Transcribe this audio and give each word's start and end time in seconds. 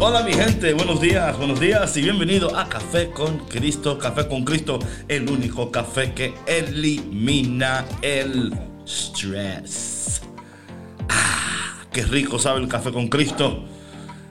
Hola 0.00 0.22
mi 0.22 0.32
gente, 0.32 0.74
buenos 0.74 1.00
días, 1.00 1.36
buenos 1.36 1.58
días 1.58 1.96
y 1.96 2.02
bienvenido 2.02 2.56
a 2.56 2.68
Café 2.68 3.10
con 3.10 3.38
Cristo, 3.48 3.98
Café 3.98 4.28
con 4.28 4.44
Cristo, 4.44 4.78
el 5.08 5.28
único 5.28 5.72
café 5.72 6.12
que 6.12 6.34
elimina 6.46 7.84
el 8.00 8.56
stress. 8.86 10.22
Ah, 11.08 11.82
qué 11.92 12.04
rico 12.04 12.38
sabe 12.38 12.60
el 12.60 12.68
café 12.68 12.92
con 12.92 13.08
Cristo. 13.08 13.64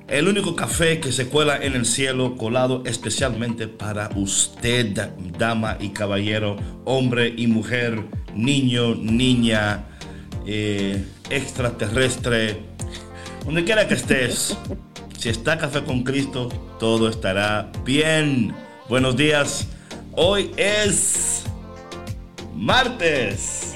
El 0.08 0.30
único 0.30 0.56
café 0.56 1.02
que 1.02 1.12
se 1.12 1.28
cuela 1.28 1.58
en 1.58 1.74
el 1.74 1.86
cielo, 1.86 2.38
colado 2.38 2.84
especialmente 2.86 3.68
para 3.68 4.10
usted, 4.16 5.12
dama 5.38 5.76
y 5.82 5.90
caballero, 5.90 6.56
hombre 6.86 7.34
y 7.36 7.48
mujer, 7.48 8.06
niño, 8.34 8.96
niña, 8.96 9.84
eh, 10.46 11.04
extraterrestre, 11.30 12.56
donde 13.44 13.66
quiera 13.66 13.86
que 13.86 13.96
estés. 13.96 14.58
Si 15.18 15.30
está 15.30 15.58
Café 15.58 15.84
con 15.84 16.04
Cristo, 16.04 16.48
todo 16.80 17.10
estará 17.10 17.72
bien. 17.84 18.54
Buenos 18.88 19.18
días. 19.18 19.68
Hoy 20.14 20.52
es 20.58 21.44
martes. 22.54 23.76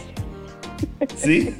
¿Sí? 1.15 1.55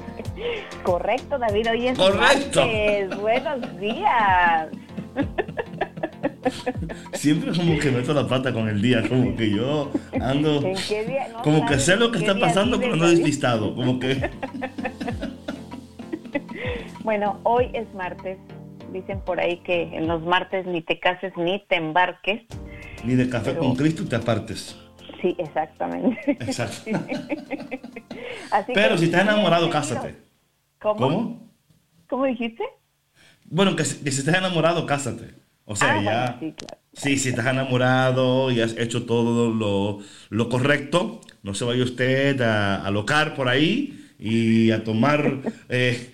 Correcto, 0.84 1.36
David. 1.36 1.70
Hoy 1.72 1.88
es 1.88 1.98
Correcto. 1.98 2.60
martes. 2.60 3.16
Buenos 3.18 3.80
días. 3.80 4.68
Siempre 7.14 7.56
como 7.56 7.78
que 7.80 7.90
meto 7.90 8.14
la 8.14 8.28
pata 8.28 8.52
con 8.52 8.68
el 8.68 8.80
día, 8.80 9.02
como 9.08 9.34
que 9.36 9.50
yo 9.50 9.90
ando... 10.20 10.62
¿En 10.62 10.76
qué 10.76 11.04
día? 11.04 11.28
No 11.32 11.42
como 11.42 11.66
que 11.66 11.78
sé 11.80 11.96
lo 11.96 12.12
que 12.12 12.18
está 12.18 12.38
pasando, 12.38 12.78
pero 12.78 12.94
no 12.94 13.08
deslistado. 13.08 13.74
Como 13.74 13.98
que... 13.98 14.30
Bueno, 17.04 17.40
hoy 17.42 17.68
es 17.72 17.92
martes. 17.94 18.38
Dicen 18.92 19.20
por 19.20 19.40
ahí 19.40 19.58
que 19.64 19.82
en 19.96 20.06
los 20.06 20.22
martes 20.22 20.66
ni 20.66 20.82
te 20.82 21.00
cases 21.00 21.32
ni 21.36 21.64
te 21.68 21.76
embarques. 21.76 22.42
Ni 23.04 23.14
de 23.14 23.28
Café 23.28 23.50
Pero- 23.52 23.60
con 23.60 23.74
Cristo 23.76 24.04
te 24.08 24.16
apartes. 24.16 24.76
Sí, 25.20 25.34
exactamente. 25.38 26.18
Exacto. 26.40 26.90
Así 28.50 28.72
Pero 28.74 28.90
que 28.94 28.98
si 28.98 29.04
estás 29.06 29.22
enamorado, 29.22 29.70
cásate. 29.70 30.16
¿Cómo? 30.80 30.96
¿Cómo? 30.98 31.52
¿Cómo 32.08 32.24
dijiste? 32.26 32.64
Bueno, 33.46 33.74
que, 33.76 33.84
si- 33.84 34.02
que 34.04 34.10
si 34.10 34.20
estás 34.20 34.36
enamorado, 34.36 34.84
cásate. 34.86 35.34
O 35.64 35.76
sea, 35.76 35.94
Ah, 35.94 36.02
ya... 36.02 36.22
bueno, 36.24 36.36
sí, 36.40 36.52
claro. 36.58 36.82
Sí, 36.92 37.16
si 37.18 37.28
estás 37.30 37.46
enamorado 37.46 38.50
y 38.50 38.60
has 38.60 38.76
hecho 38.76 39.06
todo 39.06 39.50
lo, 39.54 40.00
lo 40.28 40.48
correcto, 40.48 41.20
no 41.42 41.54
se 41.54 41.64
vaya 41.64 41.82
usted 41.84 42.40
a, 42.42 42.84
a 42.84 42.90
locar 42.90 43.34
por 43.34 43.48
ahí 43.48 44.10
y 44.18 44.70
a 44.72 44.84
tomar... 44.84 45.38
eh, 45.68 46.12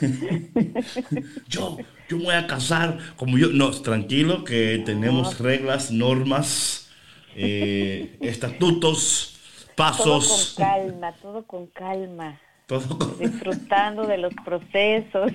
yo, 1.48 1.78
yo 2.10 2.16
me 2.18 2.24
voy 2.24 2.34
a 2.34 2.46
casar 2.48 2.98
como 3.16 3.38
yo... 3.38 3.48
No, 3.52 3.70
tranquilo, 3.70 4.42
que 4.42 4.82
tenemos 4.84 5.38
reglas, 5.38 5.92
normas, 5.92 6.90
eh, 7.36 8.16
estatutos, 8.20 9.38
Todo 9.64 9.76
pasos, 9.76 10.54
con 10.56 10.64
calma, 10.64 11.12
todo 11.22 11.44
con 11.44 11.66
calma. 11.68 12.40
todo 12.66 12.98
con- 12.98 13.18
Disfrutando 13.20 14.06
de 14.08 14.18
los 14.18 14.34
procesos. 14.44 15.30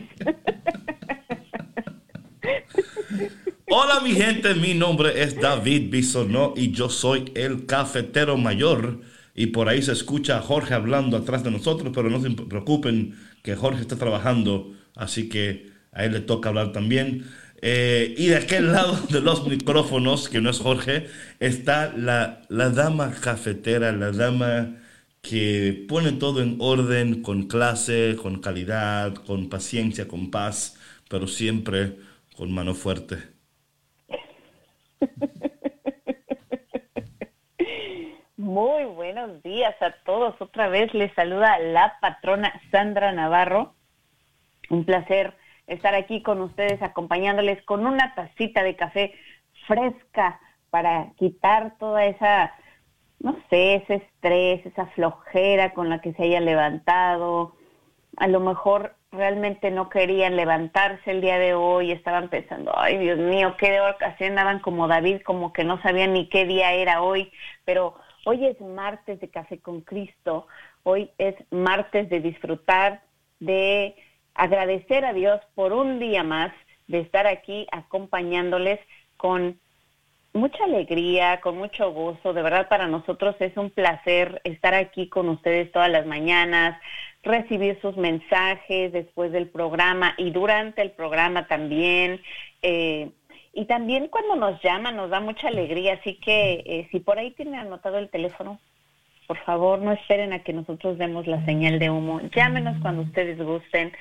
Hola 3.69 4.01
mi 4.01 4.11
gente, 4.11 4.53
mi 4.53 4.73
nombre 4.73 5.23
es 5.23 5.39
David 5.39 5.89
Bisonó 5.89 6.53
y 6.57 6.71
yo 6.71 6.89
soy 6.89 7.31
el 7.35 7.65
cafetero 7.65 8.35
mayor. 8.37 8.99
Y 9.33 9.47
por 9.47 9.67
ahí 9.69 9.81
se 9.81 9.93
escucha 9.93 10.37
a 10.37 10.41
Jorge 10.41 10.73
hablando 10.73 11.15
atrás 11.17 11.43
de 11.43 11.51
nosotros, 11.51 11.91
pero 11.95 12.09
no 12.09 12.21
se 12.21 12.31
preocupen 12.31 13.15
que 13.43 13.55
Jorge 13.55 13.81
está 13.81 13.97
trabajando, 13.97 14.73
así 14.95 15.27
que 15.27 15.74
a 15.95 16.05
él 16.05 16.13
le 16.13 16.19
toca 16.21 16.49
hablar 16.49 16.71
también. 16.71 17.25
Eh, 17.61 18.13
y 18.17 18.27
de 18.27 18.37
aquel 18.37 18.71
lado 18.73 18.95
de 19.09 19.21
los 19.21 19.47
micrófonos, 19.47 20.29
que 20.29 20.41
no 20.41 20.49
es 20.51 20.59
Jorge, 20.59 21.07
está 21.39 21.91
la, 21.95 22.43
la 22.49 22.69
dama 22.69 23.11
cafetera, 23.19 23.91
la 23.91 24.11
dama 24.11 24.77
que 25.21 25.85
pone 25.89 26.11
todo 26.13 26.41
en 26.41 26.57
orden, 26.59 27.23
con 27.23 27.47
clase, 27.47 28.15
con 28.21 28.39
calidad, 28.41 29.15
con 29.15 29.49
paciencia, 29.49 30.07
con 30.07 30.29
paz, 30.29 30.77
pero 31.09 31.27
siempre 31.27 31.97
con 32.37 32.53
mano 32.53 32.75
fuerte. 32.75 33.17
Muy 38.37 38.85
buenos 38.85 39.41
días 39.41 39.75
a 39.81 39.91
todos. 40.05 40.35
Otra 40.39 40.67
vez 40.67 40.93
les 40.93 41.11
saluda 41.13 41.57
la 41.59 41.97
patrona 41.99 42.61
Sandra 42.69 43.11
Navarro. 43.11 43.73
Un 44.69 44.85
placer 44.85 45.33
estar 45.67 45.95
aquí 45.95 46.21
con 46.21 46.41
ustedes 46.41 46.81
acompañándoles 46.81 47.61
con 47.63 47.85
una 47.85 48.13
tacita 48.15 48.63
de 48.63 48.75
café 48.75 49.13
fresca 49.67 50.39
para 50.69 51.11
quitar 51.17 51.77
toda 51.79 52.05
esa, 52.05 52.53
no 53.19 53.37
sé, 53.49 53.75
ese 53.75 53.95
estrés, 53.95 54.65
esa 54.65 54.87
flojera 54.87 55.73
con 55.73 55.89
la 55.89 56.01
que 56.01 56.13
se 56.13 56.23
haya 56.23 56.39
levantado. 56.39 57.55
A 58.17 58.27
lo 58.27 58.39
mejor 58.39 58.95
realmente 59.11 59.71
no 59.71 59.89
querían 59.89 60.35
levantarse 60.35 61.11
el 61.11 61.21
día 61.21 61.39
de 61.39 61.53
hoy, 61.53 61.91
estaban 61.91 62.29
pensando, 62.29 62.73
ay 62.77 62.97
Dios 62.97 63.17
mío, 63.17 63.55
qué 63.57 63.71
de 63.71 63.81
ocasión 63.81 64.31
andaban 64.31 64.59
como 64.59 64.87
David, 64.87 65.21
como 65.21 65.53
que 65.53 65.63
no 65.63 65.81
sabían 65.81 66.13
ni 66.13 66.27
qué 66.27 66.45
día 66.45 66.73
era 66.73 67.01
hoy, 67.01 67.31
pero 67.63 67.95
hoy 68.25 68.45
es 68.45 68.59
martes 68.59 69.19
de 69.21 69.29
Café 69.29 69.59
con 69.59 69.81
Cristo, 69.81 70.47
hoy 70.83 71.11
es 71.17 71.35
martes 71.51 72.09
de 72.09 72.19
disfrutar, 72.19 73.01
de 73.39 73.95
agradecer 74.35 75.05
a 75.05 75.13
Dios 75.13 75.41
por 75.55 75.73
un 75.73 75.99
día 75.99 76.23
más, 76.23 76.51
de 76.87 76.99
estar 76.99 77.25
aquí 77.25 77.65
acompañándoles 77.71 78.79
con 79.17 79.59
mucha 80.33 80.65
alegría, 80.65 81.41
con 81.41 81.57
mucho 81.57 81.91
gusto. 81.91 82.33
De 82.33 82.43
verdad, 82.43 82.67
para 82.67 82.87
nosotros 82.87 83.35
es 83.39 83.55
un 83.57 83.71
placer 83.71 84.41
estar 84.43 84.75
aquí 84.75 85.07
con 85.07 85.29
ustedes 85.29 85.71
todas 85.71 85.89
las 85.89 86.05
mañanas, 86.05 86.79
recibir 87.23 87.79
sus 87.81 87.97
mensajes 87.97 88.91
después 88.91 89.31
del 89.31 89.47
programa 89.47 90.13
y 90.17 90.29
durante 90.29 90.81
el 90.81 90.91
programa 90.91 91.47
también. 91.47 92.21
Eh, 92.61 93.09
y 93.53 93.65
también 93.65 94.09
cuando 94.09 94.35
nos 94.35 94.61
llaman 94.61 94.97
nos 94.97 95.09
da 95.09 95.21
mucha 95.21 95.47
alegría. 95.47 95.93
Así 95.93 96.15
que 96.15 96.63
eh, 96.65 96.87
si 96.91 96.99
por 96.99 97.17
ahí 97.17 97.31
tienen 97.31 97.55
anotado 97.55 97.97
el 97.97 98.09
teléfono, 98.09 98.59
por 99.27 99.37
favor, 99.39 99.79
no 99.79 99.91
esperen 99.91 100.33
a 100.33 100.43
que 100.43 100.53
nosotros 100.53 100.97
demos 100.97 101.25
la 101.25 101.43
señal 101.45 101.79
de 101.79 101.89
humo. 101.89 102.21
Llámenos 102.35 102.77
cuando 102.81 103.01
ustedes 103.01 103.39
gusten. 103.39 103.91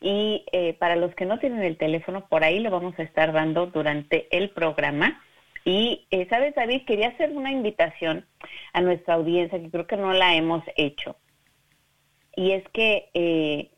Y 0.00 0.44
eh, 0.52 0.74
para 0.74 0.96
los 0.96 1.14
que 1.14 1.26
no 1.26 1.38
tienen 1.38 1.62
el 1.62 1.76
teléfono, 1.76 2.26
por 2.28 2.42
ahí 2.42 2.60
lo 2.60 2.70
vamos 2.70 2.98
a 2.98 3.02
estar 3.02 3.32
dando 3.32 3.66
durante 3.66 4.34
el 4.36 4.50
programa. 4.50 5.22
Y, 5.64 6.06
eh, 6.10 6.26
¿sabes, 6.30 6.54
David? 6.54 6.84
Quería 6.86 7.08
hacer 7.08 7.30
una 7.30 7.52
invitación 7.52 8.26
a 8.72 8.80
nuestra 8.80 9.14
audiencia 9.14 9.60
que 9.60 9.70
creo 9.70 9.86
que 9.86 9.96
no 9.96 10.12
la 10.12 10.34
hemos 10.34 10.64
hecho. 10.76 11.16
Y 12.34 12.52
es 12.52 12.64
que, 12.72 13.10
eh, 13.12 13.70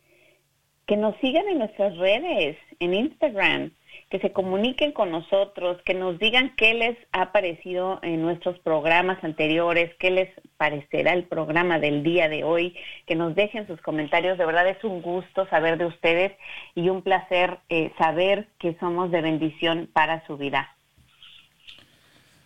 que 0.87 0.97
nos 0.97 1.17
sigan 1.17 1.49
en 1.49 1.59
nuestras 1.59 1.97
redes, 1.97 2.57
en 2.79 2.95
Instagram, 2.95 3.73
que 4.13 4.21
se 4.21 4.31
comuniquen 4.31 4.93
con 4.93 5.11
nosotros, 5.11 5.79
que 5.87 5.95
nos 5.95 6.19
digan 6.19 6.53
qué 6.59 6.75
les 6.75 6.99
ha 7.13 7.33
parecido 7.33 7.99
en 8.03 8.21
nuestros 8.21 8.59
programas 8.59 9.25
anteriores, 9.25 9.91
qué 9.99 10.11
les 10.11 10.29
parecerá 10.59 11.15
el 11.15 11.25
programa 11.25 11.79
del 11.79 12.03
día 12.03 12.29
de 12.29 12.45
hoy, 12.45 12.77
que 13.07 13.15
nos 13.15 13.35
dejen 13.35 13.67
sus 13.67 13.81
comentarios. 13.81 14.37
De 14.37 14.45
verdad 14.45 14.69
es 14.69 14.85
un 14.85 15.01
gusto 15.01 15.49
saber 15.49 15.79
de 15.79 15.87
ustedes 15.87 16.33
y 16.75 16.91
un 16.91 17.01
placer 17.01 17.57
eh, 17.71 17.91
saber 17.97 18.49
que 18.59 18.77
somos 18.79 19.11
de 19.11 19.23
bendición 19.23 19.89
para 19.91 20.27
su 20.27 20.37
vida. 20.37 20.77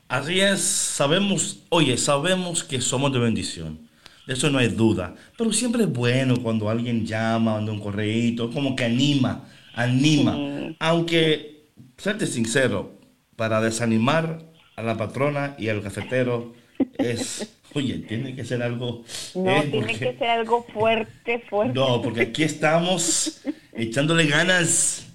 Así 0.06 0.40
es, 0.40 0.60
sabemos, 0.60 1.66
oye, 1.70 1.96
sabemos 1.96 2.62
que 2.62 2.80
somos 2.80 3.12
de 3.12 3.18
bendición. 3.18 3.88
eso 4.28 4.50
no 4.50 4.58
hay 4.58 4.68
duda. 4.68 5.16
Pero 5.36 5.52
siempre 5.52 5.82
es 5.82 5.92
bueno 5.92 6.36
cuando 6.44 6.70
alguien 6.70 7.04
llama, 7.04 7.54
manda 7.54 7.72
un 7.72 7.80
correíto, 7.80 8.52
como 8.52 8.76
que 8.76 8.84
anima, 8.84 9.48
anima. 9.74 10.38
Aunque, 10.78 11.55
serte 11.96 12.26
sincero, 12.26 12.98
para 13.36 13.60
desanimar 13.60 14.44
a 14.76 14.82
la 14.82 14.96
patrona 14.96 15.54
y 15.58 15.68
al 15.68 15.82
cafetero 15.82 16.54
es, 16.98 17.48
oye, 17.74 17.98
tiene 18.00 18.34
que 18.34 18.44
ser 18.44 18.62
algo... 18.62 19.04
No, 19.34 19.50
eh, 19.50 19.60
tiene 19.70 19.86
porque- 19.86 19.98
que 20.12 20.18
ser 20.18 20.28
algo 20.30 20.64
fuerte, 20.72 21.38
fuerte. 21.48 21.74
No, 21.74 22.00
porque 22.02 22.22
aquí 22.22 22.42
estamos 22.44 23.42
echándole 23.72 24.26
ganas, 24.26 25.06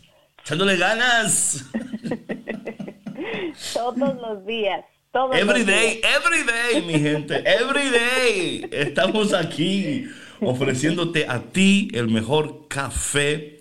echándole 0.43 0.77
ganas. 0.77 1.65
Todos 3.73 4.15
los 4.21 4.45
días. 4.45 4.83
Todos 5.11 5.35
Every 5.35 5.59
los 5.59 5.67
day, 5.67 5.95
días. 5.97 6.11
every 6.15 6.43
day, 6.43 6.81
mi 6.87 6.99
gente, 6.99 7.43
every 7.45 7.89
day. 7.89 8.69
Estamos 8.71 9.33
aquí 9.33 10.05
ofreciéndote 10.39 11.25
a 11.27 11.39
ti 11.41 11.89
el 11.93 12.07
mejor 12.07 12.67
café 12.69 13.60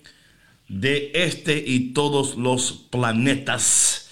de 0.71 1.11
este 1.15 1.63
y 1.67 1.93
todos 1.93 2.37
los 2.37 2.73
planetas. 2.91 4.09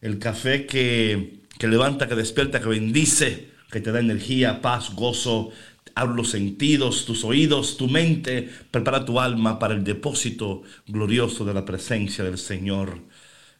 El 0.00 0.18
café 0.18 0.66
que, 0.66 1.40
que 1.58 1.68
levanta, 1.68 2.08
que 2.08 2.14
despierta, 2.14 2.60
que 2.60 2.68
bendice, 2.68 3.50
que 3.70 3.80
te 3.80 3.92
da 3.92 4.00
energía, 4.00 4.62
paz, 4.62 4.94
gozo. 4.94 5.50
Abre 5.94 6.16
los 6.16 6.30
sentidos, 6.30 7.04
tus 7.04 7.24
oídos, 7.24 7.76
tu 7.76 7.88
mente. 7.88 8.48
Prepara 8.70 9.04
tu 9.04 9.20
alma 9.20 9.58
para 9.58 9.74
el 9.74 9.84
depósito 9.84 10.62
glorioso 10.86 11.44
de 11.44 11.54
la 11.54 11.64
presencia 11.64 12.24
del 12.24 12.38
Señor. 12.38 13.00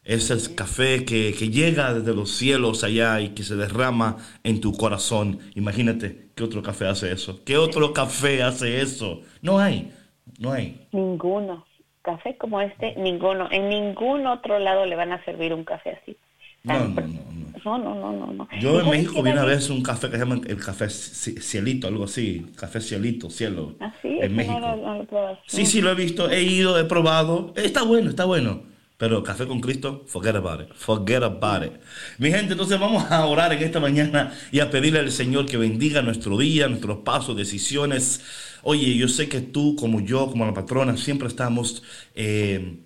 Es 0.03 0.31
el 0.31 0.55
café 0.55 1.05
que, 1.05 1.35
que 1.37 1.49
llega 1.49 1.93
desde 1.93 2.15
los 2.15 2.31
cielos 2.31 2.83
allá 2.83 3.21
y 3.21 3.29
que 3.29 3.43
se 3.43 3.55
derrama 3.55 4.17
en 4.43 4.59
tu 4.59 4.73
corazón. 4.73 5.39
Imagínate, 5.53 6.31
¿qué 6.33 6.43
otro 6.43 6.63
café 6.63 6.87
hace 6.87 7.11
eso? 7.11 7.43
¿Qué 7.43 7.57
otro 7.57 7.93
café 7.93 8.41
hace 8.41 8.81
eso? 8.81 9.21
No 9.41 9.59
hay, 9.59 9.91
no 10.39 10.51
hay. 10.51 10.87
Ninguno. 10.93 11.68
Café 12.17 12.37
como 12.37 12.61
este, 12.61 12.95
ninguno. 12.95 13.47
En 13.51 13.69
ningún 13.69 14.25
otro 14.27 14.59
lado 14.59 14.85
le 14.85 14.95
van 14.95 15.11
a 15.11 15.23
servir 15.25 15.53
un 15.53 15.63
café 15.63 15.99
así. 16.01 16.15
No, 16.63 16.73
Tan- 16.73 16.95
no, 16.95 17.01
no, 17.01 17.07
no. 17.07 17.49
No, 17.65 17.77
no, 17.77 17.95
no, 17.95 18.11
no, 18.13 18.33
no. 18.33 18.47
Yo 18.59 18.69
en 18.69 18.75
¿Y 18.75 18.79
sabes 18.79 18.85
México 18.91 19.23
vi 19.23 19.31
una 19.31 19.45
vez 19.45 19.69
un 19.69 19.83
café 19.83 20.07
que 20.09 20.13
se 20.17 20.19
llama 20.23 20.39
el 20.47 20.57
café 20.57 20.85
ci- 20.85 21.39
cielito, 21.41 21.87
algo 21.87 22.05
así. 22.05 22.45
Café 22.55 22.79
cielito, 22.81 23.29
cielo. 23.29 23.75
¿Ah, 23.79 23.93
sí? 24.01 24.17
En 24.21 24.35
México. 24.35 24.59
Lo, 24.59 24.75
lo. 24.75 25.39
Sí, 25.47 25.65
sí, 25.65 25.81
lo 25.81 25.91
he 25.91 25.95
visto, 25.95 26.29
he 26.29 26.41
ido, 26.43 26.79
he 26.79 26.85
probado. 26.85 27.53
Está 27.55 27.83
bueno, 27.83 28.09
está 28.09 28.25
bueno. 28.25 28.63
Pero 28.97 29.23
café 29.23 29.47
con 29.47 29.61
Cristo, 29.61 30.03
forget 30.07 30.35
about 30.35 30.61
it. 30.61 30.73
Forget 30.73 31.23
about 31.23 31.63
it. 31.65 31.71
Mi 32.17 32.31
gente, 32.31 32.51
entonces 32.53 32.77
vamos 32.77 33.09
a 33.09 33.25
orar 33.25 33.53
en 33.53 33.63
esta 33.63 33.79
mañana 33.79 34.33
y 34.51 34.59
a 34.59 34.69
pedirle 34.69 34.99
al 34.99 35.11
Señor 35.11 35.45
que 35.45 35.55
bendiga 35.57 36.01
nuestro 36.01 36.37
día, 36.37 36.67
nuestros 36.67 36.97
pasos, 36.99 37.35
decisiones. 37.37 38.21
Oye, 38.63 38.95
yo 38.95 39.07
sé 39.07 39.29
que 39.29 39.41
tú, 39.41 39.75
como 39.75 40.01
yo, 40.01 40.27
como 40.27 40.45
la 40.45 40.53
patrona, 40.53 40.97
siempre 40.97 41.27
estamos 41.27 41.83
eh, 42.15 42.79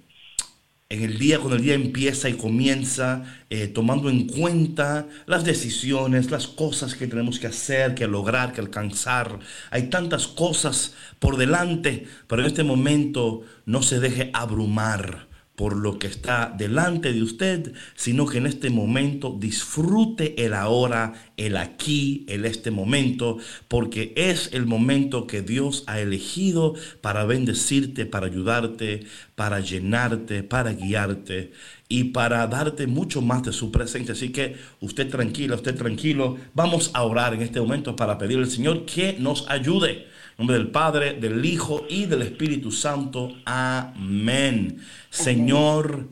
en 0.90 1.02
el 1.02 1.18
día, 1.18 1.40
cuando 1.40 1.56
el 1.56 1.64
día 1.64 1.74
empieza 1.74 2.30
y 2.30 2.34
comienza, 2.34 3.24
eh, 3.50 3.68
tomando 3.68 4.10
en 4.10 4.28
cuenta 4.28 5.08
las 5.26 5.44
decisiones, 5.44 6.30
las 6.30 6.48
cosas 6.48 6.94
que 6.96 7.08
tenemos 7.08 7.40
que 7.40 7.48
hacer, 7.48 7.96
que 7.96 8.08
lograr, 8.08 8.54
que 8.54 8.62
alcanzar. 8.62 9.40
Hay 9.72 9.90
tantas 9.90 10.28
cosas 10.28 10.94
por 11.20 11.38
delante, 11.38 12.06
pero 12.28 12.42
en 12.44 12.48
este 12.48 12.64
momento 12.64 13.42
no 13.66 13.82
se 13.82 14.00
deje 14.00 14.30
abrumar 14.34 15.33
por 15.56 15.76
lo 15.76 16.00
que 16.00 16.08
está 16.08 16.54
delante 16.58 17.14
de 17.14 17.22
usted, 17.22 17.74
sino 17.96 18.26
que 18.26 18.40
en 18.40 18.48
este 18.48 18.70
momento 18.72 19.36
disfrute 19.40 20.46
el 20.46 20.54
ahora, 20.54 21.14
el 21.38 21.58
aquí, 21.58 22.26
el 22.28 22.46
este 22.46 22.72
momento, 22.72 23.38
porque 23.68 24.14
es 24.16 24.50
el 24.54 24.66
momento 24.66 25.28
que 25.28 25.42
Dios 25.42 25.84
ha 25.86 26.00
elegido 26.00 26.74
para 27.02 27.26
bendecirte, 27.26 28.06
para 28.08 28.28
ayudarte, 28.28 29.06
para 29.36 29.60
llenarte, 29.60 30.42
para 30.42 30.74
guiarte 30.74 31.52
y 31.88 32.06
para 32.06 32.48
darte 32.48 32.88
mucho 32.88 33.22
más 33.22 33.44
de 33.44 33.54
su 33.54 33.72
presencia. 33.72 34.14
Así 34.14 34.32
que 34.32 34.56
usted 34.80 35.10
tranquila, 35.10 35.56
usted 35.56 35.76
tranquilo, 35.76 36.38
vamos 36.56 36.90
a 36.96 37.04
orar 37.04 37.36
en 37.36 37.44
este 37.44 37.62
momento 37.62 37.96
para 37.96 38.18
pedirle 38.18 38.46
al 38.46 38.52
Señor 38.52 38.86
que 38.86 39.18
nos 39.20 39.48
ayude. 39.50 40.13
En 40.34 40.48
nombre 40.48 40.58
del 40.58 40.72
Padre, 40.72 41.14
del 41.14 41.46
Hijo 41.46 41.86
y 41.88 42.06
del 42.06 42.24
Espíritu 42.24 42.72
Santo. 42.72 43.34
Amén. 43.46 44.84
Señor, 45.12 46.10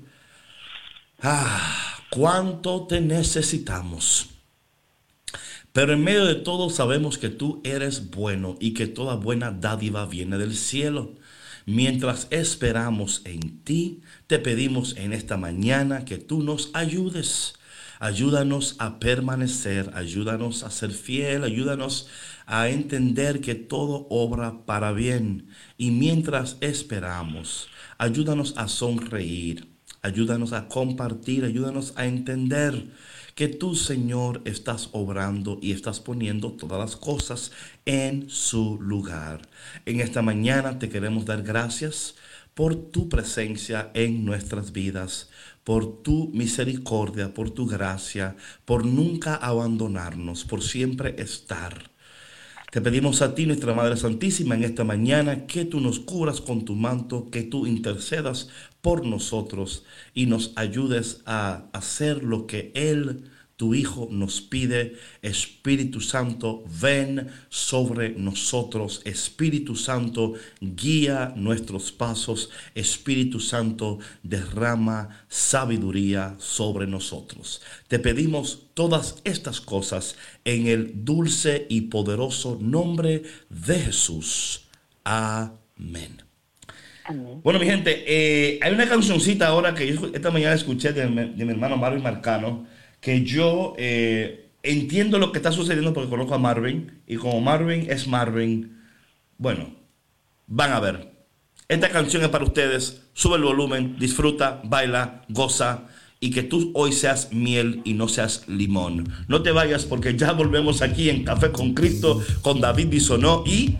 ah, 1.23 1.97
cuánto 2.11 2.85
te 2.85 3.01
necesitamos. 3.01 4.29
Pero 5.73 5.93
en 5.93 6.03
medio 6.03 6.25
de 6.25 6.35
todo 6.35 6.69
sabemos 6.69 7.17
que 7.17 7.29
tú 7.29 7.61
eres 7.63 8.11
bueno 8.11 8.57
y 8.59 8.73
que 8.73 8.87
toda 8.87 9.15
buena 9.15 9.51
dádiva 9.51 10.05
viene 10.05 10.37
del 10.37 10.55
cielo. 10.55 11.15
Mientras 11.65 12.27
esperamos 12.29 13.21
en 13.25 13.63
ti, 13.63 14.01
te 14.27 14.37
pedimos 14.37 14.97
en 14.97 15.13
esta 15.13 15.37
mañana 15.37 16.05
que 16.05 16.17
tú 16.17 16.43
nos 16.43 16.69
ayudes. 16.73 17.53
Ayúdanos 17.99 18.75
a 18.79 18.99
permanecer, 18.99 19.91
ayúdanos 19.93 20.63
a 20.63 20.71
ser 20.71 20.91
fiel, 20.91 21.43
ayúdanos 21.43 22.07
a 22.07 22.09
entender 22.47 23.41
que 23.41 23.55
todo 23.55 24.07
obra 24.09 24.65
para 24.65 24.91
bien. 24.91 25.47
Y 25.77 25.91
mientras 25.91 26.57
esperamos, 26.61 27.67
ayúdanos 27.97 28.53
a 28.57 28.67
sonreír, 28.67 29.67
ayúdanos 30.01 30.53
a 30.53 30.67
compartir, 30.67 31.45
ayúdanos 31.45 31.93
a 31.95 32.05
entender 32.05 32.91
que 33.35 33.47
tú, 33.47 33.75
Señor, 33.75 34.41
estás 34.45 34.89
obrando 34.91 35.57
y 35.61 35.71
estás 35.71 35.99
poniendo 35.99 36.51
todas 36.53 36.79
las 36.79 36.95
cosas 36.95 37.51
en 37.85 38.29
su 38.29 38.79
lugar. 38.81 39.47
En 39.85 39.99
esta 39.99 40.21
mañana 40.21 40.79
te 40.79 40.89
queremos 40.89 41.25
dar 41.25 41.43
gracias 41.43 42.15
por 42.53 42.75
tu 42.75 43.07
presencia 43.07 43.91
en 43.93 44.25
nuestras 44.25 44.71
vidas, 44.71 45.29
por 45.63 46.01
tu 46.03 46.29
misericordia, 46.33 47.33
por 47.33 47.51
tu 47.51 47.65
gracia, 47.65 48.35
por 48.65 48.85
nunca 48.85 49.35
abandonarnos, 49.35 50.43
por 50.43 50.61
siempre 50.61 51.15
estar. 51.17 51.90
Te 52.71 52.79
pedimos 52.79 53.21
a 53.21 53.35
ti, 53.35 53.45
nuestra 53.45 53.73
Madre 53.73 53.97
Santísima, 53.97 54.55
en 54.55 54.63
esta 54.63 54.85
mañana 54.85 55.45
que 55.45 55.65
tú 55.65 55.81
nos 55.81 55.99
cubras 55.99 56.39
con 56.39 56.63
tu 56.63 56.73
manto, 56.73 57.29
que 57.29 57.43
tú 57.43 57.67
intercedas 57.67 58.47
por 58.79 59.05
nosotros 59.05 59.83
y 60.13 60.27
nos 60.27 60.53
ayudes 60.55 61.21
a 61.25 61.65
hacer 61.73 62.23
lo 62.23 62.47
que 62.47 62.71
Él, 62.73 63.29
tu 63.61 63.75
Hijo, 63.75 64.07
nos 64.09 64.41
pide. 64.41 64.95
Espíritu 65.21 66.01
Santo, 66.01 66.63
ven 66.81 67.27
sobre 67.47 68.09
nosotros. 68.09 69.03
Espíritu 69.05 69.75
Santo, 69.75 70.33
guía 70.59 71.31
nuestros 71.35 71.91
pasos. 71.91 72.49
Espíritu 72.73 73.39
Santo, 73.39 73.99
derrama 74.23 75.25
sabiduría 75.29 76.33
sobre 76.39 76.87
nosotros. 76.87 77.61
Te 77.87 77.99
pedimos 77.99 78.63
todas 78.73 79.21
estas 79.25 79.61
cosas 79.61 80.15
en 80.43 80.65
el 80.65 81.05
dulce 81.05 81.67
y 81.69 81.81
poderoso 81.81 82.57
nombre 82.59 83.21
de 83.47 83.79
Jesús. 83.79 84.65
Amén. 85.03 86.23
Amén. 87.03 87.41
Bueno, 87.43 87.59
mi 87.59 87.67
gente, 87.67 88.05
eh, 88.07 88.57
hay 88.59 88.73
una 88.73 88.89
cancioncita 88.89 89.45
ahora 89.45 89.75
que 89.75 89.85
yo 89.85 90.09
esta 90.11 90.31
mañana 90.31 90.55
escuché 90.55 90.93
de, 90.93 91.05
mi 91.05 91.35
de 91.35 91.45
mi 91.45 91.51
hermano 91.51 91.77
Marvin 91.77 92.01
Marcano, 92.01 92.65
que 93.01 93.23
yo 93.23 93.73
eh, 93.77 94.51
entiendo 94.63 95.17
lo 95.17 95.31
que 95.31 95.39
está 95.39 95.51
sucediendo 95.51 95.93
porque 95.93 96.09
conozco 96.09 96.35
a 96.35 96.37
Marvin, 96.37 97.01
y 97.07 97.17
como 97.17 97.41
Marvin 97.41 97.87
es 97.89 98.07
Marvin, 98.07 98.79
bueno, 99.37 99.75
van 100.47 100.71
a 100.71 100.79
ver. 100.79 101.11
Esta 101.67 101.89
canción 101.89 102.21
es 102.23 102.29
para 102.29 102.45
ustedes, 102.45 103.09
sube 103.13 103.37
el 103.37 103.43
volumen, 103.43 103.97
disfruta, 103.97 104.61
baila, 104.63 105.23
goza, 105.29 105.87
y 106.19 106.29
que 106.29 106.43
tú 106.43 106.71
hoy 106.75 106.91
seas 106.91 107.33
miel 107.33 107.81
y 107.83 107.95
no 107.95 108.07
seas 108.07 108.47
limón. 108.47 109.11
No 109.27 109.41
te 109.41 109.51
vayas 109.51 109.85
porque 109.85 110.15
ya 110.15 110.33
volvemos 110.33 110.83
aquí 110.83 111.09
en 111.09 111.23
Café 111.23 111.51
con 111.51 111.73
Cristo, 111.73 112.21
con 112.41 112.61
David 112.61 112.89
Bisonó 112.89 113.43
y... 113.47 113.79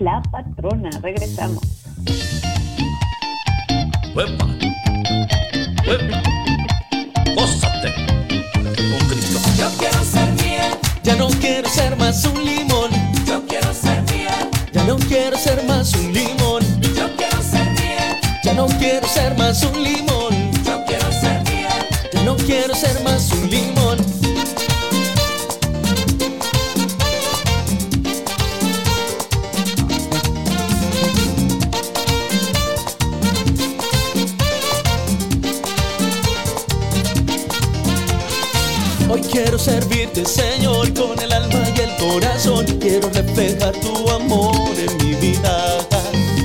La 0.00 0.20
patrona, 0.32 0.90
regresamos. 1.00 1.62
¡Huepa! 4.14 4.46
¡Huepa! 5.86 6.22
¡Gózate! 7.36 8.15
Con 8.76 9.08
Cristo. 9.08 9.38
Yo 9.58 9.70
quiero 9.78 10.04
ser 10.04 10.30
miel, 10.42 10.72
Ya 11.02 11.16
no 11.16 11.28
quiero 11.40 11.68
ser 11.68 11.96
más 11.96 12.24
un 12.24 12.44
limón, 12.44 12.90
yo 13.26 13.42
quiero 13.46 13.72
ser 13.72 14.02
miel, 14.12 14.50
ya 14.72 14.84
no 14.84 14.96
quiero 14.96 15.38
ser 15.38 15.64
más 15.64 15.94
un 15.94 16.12
limón, 16.12 16.62
yo 16.82 17.16
quiero 17.16 17.42
ser 17.42 17.70
miel, 17.70 18.16
ya 18.44 18.52
no 18.54 18.66
quiero 18.66 19.08
ser 19.08 19.36
más 19.38 19.62
un 19.62 19.82
limón, 19.82 20.52
yo 20.64 20.84
quiero 20.84 21.10
ser 21.12 21.42
miel, 21.44 21.86
ya 22.12 22.22
no 22.24 22.36
quiero 22.36 22.74
ser 22.74 23.02
más 23.02 23.30
un 23.32 23.48
limón. 23.48 23.75
Quiero 39.36 39.58
servirte, 39.58 40.24
Señor, 40.24 40.94
con 40.94 41.20
el 41.20 41.30
alma 41.30 41.60
y 41.76 41.80
el 41.80 41.94
corazón. 41.96 42.64
Quiero 42.80 43.10
reflejar 43.10 43.72
tu 43.72 44.08
amor 44.08 44.74
en 44.78 44.96
mi 44.96 45.14
vida. 45.16 45.78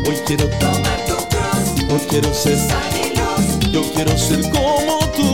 Hoy 0.05 0.17
quiero 0.25 0.45
Tomar 0.59 0.99
tu 1.07 1.15
cruz, 1.31 1.89
Hoy 1.89 2.01
quiero 2.09 2.33
ser, 2.33 2.57
luz. 2.57 3.71
yo 3.71 3.81
quiero 3.93 4.17
ser 4.17 4.41
como 4.51 4.99
tú. 5.15 5.29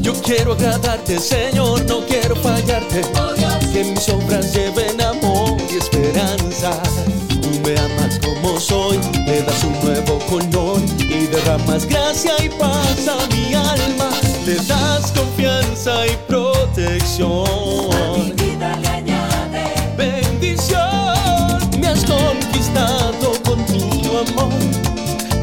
Yo 0.00 0.14
quiero 0.22 0.52
agradarte, 0.52 1.18
Señor, 1.18 1.84
no 1.84 2.00
quiero 2.06 2.34
fallarte. 2.36 3.02
Oh 3.14 3.34
Que 3.74 3.84
mis 3.84 4.08
obras 4.08 4.54
lleven 4.54 5.02
amor 5.02 5.58
y 5.70 5.76
esperanza. 5.76 6.82
Tú 7.28 7.50
me 7.62 7.78
amas 7.78 8.18
como 8.20 8.58
soy, 8.58 8.98
me 9.26 9.42
das 9.42 9.62
un 9.64 9.78
nuevo 9.84 10.18
color 10.30 10.80
y 10.98 11.26
derramas 11.26 11.84
gracia 11.84 12.32
y 12.42 12.48
paz 12.48 13.31
protección. 17.18 18.36
vida 18.36 18.76
le 18.76 18.88
añade. 18.88 19.94
Bendición, 19.96 21.58
me 21.78 21.88
has 21.88 22.04
conquistado 22.04 23.32
con 23.44 23.64
tu 23.66 23.80
amor. 24.18 24.52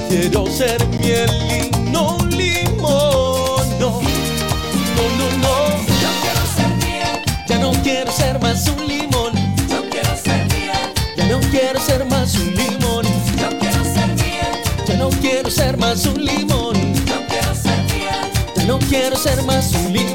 Quiero 0.10 0.46
ser 0.48 0.86
miel 1.00 1.30
y 1.52 1.92
no 1.92 2.18
limón. 2.30 3.80
No, 3.80 4.02
no, 4.02 5.04
no, 5.18 5.28
no. 5.38 5.56
Yo 6.02 6.10
quiero 6.22 6.44
ser 6.56 6.76
miel, 6.86 7.22
Ya 7.48 7.60
no 7.60 7.72
quiero 7.84 8.12
ser 8.12 8.40
más 8.40 8.68
un 8.68 8.88
limón. 8.88 9.34
yo 9.70 9.90
quiero 9.90 10.16
ser 10.18 10.46
miel, 10.48 10.94
Ya 11.18 11.26
no 11.28 11.40
quiero 11.52 11.80
ser 11.80 12.06
más 12.06 12.36
un 12.36 12.56
limón. 12.56 13.06
yo 13.40 13.60
quiero 13.60 13.84
ser 13.84 14.08
miel, 14.16 14.54
Ya 14.88 14.96
no 14.98 15.10
quiero 15.10 15.50
ser 15.52 15.78
más 15.78 16.06
un 16.06 16.26
limón. 16.26 16.76
yo 17.06 17.16
quiero 17.28 17.54
ser 17.56 17.78
miel. 17.94 18.32
Ya 18.56 18.64
no 18.66 18.80
quiero 18.80 19.16
ser 19.16 19.44
más 19.44 19.72
un 19.74 19.94
limón. 19.94 20.09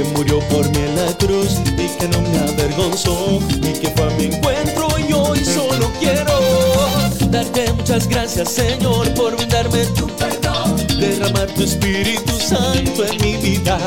Que 0.00 0.06
murió 0.16 0.38
por 0.48 0.66
mí 0.70 0.78
en 0.78 0.96
la 0.96 1.12
cruz 1.18 1.58
y 1.76 1.86
que 1.98 2.08
no 2.08 2.22
me 2.22 2.38
avergonzó. 2.38 3.38
Y 3.56 3.72
que 3.80 3.88
fue 3.90 4.06
a 4.06 4.10
mi 4.16 4.34
encuentro 4.34 4.88
y 4.98 5.12
hoy 5.12 5.44
solo 5.44 5.92
quiero 6.00 6.32
darte 7.28 7.70
muchas 7.74 8.08
gracias, 8.08 8.48
Señor, 8.48 9.12
por 9.12 9.36
brindarme 9.36 9.84
tu 9.98 10.06
perdón, 10.16 10.74
derramar 10.98 11.48
tu 11.48 11.64
Espíritu 11.64 12.32
Santo 12.38 13.04
en 13.04 13.20
mi 13.20 13.36
vida. 13.46 13.78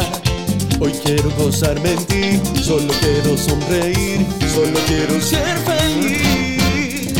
Hoy 0.79 0.91
quiero 1.03 1.31
gozarme 1.31 1.93
en 1.93 2.05
ti, 2.05 2.61
solo 2.61 2.93
quiero 2.99 3.35
sonreír, 3.35 4.23
solo 4.53 4.79
quiero 4.85 5.19
ser 5.19 5.57
feliz. 5.65 7.11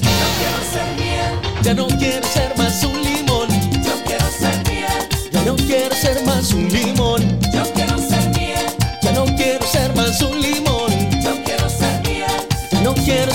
yo 0.00 0.28
quiero 0.38 0.60
ser 0.72 0.88
miel, 0.96 1.62
Ya 1.62 1.74
no 1.74 1.86
quiero 1.88 2.26
ser 2.28 2.56
más 2.56 2.82
un 2.84 3.02
limón, 3.02 3.48
yo 3.84 3.92
quiero 4.06 4.24
ser 4.30 4.62
miel, 4.72 5.30
ya 5.30 5.44
no 5.44 5.56
quiero 5.56 5.94
ser 5.94 6.24
más 6.24 6.54
un 6.54 6.68
limón, 6.70 7.37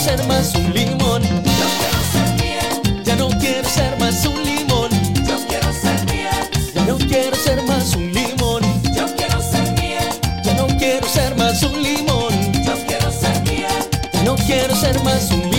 ser 0.03 0.27
más 0.27 0.53
un 0.55 0.73
limón, 0.73 1.23
yo 1.23 1.41
quiero 1.79 2.01
ser 2.11 2.35
miel, 2.41 3.03
ya 3.05 3.15
no 3.15 3.29
quiero 3.39 3.69
ser 3.69 3.97
más 3.99 4.25
un 4.25 4.43
limón, 4.43 4.89
yo 5.25 5.37
quiero 5.47 5.71
ser 5.71 6.05
miel, 6.11 6.73
ya 6.75 6.83
no 6.85 6.97
quiero 6.97 7.37
ser 7.37 7.63
más 7.63 7.95
un 7.95 8.11
limón, 8.11 8.63
yo 8.93 9.05
quiero 9.15 9.41
ser 9.41 9.71
miel, 9.79 10.09
ya 10.43 10.53
no 10.55 10.67
quiero 10.77 11.07
ser 11.07 11.33
más 11.37 11.63
un 11.63 11.81
limón, 11.81 12.33
yo 12.65 12.73
quiero 12.85 13.09
ser 13.13 13.41
miel. 13.43 13.65
ya 14.11 14.23
no 14.23 14.35
quiero 14.35 14.75
ser 14.75 15.01
más 15.05 15.31
un 15.31 15.39
limón. 15.39 15.52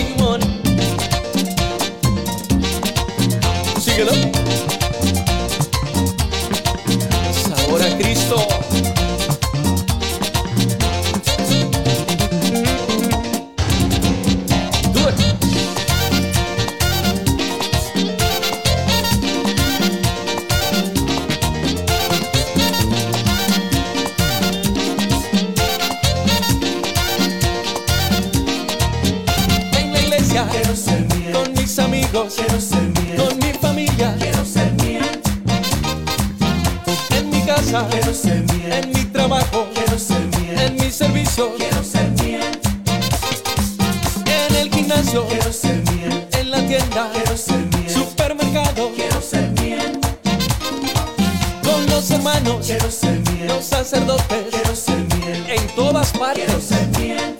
Hermanos, 52.35 52.65
quiero 52.65 52.91
ser 52.91 53.19
miel, 53.31 53.47
los 53.47 53.65
sacerdotes, 53.65 54.45
quiero 54.51 54.75
ser 54.75 54.97
miel, 54.97 55.45
en 55.49 55.67
todas 55.75 56.11
quiero 56.11 56.25
partes. 56.25 56.63
ser 56.63 56.87
miel. 56.99 57.35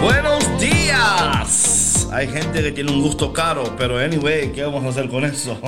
Buenos 0.00 0.60
días. 0.60 2.08
Hay 2.12 2.28
gente 2.28 2.62
que 2.62 2.72
tiene 2.72 2.90
un 2.90 3.02
gusto 3.02 3.32
caro, 3.32 3.74
pero 3.76 3.98
anyway, 3.98 4.52
¿qué 4.52 4.62
vamos 4.64 4.84
a 4.84 4.88
hacer 4.88 5.08
con 5.08 5.24
eso? 5.24 5.58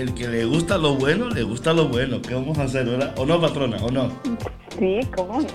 El 0.00 0.14
que 0.14 0.26
le 0.28 0.46
gusta 0.46 0.78
lo 0.78 0.94
bueno, 0.94 1.28
le 1.28 1.42
gusta 1.42 1.74
lo 1.74 1.88
bueno. 1.88 2.22
¿Qué 2.22 2.32
vamos 2.32 2.56
a 2.56 2.62
hacer, 2.62 2.86
verdad? 2.86 3.14
¿O 3.18 3.26
no, 3.26 3.38
patrona? 3.38 3.76
¿O 3.82 3.90
no? 3.90 4.10
Sí, 4.78 5.00
¿cómo 5.14 5.42
no? 5.42 5.48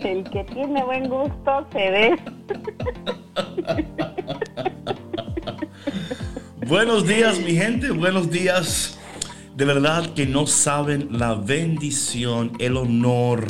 El 0.00 0.22
que 0.24 0.44
tiene 0.44 0.84
buen 0.84 1.08
gusto 1.08 1.66
se 1.72 1.90
ve. 1.90 2.18
Buenos 6.68 7.06
días, 7.06 7.40
mi 7.40 7.54
gente. 7.54 7.90
Buenos 7.90 8.30
días. 8.30 8.98
De 9.56 9.64
verdad 9.64 10.12
que 10.12 10.26
no 10.26 10.46
saben 10.46 11.08
la 11.10 11.32
bendición, 11.32 12.52
el 12.58 12.76
honor 12.76 13.46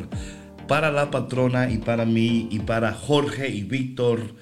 para 0.69 0.93
la 0.93 1.11
patrona 1.11 1.69
y 1.73 1.79
para 1.79 2.05
mí 2.05 2.47
y 2.53 2.61
para 2.61 2.93
Jorge 2.93 3.49
y 3.49 3.65
Víctor, 3.65 4.37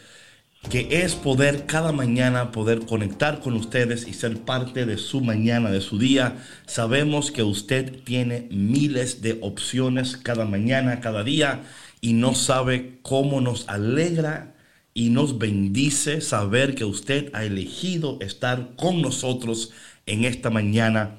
que 0.68 1.02
es 1.02 1.14
poder 1.14 1.64
cada 1.66 1.92
mañana 1.92 2.52
poder 2.52 2.80
conectar 2.80 3.40
con 3.40 3.54
ustedes 3.54 4.06
y 4.06 4.12
ser 4.12 4.38
parte 4.40 4.84
de 4.84 4.98
su 4.98 5.20
mañana, 5.20 5.70
de 5.70 5.80
su 5.80 5.98
día. 5.98 6.36
Sabemos 6.66 7.30
que 7.30 7.42
usted 7.42 8.02
tiene 8.04 8.46
miles 8.50 9.22
de 9.22 9.38
opciones 9.40 10.16
cada 10.16 10.44
mañana, 10.44 11.00
cada 11.00 11.24
día 11.24 11.62
y 12.00 12.12
no 12.12 12.34
sabe 12.34 12.98
cómo 13.02 13.40
nos 13.40 13.68
alegra 13.68 14.54
y 14.92 15.10
nos 15.10 15.38
bendice 15.38 16.20
saber 16.20 16.74
que 16.74 16.84
usted 16.84 17.30
ha 17.32 17.44
elegido 17.44 18.18
estar 18.20 18.74
con 18.76 19.00
nosotros 19.00 19.72
en 20.06 20.24
esta 20.24 20.50
mañana. 20.50 21.16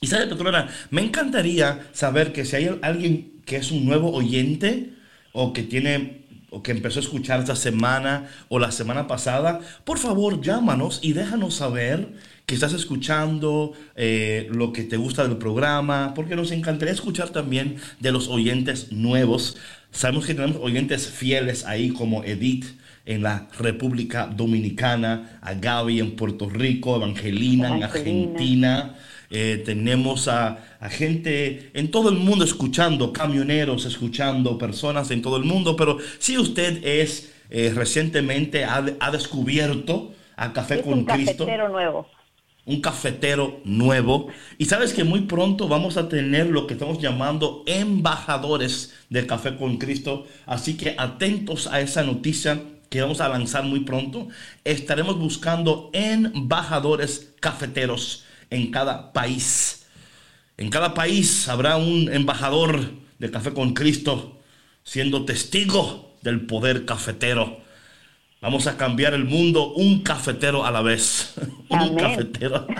Y 0.00 0.08
sabe, 0.08 0.26
patrona, 0.26 0.68
me 0.90 1.02
encantaría 1.02 1.88
saber 1.92 2.32
que 2.32 2.44
si 2.44 2.56
hay 2.56 2.78
alguien 2.82 3.40
que 3.46 3.56
es 3.56 3.70
un 3.70 3.86
nuevo 3.86 4.12
oyente 4.12 4.92
o 5.32 5.52
que 5.52 5.62
tiene 5.62 6.25
o 6.50 6.62
que 6.62 6.72
empezó 6.72 7.00
a 7.00 7.02
escuchar 7.02 7.40
esta 7.40 7.56
semana 7.56 8.28
o 8.48 8.58
la 8.58 8.72
semana 8.72 9.06
pasada, 9.06 9.60
por 9.84 9.98
favor 9.98 10.40
llámanos 10.40 11.00
y 11.02 11.12
déjanos 11.12 11.54
saber 11.54 12.08
que 12.46 12.54
estás 12.54 12.72
escuchando 12.72 13.72
eh, 13.96 14.48
lo 14.52 14.72
que 14.72 14.84
te 14.84 14.96
gusta 14.96 15.26
del 15.26 15.36
programa, 15.36 16.14
porque 16.14 16.36
nos 16.36 16.52
encantaría 16.52 16.94
escuchar 16.94 17.30
también 17.30 17.76
de 17.98 18.12
los 18.12 18.28
oyentes 18.28 18.92
nuevos. 18.92 19.56
Sabemos 19.90 20.26
que 20.26 20.34
tenemos 20.34 20.58
oyentes 20.62 21.08
fieles 21.08 21.66
ahí 21.66 21.90
como 21.90 22.22
Edith 22.22 22.66
en 23.04 23.22
la 23.22 23.48
República 23.58 24.26
Dominicana, 24.26 25.38
a 25.42 25.54
Gaby 25.54 25.98
en 25.98 26.14
Puerto 26.14 26.48
Rico, 26.48 26.96
Evangelina 26.96 27.68
en 27.68 27.82
Evangelina. 27.82 28.74
Argentina. 28.74 28.94
Eh, 29.30 29.62
tenemos 29.64 30.28
a, 30.28 30.76
a 30.80 30.88
gente 30.88 31.70
en 31.74 31.90
todo 31.90 32.08
el 32.10 32.16
mundo 32.16 32.44
escuchando, 32.44 33.12
camioneros 33.12 33.84
escuchando, 33.86 34.58
personas 34.58 35.10
en 35.10 35.22
todo 35.22 35.36
el 35.36 35.44
mundo. 35.44 35.76
Pero 35.76 35.98
si 36.18 36.38
usted 36.38 36.84
es 36.84 37.32
eh, 37.50 37.72
recientemente 37.74 38.64
ha, 38.64 38.84
ha 39.00 39.10
descubierto 39.10 40.14
a 40.36 40.52
Café 40.52 40.76
Es 40.76 40.82
con 40.82 40.92
un 40.92 41.04
Cristo, 41.06 41.54
cafetero 41.54 41.68
nuevo. 41.68 42.08
un 42.64 42.80
cafetero 42.80 43.60
nuevo. 43.64 44.28
Y 44.58 44.64
sabes 44.66 44.92
que 44.92 45.04
muy 45.04 45.22
pronto 45.22 45.68
vamos 45.68 45.96
a 45.96 46.08
tener 46.08 46.48
lo 46.48 46.66
que 46.66 46.74
estamos 46.74 46.98
llamando 46.98 47.62
embajadores 47.66 48.94
del 49.08 49.26
Café 49.26 49.56
con 49.56 49.78
Cristo. 49.78 50.26
Así 50.46 50.76
que 50.76 50.94
atentos 50.98 51.68
a 51.68 51.80
esa 51.80 52.02
noticia 52.02 52.62
que 52.90 53.00
vamos 53.02 53.20
a 53.20 53.28
lanzar 53.28 53.64
muy 53.64 53.80
pronto. 53.80 54.28
Estaremos 54.64 55.18
buscando 55.18 55.90
embajadores 55.92 57.34
cafeteros 57.40 58.24
en 58.50 58.70
cada 58.70 59.12
país. 59.12 59.86
En 60.56 60.70
cada 60.70 60.94
país 60.94 61.48
habrá 61.48 61.76
un 61.76 62.12
embajador 62.12 62.92
del 63.18 63.30
Café 63.30 63.52
con 63.52 63.74
Cristo 63.74 64.40
siendo 64.82 65.24
testigo 65.24 66.16
del 66.22 66.46
poder 66.46 66.84
cafetero. 66.84 67.60
Vamos 68.40 68.66
a 68.66 68.76
cambiar 68.76 69.14
el 69.14 69.24
mundo 69.24 69.72
un 69.74 70.02
cafetero 70.02 70.64
a 70.64 70.70
la 70.70 70.82
vez. 70.82 71.34
un 71.68 71.78
Amén. 71.78 71.96
cafetero. 71.96 72.66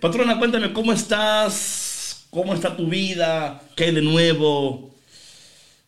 Patrona, 0.00 0.38
cuéntame 0.38 0.72
cómo 0.72 0.92
estás, 0.92 2.26
cómo 2.30 2.54
está 2.54 2.76
tu 2.76 2.86
vida, 2.86 3.60
qué 3.76 3.84
hay 3.84 3.94
de 3.94 4.02
nuevo. 4.02 4.94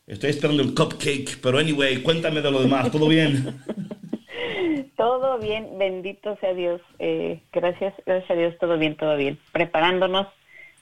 Estoy 0.06 0.30
esperando 0.30 0.62
el 0.62 0.74
cupcake, 0.74 1.38
pero 1.40 1.58
anyway, 1.58 2.02
cuéntame 2.02 2.42
de 2.42 2.50
lo 2.50 2.60
demás, 2.60 2.90
¿todo 2.90 3.08
bien? 3.08 3.62
Todo 4.96 5.38
bien, 5.38 5.78
bendito 5.78 6.36
sea 6.40 6.54
Dios. 6.54 6.80
Eh, 6.98 7.40
gracias, 7.52 7.94
gracias 8.06 8.30
a 8.30 8.34
Dios, 8.34 8.58
todo 8.58 8.78
bien, 8.78 8.96
todo 8.96 9.16
bien. 9.16 9.38
Preparándonos, 9.52 10.26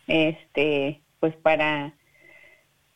este, 0.06 1.00
pues 1.20 1.34
para 1.36 1.94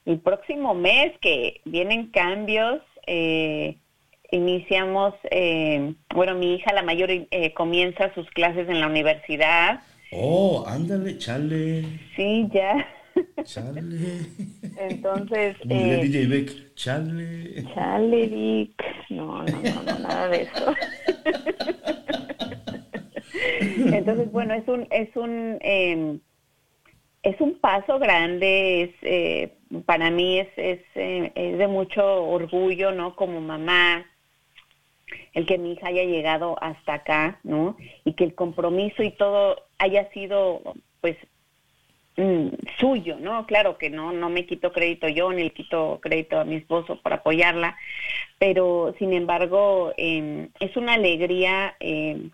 el 0.04 0.20
próximo 0.20 0.74
mes 0.74 1.12
que 1.20 1.60
vienen 1.64 2.10
cambios. 2.10 2.82
eh, 3.06 3.76
iniciamos, 4.30 5.14
eh, 5.30 5.94
bueno, 6.14 6.34
mi 6.34 6.54
hija 6.54 6.72
la 6.72 6.82
mayor 6.82 7.10
eh, 7.10 7.52
comienza 7.54 8.12
sus 8.14 8.28
clases 8.30 8.68
en 8.68 8.80
la 8.80 8.88
universidad. 8.88 9.80
Oh, 10.10 10.64
ándale, 10.66 11.18
chale, 11.18 11.84
Sí, 12.16 12.48
ya. 12.52 12.86
Chale. 13.44 13.80
Entonces, 14.78 15.56
Como 15.58 15.74
eh, 15.74 16.00
DJ 16.02 16.26
Beck, 16.26 16.74
chale. 16.74 17.64
Chale, 17.74 18.26
Vic. 18.26 18.82
No, 19.10 19.42
no, 19.42 19.62
no, 19.62 19.82
no, 19.82 19.98
nada 20.00 20.28
de 20.28 20.42
eso. 20.42 20.74
Entonces, 23.92 24.30
bueno, 24.32 24.54
es 24.54 24.66
un, 24.68 24.86
es 24.90 25.14
un, 25.16 25.58
eh, 25.60 26.18
es 27.22 27.40
un 27.40 27.58
paso 27.58 27.98
grande. 27.98 28.82
Es, 28.82 28.90
eh, 29.02 29.58
para 29.86 30.10
mí 30.10 30.38
es, 30.38 30.48
es, 30.56 30.80
eh, 30.94 31.32
es 31.34 31.58
de 31.58 31.66
mucho 31.66 32.24
orgullo, 32.24 32.92
¿no? 32.92 33.16
Como 33.16 33.40
mamá, 33.40 34.06
el 35.32 35.46
que 35.46 35.58
mi 35.58 35.72
hija 35.72 35.88
haya 35.88 36.04
llegado 36.04 36.56
hasta 36.62 36.94
acá, 36.94 37.40
¿no? 37.42 37.76
Y 38.04 38.14
que 38.14 38.24
el 38.24 38.34
compromiso 38.34 39.02
y 39.02 39.10
todo 39.12 39.56
haya 39.78 40.10
sido, 40.12 40.62
pues, 41.00 41.16
mm, 42.16 42.48
suyo, 42.78 43.16
¿no? 43.20 43.46
Claro 43.46 43.78
que 43.78 43.90
no, 43.90 44.12
no 44.12 44.30
me 44.30 44.46
quito 44.46 44.72
crédito 44.72 45.08
yo, 45.08 45.32
ni 45.32 45.44
le 45.44 45.50
quito 45.50 45.98
crédito 46.02 46.38
a 46.38 46.44
mi 46.44 46.56
esposo 46.56 47.00
por 47.00 47.12
apoyarla, 47.12 47.76
pero 48.38 48.94
sin 48.98 49.12
embargo 49.12 49.92
eh, 49.96 50.48
es 50.60 50.76
una 50.76 50.94
alegría 50.94 51.76
eh, 51.80 52.28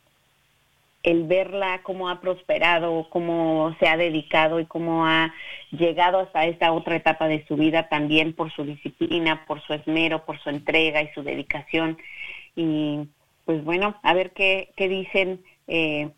el 1.02 1.24
verla 1.24 1.80
cómo 1.82 2.08
ha 2.08 2.20
prosperado, 2.20 3.08
cómo 3.10 3.74
se 3.78 3.88
ha 3.88 3.96
dedicado 3.96 4.60
y 4.60 4.66
cómo 4.66 5.06
ha 5.06 5.32
llegado 5.70 6.20
hasta 6.20 6.44
esta 6.44 6.72
otra 6.72 6.96
etapa 6.96 7.26
de 7.26 7.44
su 7.46 7.56
vida 7.56 7.88
también 7.88 8.34
por 8.34 8.52
su 8.52 8.64
disciplina, 8.64 9.46
por 9.46 9.62
su 9.62 9.72
esmero, 9.72 10.24
por 10.24 10.38
su 10.40 10.50
entrega 10.50 11.02
y 11.02 11.08
su 11.14 11.22
dedicación. 11.22 11.96
Y 12.54 13.08
pues 13.46 13.64
bueno, 13.64 13.96
a 14.02 14.12
ver 14.12 14.32
qué, 14.32 14.70
qué 14.76 14.88
dicen 14.88 15.42
eh, 15.68 16.10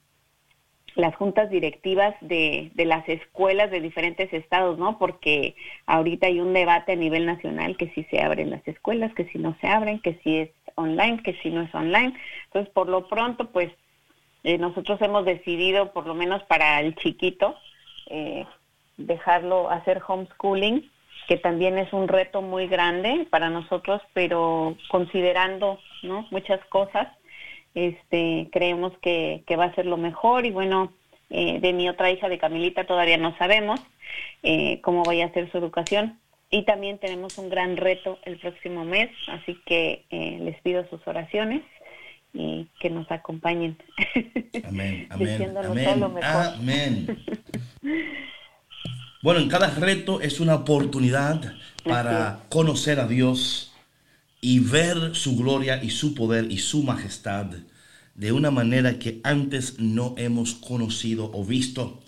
las 0.94 1.14
juntas 1.16 1.50
directivas 1.50 2.14
de, 2.20 2.70
de 2.74 2.84
las 2.84 3.08
escuelas 3.08 3.70
de 3.70 3.80
diferentes 3.80 4.32
estados, 4.32 4.78
¿no? 4.78 4.98
Porque 4.98 5.54
ahorita 5.86 6.26
hay 6.26 6.40
un 6.40 6.52
debate 6.52 6.92
a 6.92 6.96
nivel 6.96 7.26
nacional 7.26 7.76
que 7.76 7.88
si 7.90 8.04
se 8.04 8.20
abren 8.20 8.50
las 8.50 8.66
escuelas, 8.68 9.14
que 9.14 9.24
si 9.26 9.38
no 9.38 9.56
se 9.60 9.68
abren, 9.68 10.00
que 10.00 10.20
si 10.22 10.38
es 10.38 10.50
online, 10.74 11.22
que 11.22 11.34
si 11.42 11.50
no 11.50 11.62
es 11.62 11.74
online. 11.74 12.14
Entonces, 12.46 12.72
por 12.72 12.88
lo 12.88 13.08
pronto, 13.08 13.50
pues 13.50 13.72
eh, 14.44 14.58
nosotros 14.58 15.00
hemos 15.02 15.24
decidido, 15.24 15.92
por 15.92 16.06
lo 16.06 16.14
menos 16.14 16.42
para 16.44 16.80
el 16.80 16.94
chiquito, 16.96 17.56
eh, 18.08 18.44
dejarlo 18.96 19.70
hacer 19.70 20.02
homeschooling, 20.06 20.90
que 21.28 21.36
también 21.36 21.78
es 21.78 21.92
un 21.92 22.08
reto 22.08 22.42
muy 22.42 22.66
grande 22.66 23.26
para 23.30 23.48
nosotros, 23.48 24.02
pero 24.12 24.76
considerando 24.88 25.78
¿no? 26.02 26.26
muchas 26.30 26.62
cosas, 26.66 27.08
este, 27.74 28.48
creemos 28.52 28.92
que, 29.00 29.42
que 29.46 29.56
va 29.56 29.66
a 29.66 29.74
ser 29.74 29.86
lo 29.86 29.96
mejor 29.96 30.46
y 30.46 30.50
bueno, 30.50 30.92
eh, 31.30 31.60
de 31.60 31.72
mi 31.72 31.88
otra 31.88 32.10
hija 32.10 32.28
de 32.28 32.38
Camilita 32.38 32.84
todavía 32.86 33.16
no 33.16 33.36
sabemos 33.38 33.80
eh, 34.42 34.80
cómo 34.82 35.02
vaya 35.02 35.26
a 35.26 35.32
ser 35.32 35.50
su 35.50 35.58
educación 35.58 36.18
y 36.50 36.64
también 36.64 36.98
tenemos 36.98 37.38
un 37.38 37.48
gran 37.48 37.78
reto 37.78 38.18
el 38.24 38.38
próximo 38.38 38.84
mes, 38.84 39.10
así 39.28 39.58
que 39.64 40.04
eh, 40.10 40.38
les 40.42 40.60
pido 40.60 40.86
sus 40.90 41.00
oraciones 41.06 41.62
y 42.34 42.68
que 42.80 42.90
nos 42.90 43.10
acompañen. 43.10 43.78
Amén, 44.64 45.06
amén, 45.10 45.54
amén, 45.64 46.00
lo 46.00 46.08
mejor. 46.10 46.46
amén. 46.54 47.24
Bueno, 49.22 49.40
en 49.40 49.48
cada 49.48 49.70
reto 49.70 50.20
es 50.20 50.40
una 50.40 50.56
oportunidad 50.56 51.40
para 51.84 52.40
conocer 52.48 53.00
a 53.00 53.06
Dios 53.06 53.71
y 54.44 54.58
ver 54.58 55.14
su 55.14 55.36
gloria 55.36 55.82
y 55.82 55.90
su 55.90 56.14
poder 56.14 56.50
y 56.50 56.58
su 56.58 56.82
majestad 56.82 57.46
de 58.16 58.32
una 58.32 58.50
manera 58.50 58.98
que 58.98 59.20
antes 59.22 59.78
no 59.78 60.14
hemos 60.18 60.54
conocido 60.54 61.30
o 61.32 61.44
visto. 61.44 62.02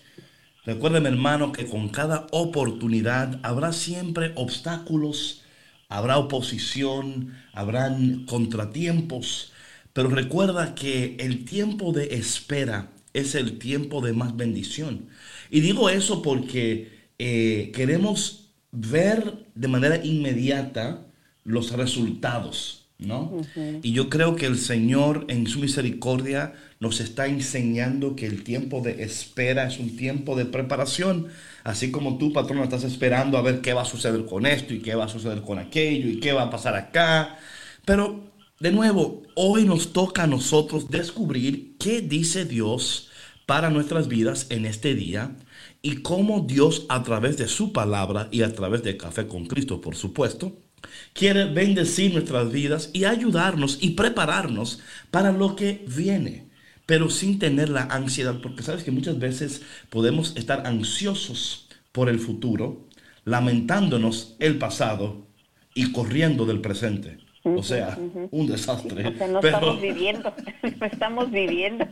Recuérdeme, 0.66 1.09
hermano, 1.09 1.53
que 1.53 1.66
con 1.66 1.88
cada 1.88 2.27
oportunidad 2.33 3.38
habrá 3.44 3.73
siempre 3.73 4.33
obstáculos, 4.35 5.42
habrá 5.88 6.18
oposición, 6.18 7.35
habrán 7.53 8.27
contratiempos, 8.27 9.53
pero 9.92 10.09
recuerda 10.09 10.75
que 10.75 11.16
el 11.20 11.44
tiempo 11.44 11.92
de 11.92 12.16
espera 12.16 12.90
es 13.12 13.37
el 13.37 13.59
tiempo 13.59 14.01
de 14.01 14.12
más 14.12 14.37
bendición. 14.37 15.07
Y 15.51 15.61
digo 15.61 15.88
eso 15.88 16.20
porque 16.20 17.07
eh, 17.18 17.70
queremos 17.73 18.51
ver 18.73 19.47
de 19.55 19.68
manera 19.68 20.05
inmediata 20.05 21.07
los 21.44 21.72
resultados, 21.72 22.87
¿no? 22.98 23.40
Y 23.83 23.92
yo 23.92 24.09
creo 24.09 24.35
que 24.35 24.46
el 24.46 24.59
Señor 24.59 25.26
en 25.28 25.46
su 25.46 25.61
misericordia 25.61 26.54
nos 26.80 27.00
está 27.00 27.26
enseñando 27.26 28.16
que 28.16 28.26
el 28.26 28.42
tiempo 28.44 28.80
de 28.80 29.02
espera 29.02 29.66
es 29.66 29.78
un 29.78 29.96
tiempo 29.96 30.37
de 30.37 30.46
preparación. 30.46 31.28
Así 31.62 31.90
como 31.90 32.18
tú, 32.18 32.33
patrón, 32.33 32.59
estás 32.61 32.85
esperando 32.85 33.38
a 33.38 33.42
ver 33.42 33.61
qué 33.61 33.72
va 33.72 33.83
a 33.83 33.87
suceder 33.87 34.24
con 34.24 34.46
esto 34.46 34.74
y 34.74 34.80
qué 34.80 34.94
va 34.94 35.04
a 35.04 35.09
suceder 35.09 35.42
con 35.42 35.59
aquello 35.59 36.09
y 36.09 36.20
qué 36.20 36.33
va 36.33 36.44
a 36.44 36.50
pasar 36.50 36.74
acá. 36.76 37.38
Pero, 37.85 38.33
de 38.61 38.72
nuevo, 38.72 39.22
hoy 39.35 39.64
nos 39.64 39.92
toca 39.92 40.24
a 40.24 40.26
nosotros 40.26 40.90
descubrir 40.90 41.76
qué 41.78 42.00
dice 42.00 42.44
Dios 42.44 43.11
para 43.46 43.70
nuestras 43.70 44.09
vidas 44.09 44.46
en 44.50 44.64
este 44.64 44.94
día 44.94 45.37
y 45.83 45.96
cómo 45.96 46.40
Dios 46.40 46.87
a 46.88 47.02
través 47.02 47.37
de 47.37 47.48
su 47.48 47.72
palabra 47.72 48.28
y 48.30 48.42
a 48.42 48.54
través 48.54 48.83
de 48.83 48.96
Café 48.96 49.26
con 49.26 49.46
Cristo, 49.46 49.80
por 49.80 49.96
supuesto, 49.96 50.63
quiere 51.12 51.47
bendecir 51.47 52.12
nuestras 52.12 52.51
vidas 52.51 52.90
y 52.92 53.05
ayudarnos 53.05 53.79
y 53.81 53.90
prepararnos 53.90 54.81
para 55.11 55.33
lo 55.33 55.57
que 55.57 55.85
viene, 55.88 56.47
pero 56.87 57.11
sin 57.11 57.38
tener 57.38 57.68
la 57.68 57.83
ansiedad, 57.83 58.40
porque 58.42 58.62
sabes 58.62 58.85
que 58.85 58.90
muchas 58.90 59.18
veces 59.18 59.62
podemos 59.90 60.37
estar 60.37 60.66
ansiosos 60.66 61.68
por 61.92 62.09
el 62.09 62.18
futuro, 62.18 62.88
lamentándonos 63.25 64.37
el 64.38 64.59
pasado 64.59 65.27
y 65.75 65.92
corriendo 65.92 66.47
del 66.47 66.61
presente. 66.61 67.18
O 67.44 67.62
sea, 67.62 67.99
un 68.31 68.47
desastre. 68.47 69.07
O 69.07 69.18
sea, 69.18 69.29
no 69.29 69.40
Pero 69.40 69.57
estamos 69.57 69.81
viviendo, 69.81 70.35
no 70.81 70.87
estamos 70.87 71.31
viviendo, 71.31 71.87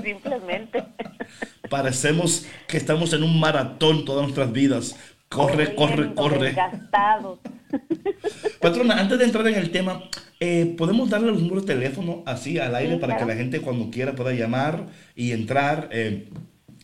simplemente. 0.00 0.84
parecemos 1.68 2.46
que 2.68 2.76
estamos 2.76 3.12
en 3.12 3.24
un 3.24 3.40
maratón 3.40 4.04
todas 4.04 4.22
nuestras 4.22 4.52
vidas. 4.52 4.96
Corre, 5.32 5.74
corre, 5.74 6.14
corre. 6.14 6.46
Desgastados. 6.46 7.38
Patrona, 8.60 8.98
antes 9.00 9.18
de 9.18 9.24
entrar 9.24 9.46
en 9.46 9.54
el 9.54 9.70
tema, 9.70 10.02
eh, 10.40 10.74
¿podemos 10.76 11.08
darle 11.08 11.28
los 11.28 11.40
números 11.40 11.66
de 11.66 11.74
teléfono 11.74 12.22
así 12.26 12.58
al 12.58 12.74
aire 12.74 12.94
Sí, 12.94 13.00
para 13.00 13.16
que 13.16 13.24
la 13.24 13.34
gente 13.34 13.60
cuando 13.60 13.90
quiera 13.90 14.14
pueda 14.14 14.32
llamar 14.32 14.86
y 15.16 15.32
entrar 15.32 15.88
eh, 15.90 16.28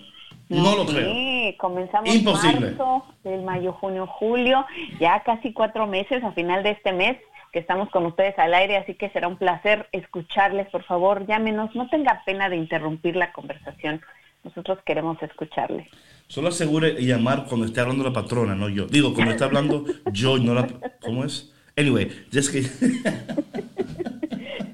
No, 0.48 0.76
lo 0.76 0.86
sí, 0.88 0.96
creo. 0.96 1.58
comenzamos 1.58 2.14
Imposible. 2.14 2.70
marzo, 2.72 3.04
el 3.24 3.42
mayo, 3.42 3.74
junio, 3.74 4.06
julio, 4.06 4.64
ya 5.00 5.24
casi 5.24 5.54
cuatro 5.54 5.88
meses 5.88 6.24
a 6.24 6.34
final 6.34 6.62
de 6.62 6.70
este 6.72 6.94
mes 6.94 7.18
que 7.56 7.60
estamos 7.60 7.90
con 7.90 8.06
ustedes 8.06 8.38
al 8.38 8.54
aire, 8.54 8.76
así 8.76 8.96
que 8.96 9.10
será 9.12 9.30
un 9.30 9.38
placer 9.38 9.88
escucharles. 9.94 10.68
Por 10.72 10.84
favor, 10.84 11.26
llámenos, 11.26 11.74
no 11.74 11.88
tenga 11.88 12.22
pena 12.26 12.50
de 12.50 12.58
interrumpir 12.58 13.16
la 13.16 13.32
conversación. 13.32 14.02
Nosotros 14.44 14.80
queremos 14.86 15.24
escucharles. 15.24 15.88
Solo 16.28 16.50
asegure 16.50 17.02
llamar 17.02 17.46
cuando 17.48 17.66
esté 17.66 17.80
hablando 17.80 18.04
la 18.04 18.12
patrona, 18.12 18.56
no 18.56 18.68
yo. 18.68 18.88
Digo, 18.88 19.14
cuando 19.14 19.32
está 19.32 19.46
hablando 19.46 19.86
yo 20.12 20.36
y 20.36 20.44
no 20.44 20.54
la... 20.54 20.68
¿Cómo 21.00 21.24
es? 21.24 21.54
Anyway, 21.78 22.12
es 22.34 22.50
que... 22.50 22.64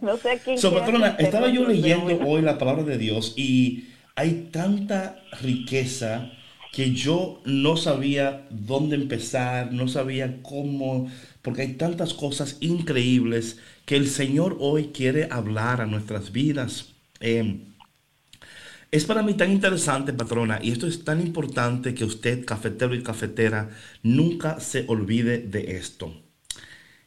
No 0.01 0.17
sé 0.17 0.31
a 0.31 0.37
quién 0.39 0.57
So, 0.57 0.73
patrona, 0.73 1.09
estaba 1.19 1.49
yo 1.49 1.67
leyendo 1.67 2.27
hoy 2.27 2.41
la 2.41 2.57
palabra 2.57 2.81
de 2.81 2.97
Dios 2.97 3.35
y 3.37 3.89
hay 4.15 4.49
tanta 4.51 5.19
riqueza 5.43 6.31
que 6.71 6.93
yo 6.93 7.41
no 7.45 7.75
sabía 7.75 8.47
dónde 8.49 8.95
empezar, 8.95 9.73
no 9.73 9.87
sabía 9.87 10.41
cómo, 10.41 11.11
porque 11.41 11.63
hay 11.63 11.73
tantas 11.73 12.13
cosas 12.13 12.57
increíbles 12.61 13.59
que 13.85 13.97
el 13.97 14.07
Señor 14.07 14.57
hoy 14.59 14.91
quiere 14.93 15.27
hablar 15.29 15.81
a 15.81 15.85
nuestras 15.85 16.31
vidas. 16.31 16.93
Eh, 17.19 17.67
es 18.89 19.05
para 19.05 19.21
mí 19.21 19.33
tan 19.33 19.51
interesante, 19.51 20.13
patrona, 20.13 20.59
y 20.61 20.71
esto 20.71 20.87
es 20.87 21.03
tan 21.03 21.21
importante 21.21 21.93
que 21.93 22.05
usted, 22.05 22.45
cafetero 22.45 22.95
y 22.95 23.03
cafetera, 23.03 23.69
nunca 24.03 24.59
se 24.59 24.85
olvide 24.87 25.39
de 25.39 25.77
esto. 25.77 26.13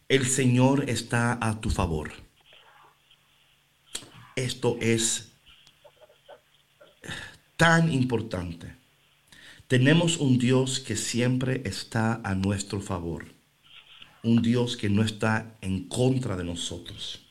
El 0.08 0.26
Señor 0.26 0.88
está 0.88 1.38
a 1.40 1.60
tu 1.60 1.70
favor. 1.70 2.12
Esto 4.36 4.76
es 4.80 5.32
tan 7.56 7.92
importante. 7.92 8.83
Tenemos 9.74 10.18
un 10.18 10.38
Dios 10.38 10.78
que 10.78 10.94
siempre 10.94 11.60
está 11.64 12.20
a 12.22 12.36
nuestro 12.36 12.80
favor. 12.80 13.34
Un 14.22 14.40
Dios 14.40 14.76
que 14.76 14.88
no 14.88 15.02
está 15.02 15.56
en 15.62 15.88
contra 15.88 16.36
de 16.36 16.44
nosotros. 16.44 17.26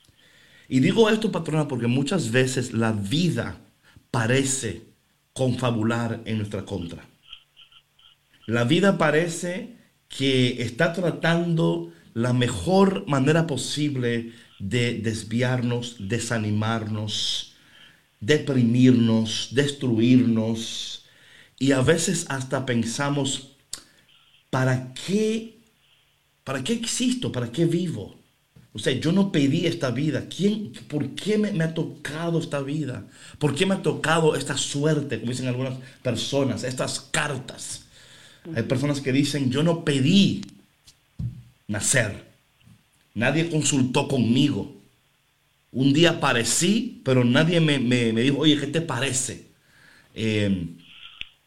Y 0.67 0.81
digo 0.81 1.09
esto, 1.09 1.31
patrona, 1.31 1.69
porque 1.69 1.87
muchas 1.87 2.31
veces 2.31 2.73
la 2.73 2.91
vida 2.91 3.61
parece 4.11 4.81
confabular 5.31 6.21
en 6.25 6.39
nuestra 6.39 6.65
contra. 6.65 7.07
La 8.45 8.65
vida 8.65 8.97
parece 8.97 9.77
que 10.09 10.61
está 10.63 10.91
tratando 10.91 11.93
la 12.13 12.33
mejor 12.33 13.07
manera 13.07 13.47
posible 13.47 14.33
de 14.59 14.95
desviarnos, 14.95 15.95
desanimarnos, 15.97 17.55
deprimirnos, 18.19 19.47
destruirnos. 19.53 21.02
Y 21.59 21.71
a 21.71 21.81
veces 21.81 22.25
hasta 22.29 22.65
pensamos, 22.65 23.55
¿para 24.49 24.93
qué? 24.93 25.59
¿Para 26.43 26.63
qué 26.63 26.73
existo? 26.73 27.31
¿Para 27.31 27.51
qué 27.51 27.65
vivo? 27.65 28.15
O 28.73 28.79
sea, 28.79 28.93
yo 28.93 29.11
no 29.11 29.31
pedí 29.31 29.67
esta 29.67 29.91
vida. 29.91 30.27
¿Quién, 30.29 30.73
¿Por 30.89 31.09
qué 31.15 31.37
me, 31.37 31.51
me 31.53 31.63
ha 31.65 31.73
tocado 31.73 32.39
esta 32.39 32.61
vida? 32.61 33.05
¿Por 33.39 33.55
qué 33.55 33.65
me 33.65 33.75
ha 33.75 33.83
tocado 33.83 34.35
esta 34.35 34.57
suerte, 34.57 35.19
como 35.19 35.31
dicen 35.31 35.47
algunas 35.47 35.75
personas, 36.03 36.63
estas 36.63 36.99
cartas? 37.01 37.83
Hay 38.53 38.63
personas 38.63 39.01
que 39.01 39.13
dicen, 39.13 39.51
yo 39.51 39.63
no 39.63 39.85
pedí 39.85 40.41
nacer. 41.67 42.23
Nadie 43.15 43.49
consultó 43.49 44.07
conmigo. 44.07 44.73
Un 45.71 45.93
día 45.93 46.11
aparecí, 46.11 47.01
pero 47.03 47.23
nadie 47.25 47.59
me, 47.59 47.79
me- 47.79 48.13
me 48.13 48.21
dijo, 48.21 48.39
oye, 48.39 48.59
¿qué 48.59 48.67
te 48.67 48.81
parece? 48.81 49.47
Eh, 50.15 50.67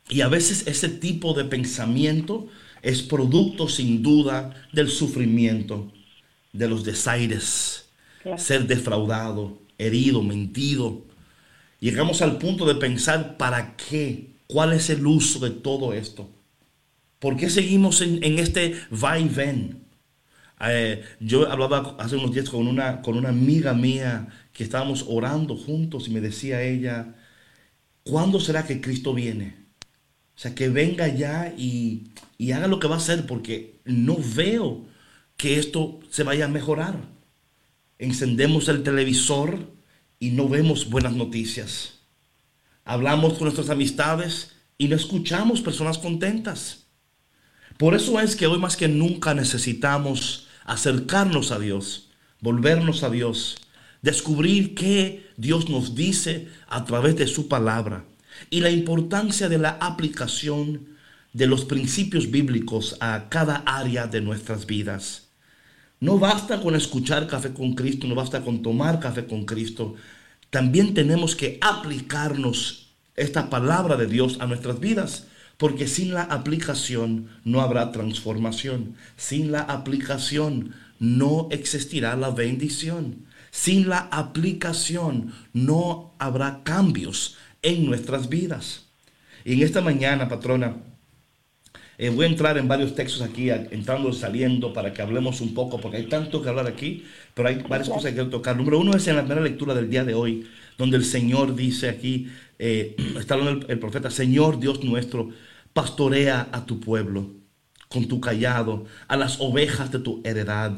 y 0.08 0.20
a 0.20 0.28
veces 0.28 0.66
ese 0.66 0.88
tipo 0.88 1.34
de 1.34 1.44
pensamiento 1.44 2.48
es 2.82 3.02
producto 3.02 3.68
sin 3.68 4.02
duda 4.02 4.54
del 4.72 4.88
sufrimiento, 4.88 5.92
de 6.52 6.68
los 6.68 6.84
desaires, 6.84 7.88
Claro. 8.18 8.36
ser 8.36 8.66
defraudado, 8.66 9.60
herido, 9.78 10.22
mentido. 10.22 11.04
Llegamos 11.80 12.22
al 12.22 12.38
punto 12.38 12.66
de 12.66 12.76
pensar, 12.76 13.36
¿para 13.38 13.76
qué? 13.76 14.32
¿Cuál 14.48 14.72
es 14.74 14.90
el 14.90 15.06
uso 15.06 15.40
de 15.40 15.50
todo 15.50 15.94
esto? 15.94 16.30
¿Por 17.18 17.36
qué 17.36 17.50
seguimos 17.50 18.00
en, 18.02 18.22
en 18.24 18.38
este 18.38 18.74
va 18.92 19.18
y 19.18 19.28
ven? 19.28 19.84
Eh, 20.60 21.04
yo 21.20 21.50
hablaba 21.50 21.96
hace 22.00 22.16
unos 22.16 22.32
días 22.32 22.50
con 22.50 22.66
una, 22.68 23.02
con 23.02 23.16
una 23.18 23.30
amiga 23.30 23.74
mía 23.74 24.28
que 24.52 24.64
estábamos 24.64 25.06
orando 25.08 25.56
juntos 25.56 26.08
y 26.08 26.12
me 26.12 26.20
decía 26.22 26.62
ella, 26.62 27.14
¿cuándo 28.04 28.40
será 28.40 28.66
que 28.66 28.80
Cristo 28.80 29.14
viene? 29.14 29.65
O 30.36 30.38
sea, 30.38 30.54
que 30.54 30.68
venga 30.68 31.08
ya 31.08 31.54
y, 31.56 32.08
y 32.36 32.52
haga 32.52 32.66
lo 32.66 32.78
que 32.78 32.88
va 32.88 32.96
a 32.96 32.98
hacer 32.98 33.26
porque 33.26 33.80
no 33.86 34.18
veo 34.34 34.84
que 35.38 35.58
esto 35.58 35.98
se 36.10 36.24
vaya 36.24 36.44
a 36.44 36.48
mejorar. 36.48 36.94
Encendemos 37.98 38.68
el 38.68 38.82
televisor 38.82 39.72
y 40.20 40.32
no 40.32 40.46
vemos 40.46 40.90
buenas 40.90 41.14
noticias. 41.14 42.00
Hablamos 42.84 43.34
con 43.34 43.44
nuestras 43.44 43.70
amistades 43.70 44.52
y 44.76 44.88
no 44.88 44.96
escuchamos 44.96 45.62
personas 45.62 45.96
contentas. 45.96 46.84
Por 47.78 47.94
eso 47.94 48.20
es 48.20 48.36
que 48.36 48.46
hoy 48.46 48.58
más 48.58 48.76
que 48.76 48.88
nunca 48.88 49.32
necesitamos 49.32 50.48
acercarnos 50.64 51.50
a 51.50 51.58
Dios, 51.58 52.10
volvernos 52.40 53.02
a 53.02 53.10
Dios, 53.10 53.56
descubrir 54.02 54.74
qué 54.74 55.30
Dios 55.38 55.70
nos 55.70 55.94
dice 55.94 56.48
a 56.68 56.84
través 56.84 57.16
de 57.16 57.26
su 57.26 57.48
palabra 57.48 58.04
y 58.50 58.60
la 58.60 58.70
importancia 58.70 59.48
de 59.48 59.58
la 59.58 59.70
aplicación 59.80 60.96
de 61.32 61.46
los 61.46 61.64
principios 61.64 62.30
bíblicos 62.30 62.96
a 63.00 63.28
cada 63.28 63.56
área 63.66 64.06
de 64.06 64.20
nuestras 64.20 64.66
vidas. 64.66 65.28
No 66.00 66.18
basta 66.18 66.60
con 66.60 66.74
escuchar 66.74 67.26
café 67.26 67.52
con 67.52 67.74
Cristo, 67.74 68.06
no 68.06 68.14
basta 68.14 68.42
con 68.42 68.62
tomar 68.62 69.00
café 69.00 69.26
con 69.26 69.44
Cristo. 69.44 69.94
También 70.50 70.94
tenemos 70.94 71.36
que 71.36 71.58
aplicarnos 71.60 72.94
esta 73.16 73.50
palabra 73.50 73.96
de 73.96 74.06
Dios 74.06 74.38
a 74.40 74.46
nuestras 74.46 74.80
vidas, 74.80 75.26
porque 75.56 75.86
sin 75.88 76.12
la 76.12 76.22
aplicación 76.22 77.28
no 77.44 77.60
habrá 77.60 77.92
transformación. 77.92 78.94
Sin 79.16 79.52
la 79.52 79.60
aplicación 79.60 80.74
no 80.98 81.48
existirá 81.50 82.16
la 82.16 82.30
bendición. 82.30 83.26
Sin 83.50 83.88
la 83.88 84.08
aplicación 84.10 85.32
no 85.54 86.14
habrá 86.18 86.62
cambios 86.62 87.36
en 87.62 87.86
nuestras 87.86 88.28
vidas. 88.28 88.86
Y 89.44 89.54
en 89.54 89.62
esta 89.62 89.80
mañana, 89.80 90.28
patrona, 90.28 90.76
eh, 91.98 92.10
voy 92.10 92.26
a 92.26 92.28
entrar 92.28 92.58
en 92.58 92.68
varios 92.68 92.94
textos 92.94 93.22
aquí, 93.22 93.48
entrando 93.50 94.10
y 94.10 94.12
saliendo, 94.12 94.72
para 94.72 94.92
que 94.92 95.00
hablemos 95.00 95.40
un 95.40 95.54
poco, 95.54 95.80
porque 95.80 95.98
hay 95.98 96.06
tanto 96.08 96.42
que 96.42 96.48
hablar 96.48 96.66
aquí, 96.66 97.04
pero 97.34 97.48
hay 97.48 97.62
varias 97.68 97.88
cosas 97.88 98.10
que 98.10 98.14
quiero 98.14 98.28
tocar. 98.28 98.56
Número 98.56 98.78
uno 98.78 98.94
es 98.94 99.06
en 99.08 99.16
la 99.16 99.22
primera 99.22 99.40
lectura 99.40 99.74
del 99.74 99.88
día 99.88 100.04
de 100.04 100.14
hoy, 100.14 100.46
donde 100.76 100.98
el 100.98 101.04
Señor 101.04 101.54
dice 101.54 101.88
aquí, 101.88 102.28
eh, 102.58 102.96
está 103.18 103.34
hablando 103.34 103.66
el, 103.68 103.78
profeta, 103.78 104.10
Señor 104.10 104.60
Dios 104.60 104.84
nuestro, 104.84 105.30
pastorea 105.72 106.48
a 106.52 106.66
tu 106.66 106.80
pueblo 106.80 107.30
con 107.88 108.08
tu 108.08 108.20
callado, 108.20 108.84
a 109.08 109.16
las 109.16 109.40
ovejas 109.40 109.92
de 109.92 110.00
tu 110.00 110.20
heredad, 110.24 110.76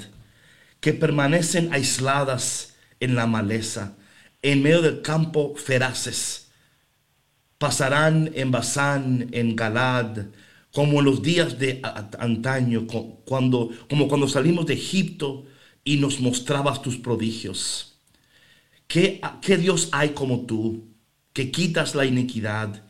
que 0.81 0.93
permanecen 0.93 1.73
aisladas 1.73 2.77
en 3.01 3.15
la 3.15 3.27
maleza, 3.27 3.97
en 4.43 4.63
medio 4.63 4.83
del 4.83 5.03
campo 5.03 5.55
feraces. 5.57 6.48
Pasarán 7.59 8.31
en 8.35 8.51
Basán, 8.51 9.29
en 9.33 9.57
Galad, 9.57 10.27
como 10.73 11.01
en 11.01 11.07
los 11.07 11.23
días 11.23 11.59
de 11.59 11.81
antaño, 12.19 12.87
cuando, 13.25 13.71
como 13.89 14.09
cuando 14.09 14.29
salimos 14.29 14.67
de 14.67 14.75
Egipto 14.75 15.45
y 15.85 15.97
nos 15.97 16.21
mostrabas 16.21 16.83
tus 16.83 16.97
prodigios. 16.99 17.99
¿Qué, 18.87 19.21
¿Qué 19.43 19.57
Dios 19.57 19.89
hay 19.93 20.11
como 20.11 20.47
tú, 20.47 20.89
que 21.33 21.51
quitas 21.51 21.95
la 21.95 22.05
iniquidad 22.05 22.85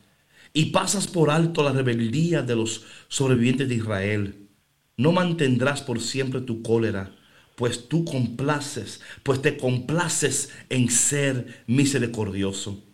y 0.53 0.67
pasas 0.67 1.07
por 1.07 1.31
alto 1.31 1.63
la 1.63 1.73
rebeldía 1.73 2.43
de 2.43 2.57
los 2.57 2.85
sobrevivientes 3.09 3.69
de 3.69 3.77
Israel? 3.77 4.49
No 4.97 5.13
mantendrás 5.13 5.81
por 5.83 6.01
siempre 6.01 6.41
tu 6.41 6.63
cólera, 6.63 7.15
pues 7.57 7.89
tú 7.89 8.05
complaces, 8.05 9.01
pues 9.23 9.41
te 9.43 9.57
complaces 9.57 10.51
en 10.69 10.91
ser 10.91 11.65
misericordioso. 11.67 12.88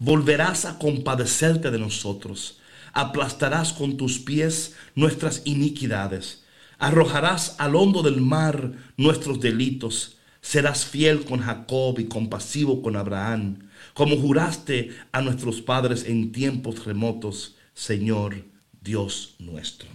Volverás 0.00 0.64
a 0.64 0.78
compadecerte 0.78 1.70
de 1.70 1.78
nosotros. 1.78 2.58
Aplastarás 2.94 3.74
con 3.74 3.98
tus 3.98 4.18
pies 4.18 4.74
nuestras 4.94 5.42
iniquidades, 5.44 6.42
arrojarás 6.78 7.54
al 7.58 7.76
hondo 7.76 8.02
del 8.02 8.20
mar 8.20 8.72
nuestros 8.96 9.40
delitos, 9.40 10.16
serás 10.40 10.86
fiel 10.86 11.24
con 11.24 11.40
Jacob 11.40 12.00
y 12.00 12.06
compasivo 12.06 12.80
con 12.80 12.96
Abraham, 12.96 13.68
como 13.92 14.16
juraste 14.16 14.90
a 15.12 15.20
nuestros 15.20 15.60
padres 15.60 16.04
en 16.06 16.32
tiempos 16.32 16.84
remotos, 16.84 17.56
Señor 17.74 18.42
Dios 18.80 19.36
nuestro. 19.38 19.88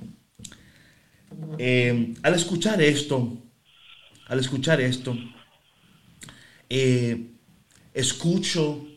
Eh, 1.58 2.14
al 2.22 2.36
escuchar 2.36 2.80
esto, 2.80 3.38
al 4.28 4.40
escuchar 4.40 4.80
esto, 4.82 5.18
eh, 6.70 7.32
escucho 7.94 8.88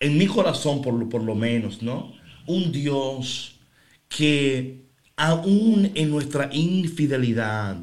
en 0.00 0.18
mi 0.18 0.26
corazón 0.26 0.82
por 0.82 1.08
por 1.08 1.22
lo 1.22 1.34
menos, 1.34 1.82
¿no? 1.82 2.18
un 2.48 2.72
Dios 2.72 3.60
que 4.08 4.88
aún 5.16 5.92
en 5.94 6.10
nuestra 6.10 6.48
infidelidad 6.52 7.76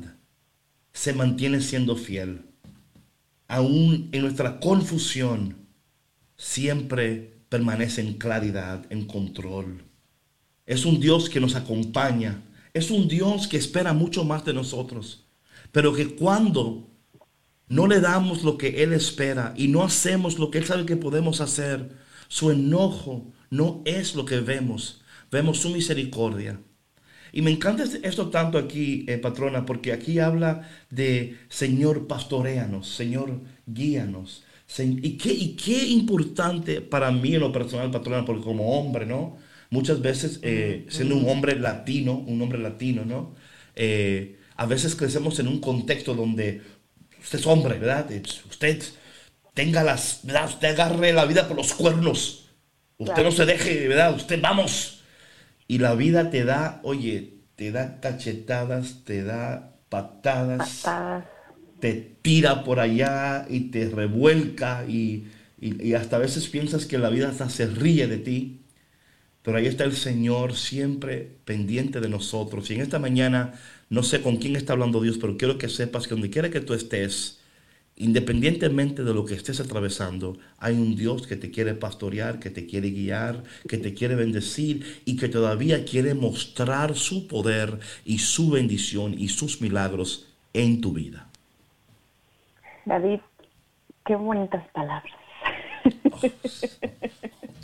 se 0.92 1.14
mantiene 1.14 1.62
siendo 1.62 1.96
fiel. 1.96 2.42
Aún 3.48 4.10
en 4.12 4.22
nuestra 4.24 4.60
confusión 4.60 5.56
siempre 6.36 7.38
permanece 7.48 8.02
en 8.02 8.16
claridad, 8.16 8.86
en 8.90 9.06
control. 9.06 9.84
Es 10.66 10.84
un 10.84 11.00
Dios 11.00 11.30
que 11.30 11.40
nos 11.40 11.56
acompaña. 11.56 12.42
Es 12.74 12.90
un 12.90 13.08
Dios 13.08 13.48
que 13.48 13.58
espera 13.58 13.94
mucho 13.94 14.26
más 14.26 14.44
de 14.46 14.54
nosotros. 14.54 15.28
Pero 15.72 15.94
que 15.94 16.16
cuando 16.16 16.90
no 17.68 17.86
le 17.86 18.00
damos 18.00 18.44
lo 18.44 18.58
que 18.58 18.82
Él 18.84 18.94
espera 18.94 19.54
y 19.56 19.68
no 19.68 19.84
hacemos 19.84 20.40
lo 20.40 20.50
que 20.50 20.58
Él 20.58 20.66
sabe 20.66 20.88
que 20.88 20.98
podemos 20.98 21.40
hacer, 21.40 21.96
su 22.28 22.52
enojo, 22.52 23.32
no 23.50 23.82
es 23.86 24.16
lo 24.16 24.26
que 24.26 24.40
vemos, 24.40 25.02
vemos 25.32 25.60
su 25.60 25.70
misericordia. 25.70 26.60
Y 27.36 27.42
me 27.42 27.52
encanta 27.52 27.84
este, 27.84 28.08
esto 28.08 28.30
tanto 28.30 28.58
aquí, 28.58 29.06
eh, 29.10 29.18
patrona, 29.18 29.66
porque 29.66 29.92
aquí 29.92 30.20
habla 30.20 30.70
de 30.90 31.38
Señor, 31.50 32.08
pastoreanos, 32.08 32.88
Señor, 32.88 33.42
guíanos. 33.66 34.46
y, 34.80 35.18
qué, 35.18 35.88
importante 35.88 36.80
para 36.82 37.12
mí 37.12 37.36
en 37.36 37.42
lo 37.42 37.52
personal, 37.52 37.92
patrona, 37.92 38.24
porque 38.26 38.44
como 38.44 38.80
hombre, 38.80 39.06
¿no? 39.06 39.38
Muchas 39.70 40.02
veces, 40.02 40.40
eh, 40.44 40.86
siendo 40.90 41.18
un 41.18 41.28
hombre 41.28 41.60
latino, 41.60 42.14
un 42.26 42.42
hombre 42.42 42.60
latino, 42.60 43.04
¿no? 43.04 43.36
Eh, 43.76 44.38
a 44.56 44.66
veces 44.66 44.96
crecemos 44.96 45.38
en 45.40 45.50
un 45.50 45.60
contexto 45.60 46.14
donde 46.14 46.62
usted 47.22 47.40
es 47.40 47.48
hombre, 47.48 47.78
¿verdad? 47.78 48.10
Usted 48.50 48.82
tenga 49.56 49.84
las, 49.84 50.20
¿verdad? 50.24 50.50
Usted 50.50 50.68
agarre 50.68 51.14
la 51.14 51.26
vida 51.26 51.48
por 51.48 51.58
los 51.58 51.74
cuernos. 51.74 52.50
Usted 52.98 53.24
no 53.24 53.32
se 53.32 53.46
deje, 53.46 53.88
¿verdad? 53.88 54.14
Usted 54.16 54.40
vamos. 54.40 55.02
Y 55.68 55.80
la 55.80 55.96
vida 55.96 56.30
te 56.30 56.46
da, 56.46 56.80
oye, 56.84 57.34
te 57.56 57.72
da 57.72 58.00
cachetadas, 58.00 59.04
te 59.06 59.24
da 59.24 59.74
patadas, 59.90 60.84
te 61.80 61.94
tira 62.22 62.64
por 62.64 62.80
allá 62.80 63.48
y 63.50 63.72
te 63.72 63.90
revuelca 63.90 64.86
y, 64.88 65.32
hasta 65.98 66.18
a 66.18 66.20
veces 66.20 66.48
piensas 66.48 66.86
que 66.86 67.00
la 67.00 67.10
vida 67.10 67.30
hasta 67.30 67.50
se 67.50 67.66
ríe 67.66 68.08
de 68.08 68.18
ti. 68.18 68.62
Pero 69.42 69.58
ahí 69.58 69.68
está 69.68 69.84
el 69.84 69.96
Señor 69.96 70.56
siempre 70.56 71.38
pendiente 71.46 72.02
de 72.02 72.10
nosotros. 72.10 72.70
Y 72.70 72.76
en 72.76 72.82
esta 72.82 73.00
mañana, 73.00 73.54
no 73.90 74.04
sé 74.04 74.22
con 74.22 74.38
quién 74.38 74.56
está 74.56 74.74
hablando 74.74 75.02
Dios, 75.02 75.18
pero 75.20 75.38
quiero 75.38 75.58
que 75.58 75.70
sepas 75.70 76.08
que 76.08 76.16
donde 76.16 76.30
quiera 76.30 76.50
que 76.50 76.62
tú 76.62 76.74
estés, 76.74 77.40
Independientemente 77.98 79.06
de 79.06 79.14
lo 79.14 79.24
que 79.24 79.36
estés 79.36 79.62
atravesando, 79.62 80.38
hay 80.58 80.74
un 80.76 80.98
Dios 80.98 81.28
que 81.28 81.38
te 81.38 81.50
quiere 81.50 81.76
pastorear, 81.76 82.40
que 82.40 82.50
te 82.50 82.66
quiere 82.66 82.90
guiar, 82.90 83.44
que 83.70 83.78
te 83.78 83.94
quiere 83.94 84.16
bendecir 84.16 85.02
y 85.06 85.16
que 85.16 85.30
todavía 85.30 85.86
quiere 85.86 86.14
mostrar 86.14 86.96
su 86.96 87.26
poder 87.28 87.80
y 88.04 88.18
su 88.18 88.52
bendición 88.52 89.16
y 89.18 89.30
sus 89.30 89.62
milagros 89.62 90.28
en 90.54 90.82
tu 90.82 90.92
vida. 90.92 91.30
David, 92.86 93.20
qué 94.06 94.16
bonitas 94.16 94.68
palabras. 94.74 95.14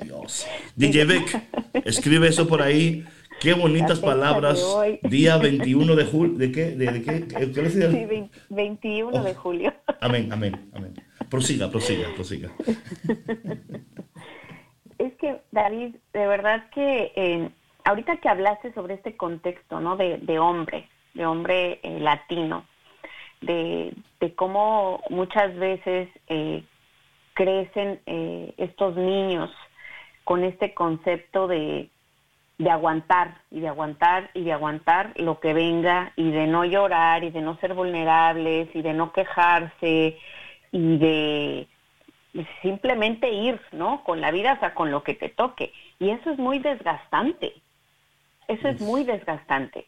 Dios. 0.02 0.48
DJ 0.76 1.06
Vic, 1.06 1.44
escribe 1.86 2.30
eso 2.30 2.48
por 2.48 2.62
ahí. 2.62 3.06
Qué 3.42 3.56
bonitas 3.56 4.00
palabras. 4.00 4.64
Día 5.02 5.38
21 5.42 5.96
de 5.96 6.06
julio. 6.06 6.38
¿De 6.38 6.52
qué? 6.52 6.66
¿De, 6.76 7.02
qué? 7.02 7.70
Sí, 7.72 8.30
21 8.50 9.24
de 9.24 9.34
julio. 9.34 9.74
Amén, 10.02 10.32
amén, 10.32 10.70
amén. 10.74 10.94
Prosiga, 11.28 11.70
prosiga, 11.70 12.08
prosiga. 12.16 12.52
Es 15.00 15.14
que, 15.14 15.42
David, 15.52 15.96
de 16.14 16.28
verdad 16.28 16.70
que 16.70 17.12
eh, 17.16 17.50
ahorita 17.84 18.18
que 18.18 18.30
hablaste 18.30 18.74
sobre 18.74 18.94
este 18.94 19.18
contexto, 19.18 19.80
¿no? 19.80 19.98
De, 19.98 20.18
de 20.20 20.38
hombre, 20.38 20.88
de 21.16 21.26
hombre 21.26 21.80
eh, 21.82 22.00
latino, 22.00 22.66
de, 23.42 23.96
de, 24.20 24.36
cómo 24.36 25.02
muchas 25.10 25.56
veces 25.56 26.10
eh, 26.28 26.64
crecen 27.34 28.02
estos 28.58 28.96
niños 28.96 29.50
con 30.26 30.44
este 30.44 30.76
concepto 30.76 31.48
de 31.48 31.90
de 32.62 32.70
aguantar 32.70 33.42
y 33.50 33.60
de 33.60 33.70
aguantar 33.70 34.30
y 34.36 34.44
de 34.44 34.54
aguantar 34.54 35.14
lo 35.16 35.40
que 35.40 35.54
venga 35.54 36.14
y 36.16 36.30
de 36.30 36.46
no 36.46 36.64
llorar 36.64 37.24
y 37.24 37.32
de 37.32 37.42
no 37.42 37.58
ser 37.58 37.74
vulnerables 37.74 38.70
y 38.76 38.82
de 38.84 38.94
no 38.94 39.12
quejarse 39.12 40.18
y 40.72 40.98
de 40.98 41.68
simplemente 42.62 43.32
ir, 43.32 43.60
¿no? 43.72 44.04
Con 44.04 44.22
la 44.22 44.30
vida, 44.30 44.54
o 44.54 44.60
sea, 44.60 44.76
con 44.76 44.92
lo 44.92 45.04
que 45.04 45.16
te 45.16 45.30
toque. 45.30 45.74
Y 46.00 46.12
eso 46.12 46.30
es 46.30 46.38
muy 46.38 46.60
desgastante. 46.60 47.56
Eso 48.48 48.68
es 48.68 48.80
muy 48.80 49.06
desgastante. 49.06 49.88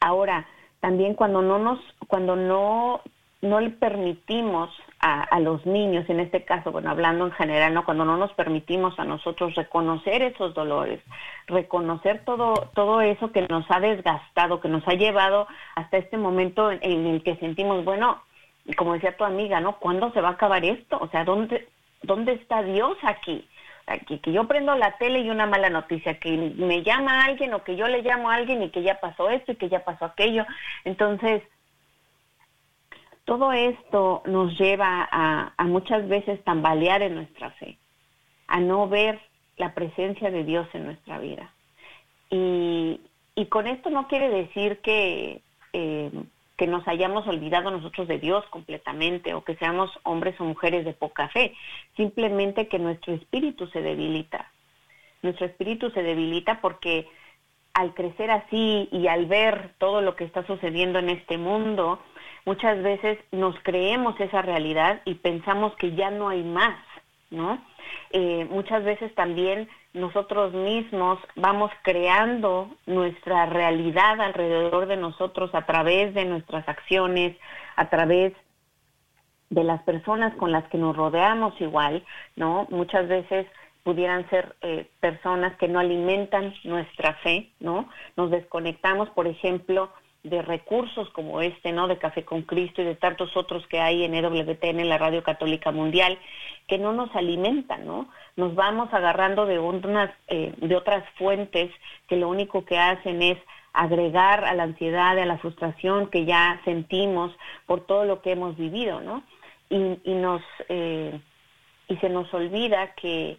Ahora, 0.00 0.46
también 0.78 1.14
cuando 1.14 1.42
no 1.42 1.58
nos, 1.58 1.80
cuando 2.06 2.36
no, 2.36 3.00
no 3.42 3.60
le 3.60 3.70
permitimos 3.70 4.70
a, 5.00 5.38
los 5.40 5.64
niños, 5.64 6.08
en 6.08 6.18
este 6.18 6.44
caso, 6.44 6.72
bueno, 6.72 6.90
hablando 6.90 7.26
en 7.26 7.32
general, 7.32 7.72
¿no? 7.72 7.84
Cuando 7.84 8.04
no 8.04 8.16
nos 8.16 8.32
permitimos 8.32 8.98
a 8.98 9.04
nosotros 9.04 9.54
reconocer 9.54 10.22
esos 10.22 10.54
dolores, 10.54 11.00
reconocer 11.46 12.24
todo, 12.24 12.54
todo 12.74 13.00
eso 13.00 13.30
que 13.30 13.46
nos 13.48 13.64
ha 13.70 13.78
desgastado, 13.78 14.60
que 14.60 14.68
nos 14.68 14.86
ha 14.88 14.94
llevado 14.94 15.46
hasta 15.76 15.98
este 15.98 16.16
momento 16.16 16.72
en, 16.72 17.06
el 17.06 17.22
que 17.22 17.36
sentimos, 17.36 17.84
bueno, 17.84 18.22
como 18.76 18.94
decía 18.94 19.16
tu 19.16 19.24
amiga, 19.24 19.60
¿no? 19.60 19.78
¿Cuándo 19.78 20.10
se 20.12 20.20
va 20.20 20.30
a 20.30 20.32
acabar 20.32 20.64
esto? 20.64 20.98
O 21.00 21.08
sea, 21.08 21.24
¿dónde, 21.24 21.68
dónde 22.02 22.32
está 22.32 22.62
Dios 22.62 22.98
aquí? 23.02 23.46
Que, 24.06 24.20
que, 24.20 24.32
yo 24.32 24.46
prendo 24.48 24.74
la 24.74 24.98
tele 24.98 25.20
y 25.20 25.30
una 25.30 25.46
mala 25.46 25.70
noticia, 25.70 26.18
que 26.18 26.36
me 26.56 26.82
llama 26.82 27.24
alguien 27.24 27.54
o 27.54 27.62
que 27.62 27.76
yo 27.76 27.86
le 27.86 28.02
llamo 28.02 28.30
a 28.30 28.34
alguien 28.34 28.62
y 28.62 28.70
que 28.70 28.82
ya 28.82 29.00
pasó 29.00 29.30
esto 29.30 29.52
y 29.52 29.56
que 29.56 29.68
ya 29.68 29.84
pasó 29.84 30.04
aquello. 30.04 30.44
Entonces, 30.84 31.42
todo 33.28 33.52
esto 33.52 34.22
nos 34.24 34.58
lleva 34.58 35.06
a, 35.12 35.64
muchas 35.64 36.08
veces 36.08 36.42
tambalear 36.44 37.02
en 37.02 37.14
nuestra 37.14 37.50
fe, 37.50 37.76
a 38.46 38.58
no 38.58 38.88
ver 38.88 39.20
la 39.58 39.74
presencia 39.74 40.30
de 40.30 40.44
Dios 40.44 40.66
en 40.72 40.86
nuestra 40.86 41.18
vida. 41.18 41.52
Y, 42.30 42.98
con 43.50 43.66
esto 43.66 43.90
no 43.90 44.08
quiere 44.08 44.30
decir 44.30 44.78
que, 44.78 45.42
eh, 45.74 46.10
que 46.56 46.66
nos 46.66 46.88
hayamos 46.88 47.26
olvidado 47.26 47.70
nosotros 47.70 48.08
de 48.08 48.18
Dios 48.18 48.46
completamente 48.46 49.34
o 49.34 49.44
que 49.44 49.56
seamos 49.56 49.90
hombres 50.04 50.40
o 50.40 50.44
mujeres 50.44 50.86
de 50.86 50.94
poca 50.94 51.28
fe, 51.28 51.54
simplemente 51.96 52.66
que 52.66 52.78
nuestro 52.78 53.12
espíritu 53.12 53.66
se 53.66 53.82
debilita. 53.82 54.50
Nuestro 55.20 55.44
espíritu 55.44 55.90
se 55.90 56.02
debilita 56.02 56.62
porque 56.62 57.06
al 57.74 57.92
crecer 57.92 58.30
así 58.30 58.88
y 58.90 59.06
al 59.06 59.26
ver 59.26 59.74
todo 59.76 60.00
lo 60.00 60.16
que 60.16 60.24
está 60.24 60.46
sucediendo 60.46 60.98
en 60.98 61.10
este 61.10 61.36
mundo, 61.36 62.00
muchas 62.48 62.82
veces 62.82 63.18
nos 63.30 63.54
creemos 63.62 64.18
esa 64.18 64.40
realidad 64.40 65.02
y 65.04 65.16
pensamos 65.16 65.76
que 65.76 65.94
ya 65.94 66.10
no 66.10 66.30
hay 66.30 66.42
más, 66.42 66.78
¿no? 67.30 67.62
Eh, 68.10 68.46
muchas 68.48 68.84
veces 68.84 69.14
también 69.14 69.68
nosotros 69.92 70.54
mismos 70.54 71.18
vamos 71.36 71.70
creando 71.82 72.70
nuestra 72.86 73.44
realidad 73.44 74.18
alrededor 74.22 74.86
de 74.86 74.96
nosotros 74.96 75.54
a 75.54 75.66
través 75.66 76.14
de 76.14 76.24
nuestras 76.24 76.66
acciones, 76.66 77.36
a 77.76 77.90
través 77.90 78.32
de 79.50 79.64
las 79.64 79.82
personas 79.82 80.34
con 80.36 80.50
las 80.50 80.64
que 80.70 80.78
nos 80.78 80.96
rodeamos 80.96 81.52
igual, 81.60 82.02
¿no? 82.34 82.66
Muchas 82.70 83.08
veces 83.08 83.46
pudieran 83.82 84.26
ser 84.30 84.56
eh, 84.62 84.88
personas 85.00 85.54
que 85.58 85.68
no 85.68 85.80
alimentan 85.80 86.54
nuestra 86.64 87.12
fe, 87.22 87.50
¿no? 87.60 87.90
Nos 88.16 88.30
desconectamos, 88.30 89.10
por 89.10 89.26
ejemplo, 89.26 89.90
de 90.28 90.42
recursos 90.42 91.08
como 91.10 91.40
este, 91.40 91.72
¿no? 91.72 91.88
De 91.88 91.98
Café 91.98 92.24
con 92.24 92.42
Cristo 92.42 92.82
y 92.82 92.84
de 92.84 92.94
tantos 92.94 93.36
otros 93.36 93.66
que 93.66 93.80
hay 93.80 94.04
en 94.04 94.14
EWTN, 94.14 94.80
en 94.80 94.88
la 94.88 94.98
Radio 94.98 95.22
Católica 95.22 95.72
Mundial, 95.72 96.18
que 96.66 96.78
no 96.78 96.92
nos 96.92 97.14
alimentan, 97.14 97.86
¿no? 97.86 98.08
Nos 98.36 98.54
vamos 98.54 98.92
agarrando 98.92 99.46
de 99.46 99.58
unas, 99.58 100.10
eh, 100.28 100.52
de 100.56 100.76
otras 100.76 101.04
fuentes 101.16 101.70
que 102.08 102.16
lo 102.16 102.28
único 102.28 102.64
que 102.64 102.78
hacen 102.78 103.22
es 103.22 103.38
agregar 103.72 104.44
a 104.44 104.54
la 104.54 104.64
ansiedad, 104.64 105.18
a 105.18 105.26
la 105.26 105.38
frustración 105.38 106.08
que 106.08 106.24
ya 106.24 106.60
sentimos 106.64 107.32
por 107.66 107.86
todo 107.86 108.04
lo 108.04 108.22
que 108.22 108.32
hemos 108.32 108.56
vivido, 108.56 109.00
¿no? 109.00 109.22
Y, 109.70 109.98
y 110.04 110.14
nos 110.14 110.42
eh, 110.68 111.20
y 111.88 111.96
se 111.96 112.08
nos 112.08 112.32
olvida 112.34 112.94
que 112.94 113.38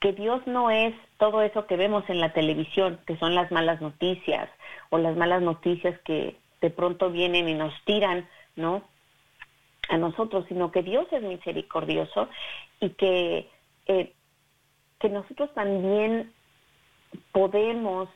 que 0.00 0.12
Dios 0.12 0.46
no 0.46 0.70
es 0.70 0.94
todo 1.18 1.42
eso 1.42 1.66
que 1.66 1.76
vemos 1.76 2.04
en 2.08 2.20
la 2.20 2.32
televisión, 2.32 3.00
que 3.06 3.16
son 3.16 3.34
las 3.34 3.50
malas 3.50 3.80
noticias 3.80 4.48
o 4.90 4.98
las 4.98 5.16
malas 5.16 5.42
noticias 5.42 5.98
que 6.02 6.36
de 6.60 6.70
pronto 6.70 7.10
vienen 7.10 7.48
y 7.48 7.54
nos 7.54 7.74
tiran, 7.84 8.28
¿no? 8.56 8.82
A 9.88 9.96
nosotros, 9.96 10.44
sino 10.48 10.70
que 10.70 10.82
Dios 10.82 11.06
es 11.12 11.22
misericordioso 11.22 12.28
y 12.80 12.90
que, 12.90 13.48
eh, 13.86 14.12
que 15.00 15.08
nosotros 15.08 15.52
también 15.54 16.32
podemos 17.32 18.08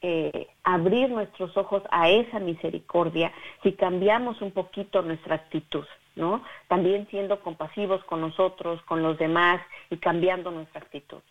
eh, 0.00 0.46
abrir 0.62 1.10
nuestros 1.10 1.56
ojos 1.56 1.82
a 1.90 2.08
esa 2.08 2.38
misericordia 2.38 3.32
si 3.64 3.72
cambiamos 3.72 4.40
un 4.40 4.52
poquito 4.52 5.02
nuestra 5.02 5.34
actitud, 5.34 5.84
¿no? 6.18 6.42
También 6.68 7.06
siendo 7.10 7.40
compasivos 7.40 8.04
con 8.04 8.20
nosotros, 8.20 8.82
con 8.82 9.02
los 9.02 9.18
demás 9.18 9.60
y 9.88 9.96
cambiando 9.96 10.50
nuestra 10.50 10.80
actitud. 10.80 11.22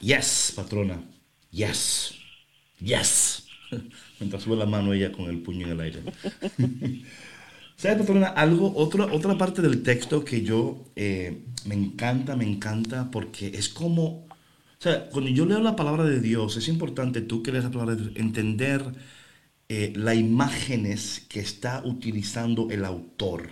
Yes, 0.00 0.52
patrona. 0.54 1.02
Yes. 1.50 2.14
Yes. 2.78 3.48
Mientras 4.20 4.42
sube 4.42 4.56
la 4.56 4.66
mano 4.66 4.92
ella 4.92 5.10
con 5.10 5.26
el 5.26 5.40
puño 5.42 5.66
en 5.66 5.72
el 5.72 5.80
aire. 5.80 6.02
¿Sabes, 7.76 7.98
patrona? 7.98 8.28
Algo, 8.28 8.72
otra, 8.76 9.06
otra 9.06 9.36
parte 9.38 9.62
del 9.62 9.82
texto 9.82 10.24
que 10.24 10.42
yo 10.42 10.84
eh, 10.96 11.44
me 11.64 11.74
encanta, 11.74 12.36
me 12.36 12.44
encanta, 12.44 13.10
porque 13.10 13.48
es 13.48 13.68
como. 13.68 14.26
O 14.26 14.82
sea, 14.82 15.08
cuando 15.10 15.30
yo 15.30 15.44
leo 15.44 15.60
la 15.60 15.76
palabra 15.76 16.04
de 16.04 16.20
Dios, 16.20 16.56
es 16.56 16.68
importante 16.68 17.20
tú 17.20 17.42
que 17.42 17.52
lees 17.52 17.64
la 17.64 17.70
palabra 17.70 17.94
de 17.94 18.02
Dios, 18.02 18.16
entender 18.16 18.82
eh, 19.72 19.92
las 19.94 20.16
imágenes 20.16 21.24
que 21.28 21.38
está 21.38 21.80
utilizando 21.84 22.70
el 22.72 22.84
autor. 22.84 23.50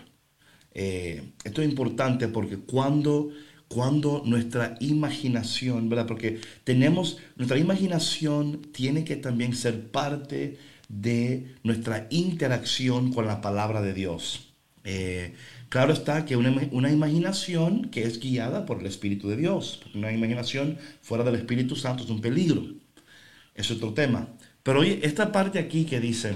Eh, 0.75 1.31
esto 1.45 1.63
es 1.63 1.69
importante 1.69 2.27
porque 2.27 2.57
cuando 2.59 3.31
cuando 3.69 4.23
nuestra 4.27 4.77
imaginación, 4.81 5.89
¿verdad? 5.89 6.09
Porque 6.09 6.41
tenemos, 6.65 7.19
nuestra 7.37 7.59
imaginación 7.59 8.63
tiene 8.73 9.05
que 9.05 9.15
también 9.15 9.55
ser 9.55 9.93
parte 9.93 10.59
de 10.89 11.55
nuestra 11.63 12.09
interacción 12.11 13.13
con 13.13 13.27
la 13.27 13.41
palabra 13.41 13.81
de 13.81 13.95
Dios. 13.95 14.55
Eh, 14.83 15.35
claro 15.69 15.93
está 15.93 16.25
que 16.25 16.37
una, 16.37 16.69
una, 16.73 16.91
imaginación 16.91 17.91
que 17.91 18.03
es 18.03 18.19
guiada 18.19 18.67
por 18.67 18.81
el 18.81 18.87
Espíritu 18.87 19.29
de 19.29 19.37
Dios, 19.37 19.83
una 19.95 20.11
imaginación 20.11 20.79
fuera 21.01 21.23
del 21.23 21.37
Espíritu 21.37 21.77
Santo 21.77 22.03
es 22.03 22.11
un 22.11 22.21
peligro. 22.21 22.65
Es 23.55 23.71
otro 23.71 23.93
tema. 23.93 24.29
Pero 24.69 24.81
oye, 24.81 25.01
esta 25.03 25.33
parte 25.33 25.59
aquí 25.59 25.87
que 25.87 25.99
dice, 25.99 26.35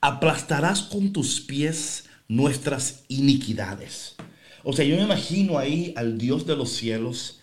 aplastarás 0.00 0.82
con 0.82 1.12
tus 1.12 1.40
pies 1.40 2.06
nuestras 2.26 3.04
iniquidades. 3.06 4.16
O 4.64 4.72
sea, 4.72 4.84
yo 4.84 4.96
me 4.96 5.04
imagino 5.04 5.58
ahí 5.58 5.94
al 5.96 6.18
Dios 6.18 6.44
de 6.44 6.56
los 6.56 6.70
cielos 6.72 7.40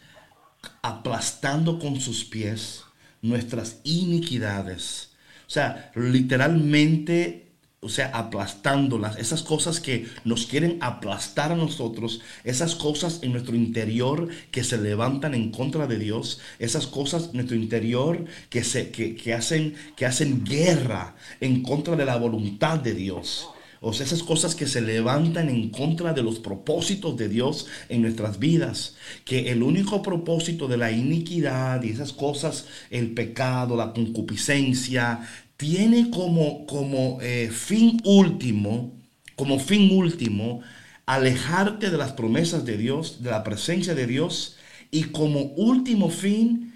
aplastando 0.82 1.80
con 1.80 2.02
sus 2.02 2.26
pies 2.26 2.84
nuestras 3.22 3.80
iniquidades. 3.86 5.12
O 5.48 5.52
sea, 5.52 5.90
literalmente, 5.96 7.49
o 7.82 7.88
sea, 7.88 8.08
aplastándolas. 8.08 9.18
Esas 9.18 9.42
cosas 9.42 9.80
que 9.80 10.08
nos 10.26 10.46
quieren 10.46 10.78
aplastar 10.82 11.52
a 11.52 11.56
nosotros. 11.56 12.22
Esas 12.44 12.76
cosas 12.76 13.20
en 13.22 13.32
nuestro 13.32 13.56
interior 13.56 14.28
que 14.52 14.64
se 14.64 14.78
levantan 14.78 15.34
en 15.34 15.52
contra 15.52 15.88
de 15.88 15.98
Dios. 15.98 16.40
Esas 16.60 16.88
cosas 16.88 17.28
en 17.28 17.36
nuestro 17.36 17.56
interior 17.56 18.26
que, 18.50 18.64
se, 18.64 18.92
que, 18.92 19.16
que 19.16 19.34
hacen, 19.34 19.76
que 19.96 20.06
hacen 20.06 20.44
guerra 20.44 21.16
en 21.40 21.64
contra 21.64 21.96
de 21.96 22.06
la 22.06 22.18
voluntad 22.18 22.80
de 22.80 22.94
Dios. 22.94 23.48
O 23.82 23.94
sea, 23.94 24.06
esas 24.06 24.24
cosas 24.24 24.56
que 24.56 24.68
se 24.68 24.82
levantan 24.82 25.48
en 25.48 25.70
contra 25.70 26.12
de 26.12 26.22
los 26.22 26.40
propósitos 26.40 27.16
de 27.16 27.30
Dios 27.30 27.68
en 27.88 28.02
nuestras 28.02 28.40
vidas. 28.40 28.98
Que 29.24 29.52
el 29.52 29.64
único 29.64 30.02
propósito 30.02 30.68
de 30.68 30.76
la 30.76 30.92
iniquidad 30.92 31.82
y 31.84 31.92
esas 31.92 32.12
cosas, 32.12 32.66
el 32.90 33.14
pecado, 33.14 33.78
la 33.78 33.94
concupiscencia, 33.94 35.22
tiene 35.60 36.10
como, 36.10 36.66
como 36.66 37.20
eh, 37.22 37.52
fin 37.52 38.00
último, 38.06 38.98
como 39.36 39.60
fin 39.60 39.92
último, 39.92 40.62
alejarte 41.06 41.90
de 41.90 41.98
las 41.98 42.14
promesas 42.14 42.64
de 42.64 42.78
Dios, 42.78 43.22
de 43.22 43.30
la 43.30 43.44
presencia 43.44 43.94
de 43.94 44.08
Dios 44.08 44.56
y 44.90 45.04
como 45.04 45.42
último 45.58 46.10
fin, 46.10 46.74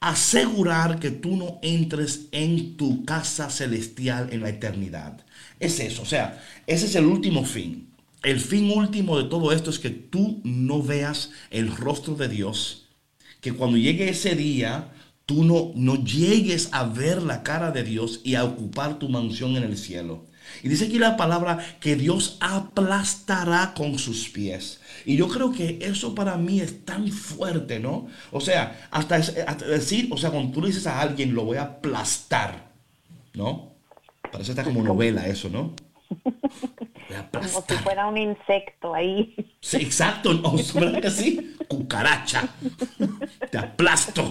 asegurar 0.00 1.00
que 1.00 1.10
tú 1.10 1.36
no 1.36 1.58
entres 1.60 2.28
en 2.32 2.78
tu 2.78 3.04
casa 3.04 3.50
celestial 3.50 4.30
en 4.32 4.40
la 4.40 4.48
eternidad. 4.48 5.26
Es 5.60 5.78
eso, 5.78 6.00
o 6.00 6.06
sea, 6.06 6.42
ese 6.66 6.86
es 6.86 6.94
el 6.94 7.04
último 7.04 7.44
fin. 7.44 7.90
El 8.22 8.40
fin 8.40 8.70
último 8.70 9.18
de 9.18 9.28
todo 9.28 9.52
esto 9.52 9.68
es 9.68 9.78
que 9.78 9.90
tú 9.90 10.40
no 10.44 10.82
veas 10.82 11.30
el 11.50 11.76
rostro 11.76 12.14
de 12.14 12.28
Dios, 12.28 12.86
que 13.42 13.52
cuando 13.52 13.76
llegue 13.76 14.08
ese 14.08 14.34
día, 14.34 14.92
tú 15.28 15.44
no, 15.44 15.72
no 15.74 16.02
llegues 16.02 16.70
a 16.72 16.84
ver 16.84 17.22
la 17.22 17.42
cara 17.42 17.70
de 17.70 17.84
Dios 17.84 18.22
y 18.24 18.34
a 18.34 18.44
ocupar 18.44 18.98
tu 18.98 19.10
mansión 19.10 19.56
en 19.56 19.62
el 19.62 19.76
cielo. 19.76 20.24
Y 20.62 20.70
dice 20.70 20.86
aquí 20.86 20.98
la 20.98 21.18
palabra 21.18 21.58
que 21.80 21.96
Dios 21.96 22.38
aplastará 22.40 23.74
con 23.74 23.98
sus 23.98 24.30
pies. 24.30 24.80
Y 25.04 25.16
yo 25.16 25.28
creo 25.28 25.52
que 25.52 25.80
eso 25.82 26.14
para 26.14 26.38
mí 26.38 26.60
es 26.60 26.82
tan 26.86 27.08
fuerte, 27.08 27.78
¿no? 27.78 28.08
O 28.30 28.40
sea, 28.40 28.88
hasta, 28.90 29.18
decir, 29.18 30.08
o 30.10 30.16
sea, 30.16 30.30
cuando 30.30 30.50
tú 30.50 30.64
dices 30.64 30.86
a 30.86 30.98
alguien, 30.98 31.34
lo 31.34 31.44
voy 31.44 31.58
a 31.58 31.64
aplastar, 31.64 32.72
¿no? 33.34 33.74
Parece 34.32 34.52
está 34.52 34.64
como 34.64 34.82
novela 34.82 35.26
eso, 35.26 35.50
¿no? 35.50 35.74
Como 37.32 37.64
si 37.66 37.74
fuera 37.82 38.06
un 38.06 38.18
insecto 38.18 38.94
ahí. 38.94 39.34
Sí, 39.60 39.78
exacto, 39.78 40.34
¿no? 40.34 40.52
¿Verdad 40.74 41.00
que 41.00 41.10
sí? 41.10 41.56
Cucaracha. 41.66 42.48
Te 43.50 43.58
aplasto. 43.58 44.30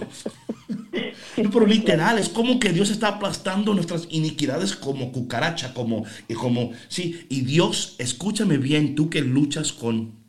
No, 1.38 1.52
pero 1.52 1.66
literal, 1.66 2.18
es 2.18 2.30
como 2.30 2.60
que 2.60 2.74
Dios 2.74 2.90
está 2.90 3.10
aplastando 3.10 3.74
nuestras 3.74 4.08
iniquidades 4.10 4.76
como 4.76 5.12
cucaracha, 5.12 5.74
como, 5.74 6.06
y 6.28 6.34
como, 6.34 6.72
sí, 6.88 7.26
y 7.30 7.42
Dios, 7.42 7.96
escúchame 8.00 8.58
bien, 8.58 8.96
tú 8.96 9.10
que 9.10 9.22
luchas 9.22 9.72
con 9.72 10.27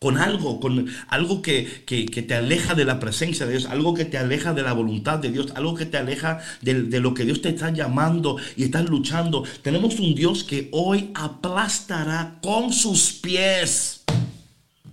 con 0.00 0.18
algo, 0.18 0.60
con 0.60 0.88
algo 1.08 1.40
que, 1.40 1.84
que, 1.86 2.06
que, 2.06 2.22
te 2.22 2.34
aleja 2.34 2.74
de 2.74 2.84
la 2.84 3.00
presencia 3.00 3.46
de 3.46 3.52
Dios, 3.52 3.66
algo 3.66 3.94
que 3.94 4.04
te 4.04 4.18
aleja 4.18 4.52
de 4.52 4.62
la 4.62 4.72
voluntad 4.72 5.18
de 5.18 5.30
Dios, 5.30 5.52
algo 5.54 5.74
que 5.74 5.86
te 5.86 5.96
aleja 5.96 6.40
de, 6.60 6.82
de, 6.82 7.00
lo 7.00 7.14
que 7.14 7.24
Dios 7.24 7.40
te 7.40 7.48
está 7.48 7.70
llamando 7.70 8.36
y 8.56 8.64
estás 8.64 8.88
luchando. 8.88 9.44
Tenemos 9.62 9.98
un 9.98 10.14
Dios 10.14 10.44
que 10.44 10.68
hoy 10.72 11.10
aplastará 11.14 12.38
con 12.42 12.72
sus 12.72 13.12
pies. 13.12 14.04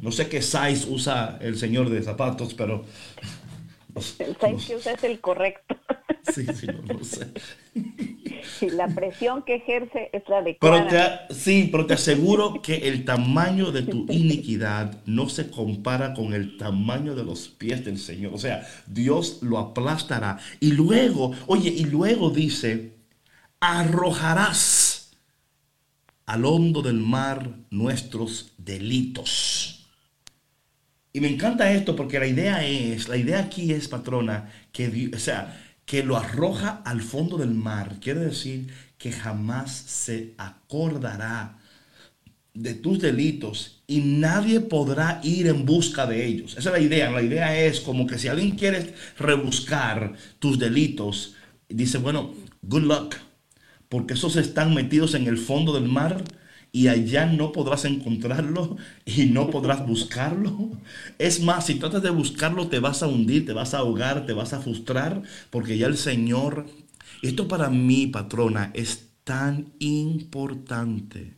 No 0.02 0.12
sé 0.12 0.28
qué 0.30 0.42
size 0.42 0.86
usa 0.90 1.38
el 1.42 1.58
Señor 1.58 1.90
de 1.90 2.02
zapatos, 2.02 2.54
pero... 2.54 2.86
El 4.18 4.36
size 4.36 4.68
que 4.68 4.76
usa 4.76 4.94
es 4.94 5.04
el 5.04 5.20
correcto. 5.20 5.76
Sí, 6.34 6.46
sí, 6.56 6.68
no, 6.68 6.94
no 6.94 7.04
sé. 7.04 7.28
La 8.70 8.94
presión 8.94 9.44
que 9.44 9.56
ejerce 9.56 10.10
es 10.14 10.28
la 10.28 10.40
Pero 10.60 10.88
adecuada. 10.88 10.88
te, 10.88 11.34
sí, 11.34 11.68
pero 11.72 11.86
te 11.86 11.94
aseguro 11.96 12.62
que 12.62 12.88
el 12.88 13.04
tamaño 13.04 13.72
de 13.72 13.84
tu 13.84 14.08
iniquidad 14.10 15.02
no 15.06 15.28
se 15.28 15.50
compara 15.52 16.14
con 16.14 16.34
el 16.34 16.58
tamaño 16.58 17.16
de 17.16 17.26
los 17.26 17.50
pies 17.50 17.84
del 17.84 17.98
Señor. 18.00 18.34
O 18.34 18.38
sea, 18.38 18.66
Dios 18.88 19.40
lo 19.42 19.58
aplastará. 19.58 20.40
Y 20.62 20.72
luego, 20.72 21.34
oye, 21.48 21.70
y 21.70 21.84
luego 21.86 22.30
dice, 22.30 22.94
arrojarás 23.60 25.12
al 26.26 26.44
hondo 26.44 26.82
del 26.82 27.00
mar 27.00 27.60
nuestros 27.70 28.52
delitos. 28.58 29.88
Y 31.12 31.20
me 31.22 31.28
encanta 31.30 31.72
esto 31.72 31.96
porque 31.96 32.20
la 32.20 32.26
idea 32.28 32.66
es, 32.66 33.08
la 33.08 33.18
idea 33.18 33.40
aquí 33.40 33.72
es, 33.72 33.88
patrona, 33.88 34.52
que, 34.72 34.88
Di- 34.90 35.12
o 35.14 35.20
sea, 35.20 35.63
que 35.86 36.04
lo 36.04 36.18
arroja 36.18 36.82
al 36.86 37.02
fondo 37.02 37.38
del 37.38 37.54
mar. 37.54 37.98
Quiere 38.02 38.22
decir 38.22 38.68
que 38.98 39.12
jamás 39.12 39.72
se 39.72 40.34
acordará 40.38 41.60
de 42.54 42.74
tus 42.76 43.00
delitos 43.00 43.82
y 43.88 44.00
nadie 44.00 44.60
podrá 44.60 45.20
ir 45.24 45.48
en 45.48 45.66
busca 45.66 46.06
de 46.06 46.26
ellos. 46.26 46.56
Esa 46.58 46.70
es 46.70 46.74
la 46.74 46.80
idea. 46.80 47.12
La 47.12 47.22
idea 47.22 47.58
es 47.66 47.82
como 47.82 48.06
que 48.06 48.20
si 48.20 48.28
alguien 48.28 48.52
quiere 48.52 48.94
rebuscar 49.18 50.14
tus 50.40 50.60
delitos, 50.60 51.36
dice, 51.68 51.98
bueno, 51.98 52.34
good 52.62 52.84
luck, 52.84 53.16
porque 53.90 54.14
esos 54.14 54.36
están 54.36 54.74
metidos 54.74 55.16
en 55.16 55.28
el 55.28 55.38
fondo 55.38 55.74
del 55.74 55.90
mar 55.90 56.24
y 56.76 56.88
allá 56.88 57.28
no 57.28 57.52
podrás 57.52 57.86
encontrarlo 57.86 58.78
y 59.06 59.28
no 59.28 59.50
podrás 59.52 59.86
buscarlo. 59.88 60.72
Es 61.20 61.40
más, 61.40 61.68
si 61.68 61.76
tratas 61.76 62.02
de 62.02 62.10
buscarlo, 62.10 62.68
te 62.68 62.80
vas 62.80 63.04
a 63.04 63.08
hundir, 63.08 63.46
te 63.46 63.54
vas 63.54 63.76
a 63.76 63.78
ahogar, 63.78 64.26
te 64.26 64.34
vas 64.34 64.54
a 64.54 64.60
frustrar, 64.60 65.22
porque 65.52 65.78
ya 65.78 65.86
el 65.88 65.98
Señor, 65.98 66.66
esto 67.22 67.48
para 67.48 67.70
mí, 67.70 68.08
patrona, 68.08 68.72
es 68.74 69.10
tan 69.24 69.74
importante 69.80 71.38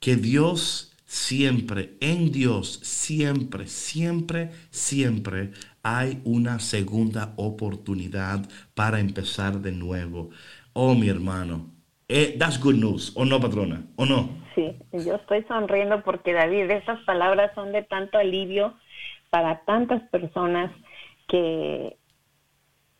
que 0.00 0.16
Dios 0.16 0.92
siempre, 1.04 1.98
en 2.00 2.32
Dios, 2.32 2.80
siempre, 2.82 3.66
siempre, 3.66 4.52
siempre 4.70 5.52
hay 5.82 6.22
una 6.24 6.58
segunda 6.58 7.34
oportunidad 7.36 8.48
para 8.74 9.00
empezar 9.00 9.60
de 9.60 9.72
nuevo. 9.72 10.30
Oh, 10.72 10.94
mi 10.94 11.08
hermano, 11.08 11.77
eh, 12.08 12.36
that's 12.38 12.58
good 12.58 12.74
news, 12.74 13.12
¿o 13.16 13.24
no, 13.24 13.40
patrona? 13.40 13.82
¿O 13.96 14.06
no? 14.06 14.28
Sí, 14.54 14.76
yo 14.92 15.16
estoy 15.16 15.44
sonriendo 15.44 16.02
porque 16.02 16.32
David, 16.32 16.70
estas 16.70 17.00
palabras 17.04 17.52
son 17.54 17.72
de 17.72 17.82
tanto 17.82 18.18
alivio 18.18 18.74
para 19.30 19.60
tantas 19.64 20.02
personas 20.10 20.72
que 21.28 21.96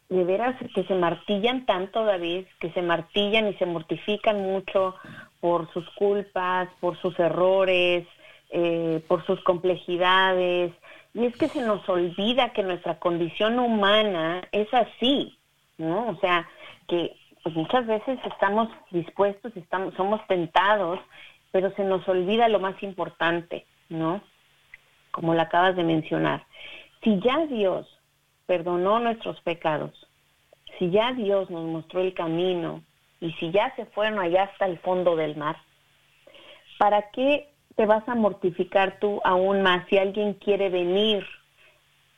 de 0.09 0.25
veras 0.25 0.57
que 0.75 0.85
se 0.85 0.95
martillan 0.95 1.67
tanto, 1.67 2.05
David, 2.05 2.47
que 2.61 2.71
se 2.73 2.83
martillan 2.83 3.49
y 3.49 3.55
se 3.55 3.67
mortifican 3.67 4.41
mucho 4.41 4.95
por 5.41 5.71
sus 5.73 5.89
culpas, 5.91 6.69
por 6.81 6.99
sus 7.01 7.19
errores, 7.19 8.07
eh, 8.51 9.03
por 9.07 9.25
sus 9.27 9.43
complejidades. 9.43 10.73
Y 11.13 11.27
es 11.27 11.37
que 11.37 11.49
se 11.49 11.61
nos 11.61 11.87
olvida 11.89 12.53
que 12.53 12.63
nuestra 12.63 12.99
condición 12.99 13.59
humana 13.59 14.43
es 14.53 14.73
así, 14.73 15.39
¿no? 15.77 16.09
O 16.09 16.17
sea, 16.21 16.49
que 16.87 17.15
pues 17.49 17.57
muchas 17.57 17.87
veces 17.87 18.19
estamos 18.31 18.69
dispuestos, 18.91 19.57
estamos, 19.57 19.95
somos 19.95 20.21
tentados, 20.27 21.01
pero 21.51 21.71
se 21.77 21.83
nos 21.83 22.07
olvida 22.07 22.47
lo 22.49 22.61
más 22.61 22.83
importante, 22.83 23.65
¿no? 23.89 24.21
Como 25.13 25.33
lo 25.33 25.41
acabas 25.41 25.75
de 25.75 25.83
mencionar. 25.83 26.45
Si 27.03 27.19
ya 27.21 27.47
Dios 27.47 27.89
perdonó 28.45 28.99
nuestros 28.99 29.41
pecados, 29.41 29.93
si 30.79 30.91
ya 30.91 31.15
Dios 31.15 31.49
nos 31.49 31.65
mostró 31.65 32.03
el 32.03 32.13
camino 32.13 32.83
y 33.19 33.33
si 33.35 33.51
ya 33.51 33.75
se 33.77 33.87
fueron 33.87 34.19
allá 34.19 34.43
hasta 34.43 34.67
el 34.67 34.79
fondo 34.81 35.17
del 35.17 35.35
mar, 35.35 35.57
¿para 36.79 37.11
qué 37.13 37.49
te 37.77 37.87
vas 37.87 38.07
a 38.11 38.15
mortificar 38.15 38.99
tú 39.01 39.23
aún 39.25 39.63
más 39.63 39.89
si 39.89 39.97
alguien 39.97 40.35
quiere 40.35 40.69
venir 40.69 41.25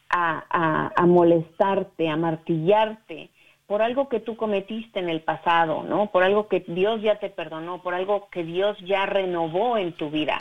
a, 0.08 0.92
molestarte, 1.06 2.08
a 2.08 2.16
martillarte 2.16 3.30
por 3.70 3.82
algo 3.82 4.08
que 4.08 4.18
tú 4.18 4.36
cometiste 4.36 4.98
en 4.98 5.08
el 5.08 5.20
pasado, 5.20 5.84
¿no? 5.84 6.10
Por 6.10 6.24
algo 6.24 6.48
que 6.48 6.58
Dios 6.66 7.00
ya 7.02 7.20
te 7.20 7.30
perdonó, 7.30 7.80
por 7.80 7.94
algo 7.94 8.28
que 8.28 8.42
Dios 8.42 8.76
ya 8.80 9.06
renovó 9.06 9.78
en 9.78 9.92
tu 9.92 10.10
vida. 10.10 10.38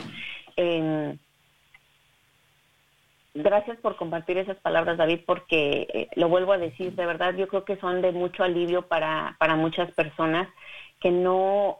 Em, 0.56 1.16
gracias 3.32 3.78
por 3.78 3.94
compartir 3.94 4.36
esas 4.36 4.56
palabras, 4.56 4.98
David, 4.98 5.20
porque 5.24 5.86
eh, 5.94 6.08
lo 6.16 6.28
vuelvo 6.28 6.54
a 6.54 6.58
decir, 6.58 6.96
de 6.96 7.06
verdad, 7.06 7.36
yo 7.36 7.46
creo 7.46 7.64
que 7.64 7.76
son 7.76 8.02
de 8.02 8.10
mucho 8.10 8.42
alivio 8.42 8.88
para, 8.88 9.36
para 9.38 9.54
muchas 9.54 9.92
personas 9.92 10.48
que 10.98 11.12
no 11.12 11.78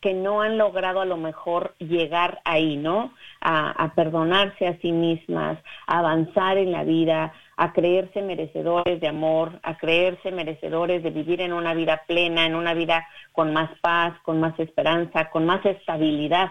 que 0.00 0.14
no 0.14 0.40
han 0.40 0.56
logrado 0.56 1.00
a 1.00 1.06
lo 1.06 1.16
mejor 1.16 1.74
llegar 1.78 2.40
ahí, 2.44 2.76
¿no? 2.76 3.12
A, 3.40 3.72
a 3.72 3.94
perdonarse 3.94 4.66
a 4.66 4.78
sí 4.78 4.92
mismas, 4.92 5.58
a 5.86 5.98
avanzar 5.98 6.58
en 6.58 6.70
la 6.70 6.84
vida, 6.84 7.34
a 7.56 7.72
creerse 7.72 8.20
merecedores 8.22 9.00
de 9.00 9.08
amor, 9.08 9.58
a 9.62 9.78
creerse 9.78 10.30
merecedores 10.30 11.02
de 11.02 11.10
vivir 11.10 11.40
en 11.40 11.52
una 11.52 11.72
vida 11.72 12.02
plena, 12.06 12.44
en 12.44 12.54
una 12.54 12.74
vida 12.74 13.06
con 13.32 13.52
más 13.52 13.70
paz, 13.80 14.14
con 14.22 14.40
más 14.40 14.58
esperanza, 14.60 15.30
con 15.30 15.46
más 15.46 15.64
estabilidad, 15.64 16.50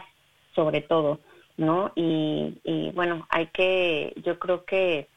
sobre 0.55 0.81
todo, 0.81 1.19
¿no? 1.57 1.91
Y, 1.95 2.57
y 2.63 2.91
bueno, 2.91 3.27
hay 3.29 3.47
que, 3.47 4.13
yo 4.23 4.39
creo 4.39 4.65
que 4.65 5.07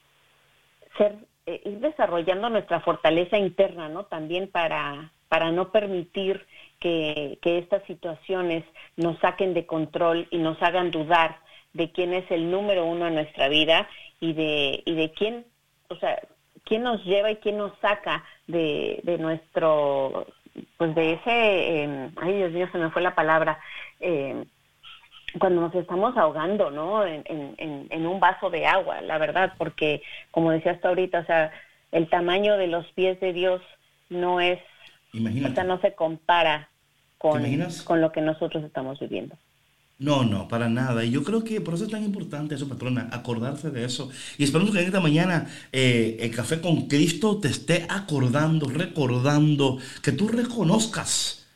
ser, 0.98 1.16
eh, 1.46 1.62
ir 1.64 1.80
desarrollando 1.80 2.50
nuestra 2.50 2.80
fortaleza 2.80 3.38
interna, 3.38 3.88
¿no? 3.88 4.04
También 4.04 4.48
para, 4.48 5.12
para 5.28 5.50
no 5.52 5.72
permitir 5.72 6.44
que, 6.80 7.38
que 7.40 7.58
estas 7.58 7.82
situaciones 7.84 8.62
nos 8.96 9.18
saquen 9.20 9.54
de 9.54 9.64
control 9.64 10.28
y 10.30 10.36
nos 10.36 10.62
hagan 10.62 10.90
dudar 10.90 11.38
de 11.72 11.90
quién 11.92 12.12
es 12.12 12.30
el 12.30 12.50
número 12.50 12.84
uno 12.84 13.06
en 13.06 13.14
nuestra 13.14 13.48
vida 13.48 13.88
y 14.20 14.32
de, 14.32 14.82
y 14.84 14.94
de 14.94 15.10
quién, 15.12 15.44
o 15.88 15.96
sea, 15.96 16.20
quién 16.64 16.82
nos 16.82 17.02
lleva 17.04 17.30
y 17.30 17.36
quién 17.36 17.56
nos 17.56 17.72
saca 17.80 18.24
de, 18.46 19.00
de 19.04 19.18
nuestro, 19.18 20.26
pues 20.76 20.94
de 20.94 21.14
ese, 21.14 21.84
eh, 21.84 22.10
ay 22.20 22.34
Dios 22.34 22.52
mío, 22.52 22.68
se 22.70 22.78
me 22.78 22.90
fue 22.90 23.02
la 23.02 23.14
palabra, 23.14 23.58
eh, 24.00 24.44
cuando 25.38 25.60
nos 25.62 25.74
estamos 25.74 26.16
ahogando, 26.16 26.70
¿no? 26.70 27.06
En, 27.06 27.22
en, 27.26 27.86
en, 27.90 28.06
un 28.06 28.18
vaso 28.20 28.50
de 28.50 28.66
agua, 28.66 29.00
la 29.02 29.18
verdad, 29.18 29.52
porque 29.58 30.02
como 30.30 30.50
decías 30.50 30.80
tú 30.80 30.88
ahorita, 30.88 31.20
o 31.20 31.24
sea, 31.24 31.52
el 31.92 32.08
tamaño 32.08 32.56
de 32.56 32.66
los 32.66 32.86
pies 32.92 33.20
de 33.20 33.32
Dios 33.32 33.62
no 34.08 34.40
es, 34.40 34.58
o 35.12 35.16
Imagínate. 35.18 35.54
sea, 35.54 35.64
no 35.64 35.80
se 35.80 35.94
compara 35.94 36.68
con, 37.18 37.42
con 37.84 38.00
lo 38.00 38.12
que 38.12 38.20
nosotros 38.22 38.64
estamos 38.64 38.98
viviendo. 39.00 39.36
No, 39.98 40.22
no, 40.24 40.46
para 40.46 40.68
nada. 40.68 41.04
Y 41.04 41.10
yo 41.10 41.24
creo 41.24 41.42
que 41.42 41.60
por 41.60 41.74
eso 41.74 41.84
es 41.84 41.90
tan 41.90 42.04
importante 42.04 42.54
eso, 42.54 42.68
patrona, 42.68 43.08
acordarse 43.12 43.70
de 43.70 43.84
eso. 43.84 44.08
Y 44.36 44.44
esperamos 44.44 44.72
que 44.72 44.80
en 44.80 44.86
esta 44.86 45.00
mañana 45.00 45.48
eh, 45.72 46.18
el 46.20 46.30
café 46.30 46.60
con 46.60 46.86
Cristo 46.86 47.38
te 47.38 47.48
esté 47.48 47.84
acordando, 47.88 48.68
recordando, 48.68 49.78
que 50.00 50.12
tú 50.12 50.28
reconozcas 50.28 51.46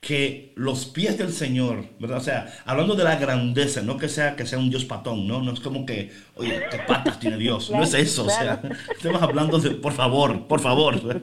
que 0.00 0.52
los 0.56 0.86
pies 0.86 1.18
del 1.18 1.32
Señor, 1.32 1.84
¿verdad? 1.98 2.18
O 2.18 2.20
sea, 2.20 2.62
hablando 2.64 2.94
de 2.94 3.04
la 3.04 3.16
grandeza, 3.16 3.82
no 3.82 3.96
que 3.98 4.08
sea 4.08 4.36
que 4.36 4.46
sea 4.46 4.58
un 4.58 4.70
Dios 4.70 4.84
patón, 4.84 5.26
¿no? 5.26 5.42
No 5.42 5.52
es 5.52 5.60
como 5.60 5.84
que, 5.84 6.12
oye, 6.36 6.62
qué 6.70 6.78
patas 6.78 7.18
tiene 7.18 7.36
Dios. 7.36 7.70
No 7.70 7.82
es 7.82 7.94
eso, 7.94 8.24
o 8.26 8.30
sea, 8.30 8.62
estamos 8.96 9.20
hablando 9.22 9.58
de, 9.58 9.70
por 9.72 9.92
favor, 9.92 10.46
por 10.46 10.60
favor. 10.60 11.22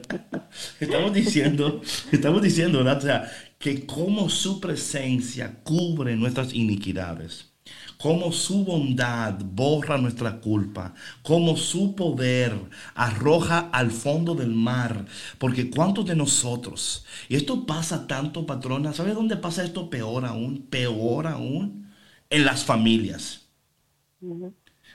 Estamos 0.80 1.12
diciendo, 1.12 1.82
estamos 2.12 2.40
diciendo, 2.42 2.78
¿verdad? 2.78 2.98
O 2.98 3.00
sea, 3.00 3.32
que 3.58 3.86
como 3.86 4.28
su 4.28 4.60
presencia 4.60 5.62
cubre 5.64 6.16
nuestras 6.16 6.52
iniquidades, 6.54 7.52
como 7.98 8.32
su 8.32 8.64
bondad 8.64 9.38
borra 9.44 9.98
nuestra 9.98 10.40
culpa, 10.40 10.94
como 11.22 11.56
su 11.56 11.94
poder 11.94 12.54
arroja 12.94 13.70
al 13.72 13.90
fondo 13.90 14.34
del 14.34 14.54
mar, 14.54 15.06
porque 15.38 15.70
cuántos 15.70 16.06
de 16.06 16.14
nosotros, 16.16 17.04
y 17.28 17.36
esto 17.36 17.66
pasa 17.66 18.06
tanto, 18.06 18.46
patrona, 18.46 18.92
¿sabe 18.92 19.14
dónde 19.14 19.36
pasa 19.36 19.64
esto 19.64 19.90
peor 19.90 20.24
aún? 20.26 20.66
Peor 20.70 21.26
aún, 21.26 21.90
en 22.30 22.44
las 22.44 22.64
familias. 22.64 23.48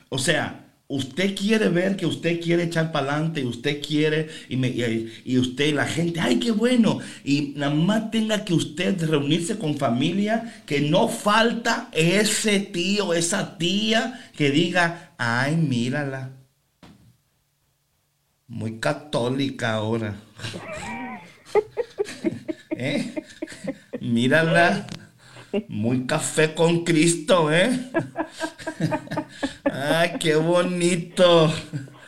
O 0.10 0.18
sea, 0.18 0.71
usted 0.96 1.36
quiere 1.36 1.70
ver 1.70 1.96
que 1.96 2.06
usted 2.06 2.40
quiere 2.42 2.64
echar 2.64 2.92
para 2.92 3.12
adelante, 3.14 3.46
usted 3.46 3.82
quiere, 3.82 4.28
y, 4.50 4.58
me- 4.58 4.70
y, 5.26 5.38
usted, 5.38 5.74
la 5.74 5.86
gente, 5.86 6.20
ay, 6.20 6.40
qué 6.40 6.52
bueno. 6.52 7.00
Y 7.24 7.54
nada 7.56 7.74
más 7.74 8.12
tenga 8.12 8.44
que 8.46 8.54
usted 8.54 9.02
reunirse 9.10 9.58
con 9.58 9.78
familia, 9.78 10.62
que 10.66 10.82
no 10.82 11.08
falta 11.08 11.90
ese 11.94 12.60
tío, 12.60 13.14
esa 13.14 13.58
tía 13.58 14.32
que 14.36 14.52
diga, 14.52 15.14
ay, 15.18 15.56
mírala. 15.56 16.32
Muy 18.48 18.80
católica 18.80 19.74
ahora. 19.74 20.16
¿Eh? 22.78 23.14
Mírala. 24.02 24.88
Muy 25.68 26.06
café 26.06 26.54
con 26.54 26.84
Cristo, 26.84 27.52
¿eh? 27.52 27.72
Ay, 29.64 30.14
qué 30.20 30.36
bonito. 30.36 31.52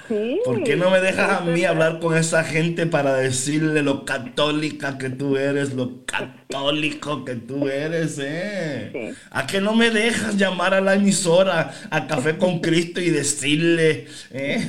Sí. 0.07 0.39
¿Por 0.43 0.63
qué 0.63 0.75
no 0.75 0.89
me 0.89 0.99
dejas 0.99 1.41
a 1.41 1.45
mí 1.45 1.63
hablar 1.63 1.99
con 1.99 2.15
esa 2.17 2.43
gente 2.43 2.85
para 2.85 3.15
decirle 3.15 3.81
lo 3.83 4.03
católica 4.03 4.97
que 4.97 5.09
tú 5.09 5.37
eres, 5.37 5.73
lo 5.73 6.05
católico 6.05 7.23
que 7.23 7.35
tú 7.35 7.69
eres, 7.69 8.19
eh? 8.21 8.89
Sí. 8.91 9.17
¿A 9.31 9.47
qué 9.47 9.61
no 9.61 9.73
me 9.75 9.91
dejas 9.91 10.37
llamar 10.37 10.73
a 10.73 10.81
la 10.81 10.95
emisora, 10.95 11.73
a 11.89 12.07
Café 12.07 12.37
con 12.37 12.59
Cristo 12.59 12.99
y 12.99 13.09
decirle, 13.09 14.07
eh? 14.31 14.67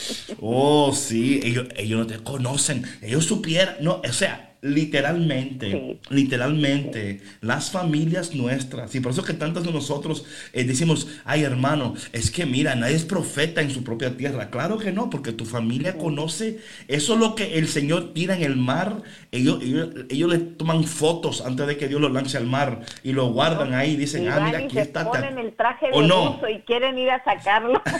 Oh, 0.40 0.92
sí, 0.94 1.40
ellos, 1.44 1.68
ellos 1.76 2.00
no 2.00 2.06
te 2.06 2.22
conocen, 2.22 2.84
ellos 3.02 3.26
supieran, 3.26 3.76
no, 3.82 4.00
o 4.02 4.12
sea, 4.12 4.49
literalmente, 4.62 5.70
Sí. 5.70 6.00
literalmente, 6.10 7.20
las 7.40 7.70
familias 7.70 8.34
nuestras, 8.34 8.94
y 8.94 9.00
por 9.00 9.12
eso 9.12 9.22
que 9.24 9.32
tantos 9.34 9.64
de 9.64 9.72
nosotros 9.72 10.24
eh, 10.52 10.64
decimos, 10.64 11.08
ay 11.24 11.42
hermano, 11.44 11.94
es 12.12 12.30
que 12.30 12.46
mira, 12.46 12.74
nadie 12.74 12.96
es 12.96 13.04
profeta 13.04 13.60
en 13.62 13.70
su 13.70 13.82
propia 13.84 14.16
tierra. 14.16 14.50
Claro 14.50 14.78
que 14.78 14.92
no, 14.92 15.08
porque 15.10 15.32
tu 15.32 15.44
familia 15.46 15.96
conoce, 15.96 16.58
eso 16.88 17.14
es 17.14 17.20
lo 17.20 17.34
que 17.34 17.58
el 17.58 17.68
Señor 17.68 18.12
tira 18.12 18.36
en 18.36 18.42
el 18.42 18.56
mar, 18.56 19.02
ellos, 19.32 19.62
ellos, 19.62 19.88
ellos 20.08 20.30
le 20.30 20.38
toman 20.38 20.84
fotos 20.84 21.40
antes 21.44 21.66
de 21.66 21.76
que 21.76 21.88
Dios 21.88 22.00
lo 22.00 22.08
lance 22.08 22.36
al 22.36 22.46
mar 22.46 22.80
y 23.02 23.12
lo 23.12 23.26
guardan 23.32 23.74
ahí 23.74 23.96
dicen, 23.96 24.24
Y 24.24 24.28
ah, 24.28 24.40
mira, 24.40 24.58
aquí 24.58 24.74
se 24.74 24.82
está. 24.82 25.06
ponen 25.10 25.38
el 25.38 25.52
traje 25.54 25.86
de 25.86 25.92
¿O 25.92 26.02
no? 26.02 26.40
y 26.54 26.60
quieren 26.60 26.98
ir 26.98 27.10
a 27.10 27.22
sacarlo. 27.24 27.80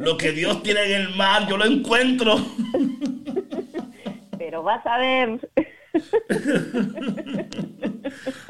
Lo 0.00 0.16
que 0.16 0.32
Dios 0.32 0.62
tiene 0.62 0.82
en 0.84 1.02
el 1.02 1.14
mar, 1.14 1.46
yo 1.46 1.58
lo 1.58 1.66
encuentro. 1.66 2.42
Pero 4.38 4.62
vas 4.62 4.84
a 4.86 4.96
ver. 4.96 5.50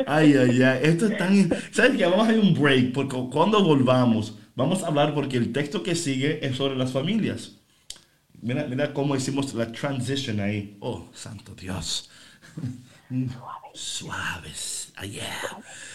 Ay, 0.07 0.35
ay, 0.35 0.63
ay, 0.63 0.81
esto 0.83 1.09
es 1.09 1.19
tan... 1.19 1.51
¿Sabes 1.73 1.97
qué? 1.97 2.05
Vamos 2.05 2.21
a 2.21 2.31
hacer 2.31 2.39
un 2.39 2.55
break, 2.55 2.93
porque 2.93 3.17
cuando 3.33 3.65
volvamos, 3.65 4.39
vamos 4.55 4.85
a 4.85 4.87
hablar, 4.87 5.13
porque 5.13 5.39
el 5.39 5.53
texto 5.53 5.83
que 5.83 5.97
sigue 5.97 6.39
es 6.47 6.57
sobre 6.57 6.77
las 6.77 6.93
familias. 6.93 7.57
Mira, 8.41 8.67
mira 8.69 8.95
cómo 8.95 9.17
hicimos 9.17 9.53
la 9.55 9.73
transition 9.73 10.39
ahí. 10.39 10.77
Oh, 10.79 11.09
santo 11.13 11.57
Dios. 11.57 12.11
Suaves. 13.75 14.93
Ah, 14.95 15.05
yeah. 15.05 15.27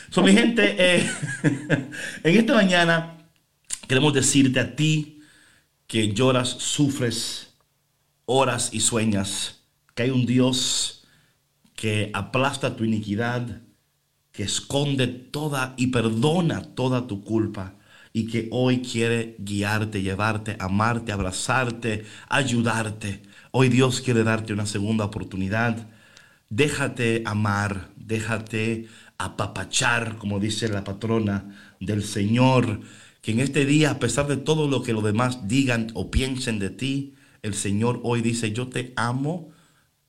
So, 0.09 0.21
mi 0.21 0.33
gente, 0.33 0.75
eh, 0.77 1.09
en 2.23 2.37
esta 2.37 2.53
mañana 2.53 3.17
queremos 3.87 4.13
decirte 4.13 4.59
a 4.59 4.75
ti 4.75 5.14
que 5.87 6.13
lloras, 6.13 6.49
sufres, 6.49 7.53
oras 8.25 8.69
y 8.73 8.79
sueñas, 8.79 9.63
que 9.93 10.03
hay 10.03 10.09
un 10.09 10.25
Dios 10.25 11.05
que 11.75 12.11
aplasta 12.13 12.75
tu 12.75 12.83
iniquidad, 12.83 13.61
que 14.31 14.43
esconde 14.43 15.07
toda 15.07 15.73
y 15.77 15.87
perdona 15.87 16.61
toda 16.75 17.07
tu 17.07 17.23
culpa 17.23 17.75
y 18.11 18.27
que 18.27 18.47
hoy 18.51 18.81
quiere 18.81 19.35
guiarte, 19.39 20.01
llevarte, 20.01 20.55
amarte, 20.59 21.11
abrazarte, 21.11 22.05
ayudarte. 22.29 23.21
Hoy 23.51 23.69
Dios 23.69 24.01
quiere 24.01 24.23
darte 24.23 24.53
una 24.53 24.65
segunda 24.65 25.05
oportunidad. 25.05 25.89
Déjate 26.49 27.23
amar, 27.25 27.89
déjate 27.97 28.87
apapachar, 29.17 30.17
como 30.17 30.39
dice 30.39 30.69
la 30.69 30.83
patrona 30.83 31.75
del 31.79 32.03
Señor, 32.03 32.81
que 33.25 33.31
en 33.31 33.39
este 33.39 33.65
día, 33.65 33.89
a 33.89 33.97
pesar 33.97 34.27
de 34.27 34.37
todo 34.37 34.67
lo 34.67 34.83
que 34.83 34.93
los 34.93 35.03
demás 35.03 35.47
digan 35.47 35.87
o 35.95 36.11
piensen 36.11 36.59
de 36.59 36.69
ti, 36.69 37.15
el 37.41 37.55
Señor 37.55 37.99
hoy 38.03 38.21
dice, 38.21 38.51
yo 38.51 38.67
te 38.67 38.93
amo, 38.95 39.49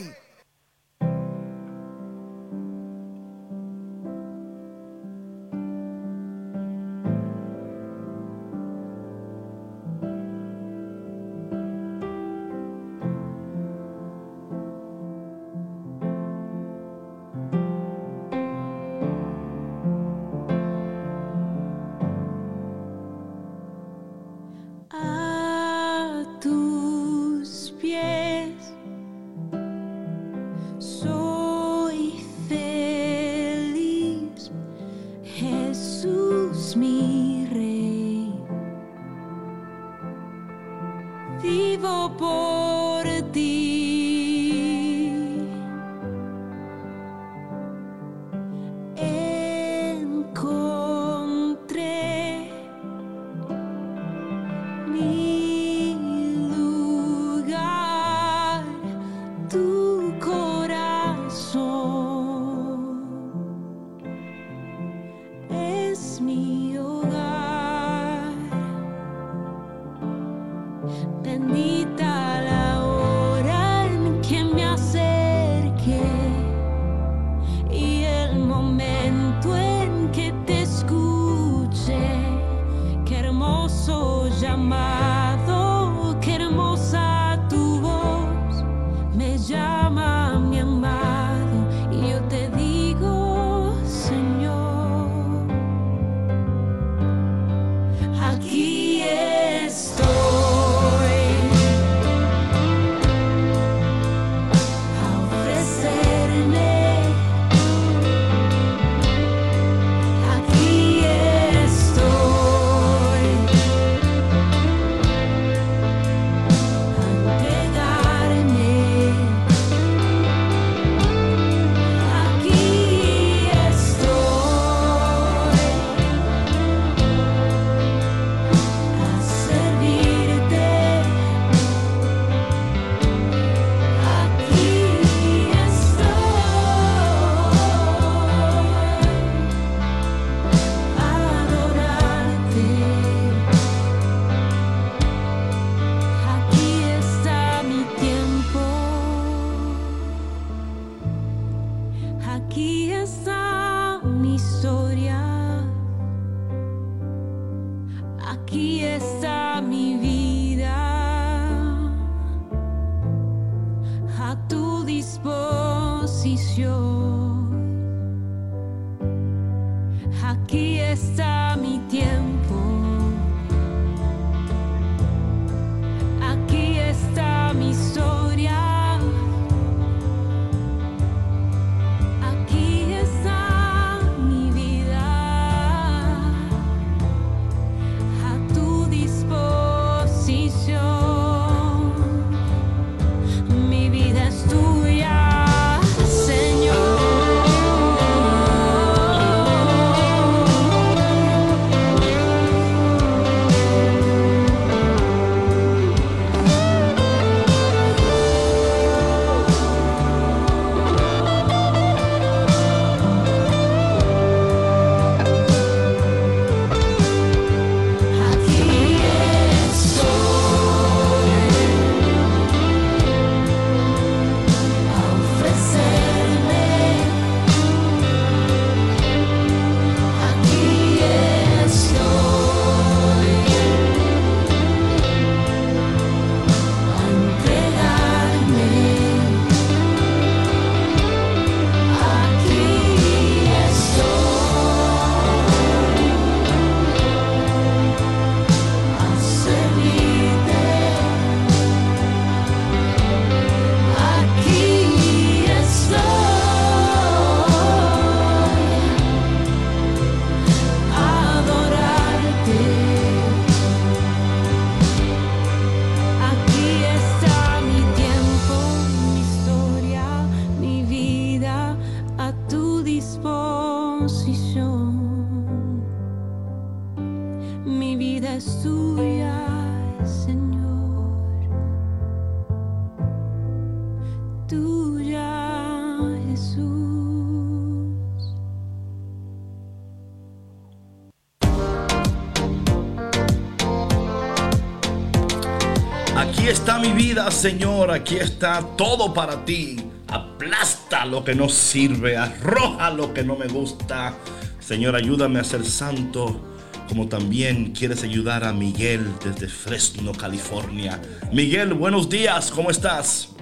Señor. 297.32 297.91
Aquí 297.91 298.17
está 298.17 298.61
todo 298.75 299.13
para 299.13 299.45
ti. 299.45 299.77
Aplasta 300.07 301.05
lo 301.05 301.23
que 301.23 301.36
no 301.36 301.49
sirve. 301.49 302.17
Arroja 302.17 302.89
lo 302.89 303.13
que 303.13 303.23
no 303.23 303.36
me 303.36 303.47
gusta. 303.47 304.13
Señor, 304.59 304.95
ayúdame 304.95 305.39
a 305.39 305.43
ser 305.43 305.63
santo. 305.65 306.41
Como 306.88 307.07
también 307.07 307.71
quieres 307.71 308.03
ayudar 308.03 308.43
a 308.43 308.51
Miguel 308.51 309.13
desde 309.23 309.47
Fresno, 309.47 310.11
California. 310.11 310.99
Miguel, 311.32 311.73
buenos 311.73 312.09
días. 312.09 312.49
¿Cómo 312.51 312.71
estás? 312.71 313.36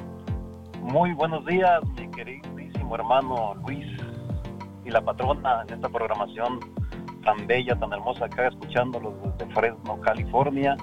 Muy 0.82 1.12
buenos 1.14 1.46
días, 1.46 1.82
mi 1.98 2.10
queridísimo 2.12 2.96
hermano 2.96 3.56
Luis 3.66 3.86
y 4.86 4.90
la 4.90 5.02
patrona 5.02 5.64
en 5.68 5.74
esta 5.74 5.90
programación 5.90 6.60
tan 7.26 7.46
bella, 7.46 7.78
tan 7.78 7.92
hermosa, 7.92 8.26
acá 8.26 8.48
escuchándolos 8.48 9.14
desde 9.22 9.54
Fresno, 9.54 10.00
California. 10.00 10.78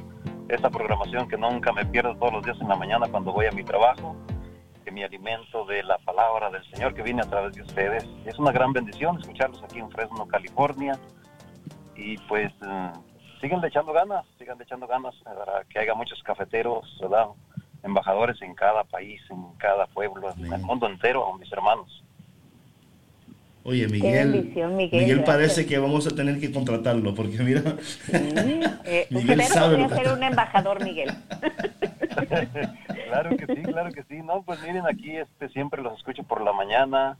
Esta 0.49 0.70
programación 0.70 1.26
que 1.28 1.38
nunca 1.38 1.72
me 1.72 1.86
pierdo 1.86 2.14
todos 2.16 2.34
los 2.34 2.45
días 2.45 2.61
en 2.61 2.68
la 2.68 2.76
mañana 2.76 3.07
cuando 3.09 3.32
voy 3.32 3.47
a 3.47 3.51
mi 3.53 3.64
trabajo, 3.64 4.14
que 4.84 4.90
me 4.90 5.05
alimento 5.05 5.64
de 5.64 5.82
la 5.82 5.97
palabra 5.99 6.51
del 6.51 6.62
Señor 6.70 6.95
que 6.95 7.03
viene 7.03 7.22
a 7.22 7.28
través 7.28 7.55
de 7.55 7.62
ustedes. 7.62 8.05
Es 8.26 8.38
una 8.38 8.53
gran 8.53 8.72
bendición 8.72 9.18
escucharlos 9.18 9.62
aquí 9.62 9.78
en 9.78 9.90
Fresno, 9.90 10.26
California. 10.26 10.99
Y 11.97 12.18
pues 12.28 12.53
eh, 12.66 12.92
sigan 13.40 13.64
echando 13.64 13.92
ganas, 13.92 14.26
sigan 14.38 14.61
echando 14.61 14.86
ganas 14.86 15.14
para 15.24 15.64
que 15.64 15.78
haya 15.78 15.95
muchos 15.95 16.22
cafeteros, 16.22 16.99
¿verdad? 17.01 17.28
embajadores 17.82 18.40
en 18.42 18.55
cada 18.55 18.84
país, 18.84 19.20
en 19.30 19.55
cada 19.59 19.86
pueblo, 19.86 20.30
en 20.36 20.53
el 20.53 20.62
mundo 20.62 20.86
entero, 20.86 21.32
mis 21.38 21.51
hermanos. 21.53 22.03
Oye, 23.67 23.89
Miguel. 23.89 24.53
Miguel, 24.77 25.25
parece 25.25 25.65
que 25.67 25.79
vamos 25.79 26.07
a 26.07 26.11
tener 26.15 26.39
que 26.39 26.53
contratarlo 26.53 27.15
porque 27.15 27.39
mira, 27.39 27.62
Eh, 28.85 29.07
Miguel 29.11 29.41
usted 29.41 29.53
sabe 29.55 29.77
podría 29.77 29.89
lo 29.89 29.89
que 29.89 30.03
ser 30.05 30.12
un 30.12 30.23
embajador, 30.23 30.85
Miguel. 30.85 31.11
claro 33.09 33.37
que 33.37 33.47
sí, 33.47 33.62
claro 33.62 33.93
que 33.93 34.03
sí. 34.05 34.17
No, 34.23 34.43
pues 34.43 34.61
miren, 34.62 34.85
aquí 34.87 35.17
este 35.17 35.49
siempre 35.49 35.83
los 35.83 35.97
escucho 35.99 36.23
por 36.25 36.43
la 36.43 36.53
mañana. 36.53 37.17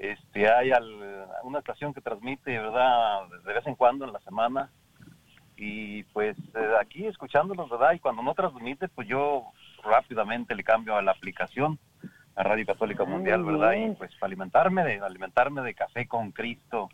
Este 0.00 0.50
hay 0.50 0.72
al- 0.72 1.26
una 1.44 1.60
estación 1.60 1.94
que 1.94 2.00
transmite, 2.00 2.58
¿verdad? 2.58 3.20
De 3.46 3.52
vez 3.52 3.66
en 3.66 3.74
cuando 3.76 4.04
en 4.04 4.12
la 4.12 4.20
semana. 4.20 4.70
Y 5.56 6.02
pues 6.12 6.36
eh, 6.54 6.68
aquí 6.80 7.06
escuchándolos, 7.06 7.68
¿verdad? 7.70 7.92
Y 7.92 7.98
cuando 8.00 8.22
no 8.22 8.34
transmite, 8.34 8.88
pues 8.88 9.06
yo 9.08 9.44
rápidamente 9.84 10.54
le 10.54 10.64
cambio 10.64 10.96
a 10.96 11.02
la 11.02 11.12
aplicación 11.12 11.78
a 12.38 12.42
Radio 12.44 12.64
Católica 12.66 13.02
Ah, 13.02 13.10
Mundial, 13.10 13.44
¿verdad? 13.44 13.72
bien. 13.72 13.92
Y 13.92 13.94
pues 13.96 14.10
para 14.14 14.28
alimentarme 14.28 14.84
de 14.84 14.98
alimentarme 15.00 15.60
de 15.62 15.74
café 15.74 16.06
con 16.06 16.30
Cristo. 16.30 16.88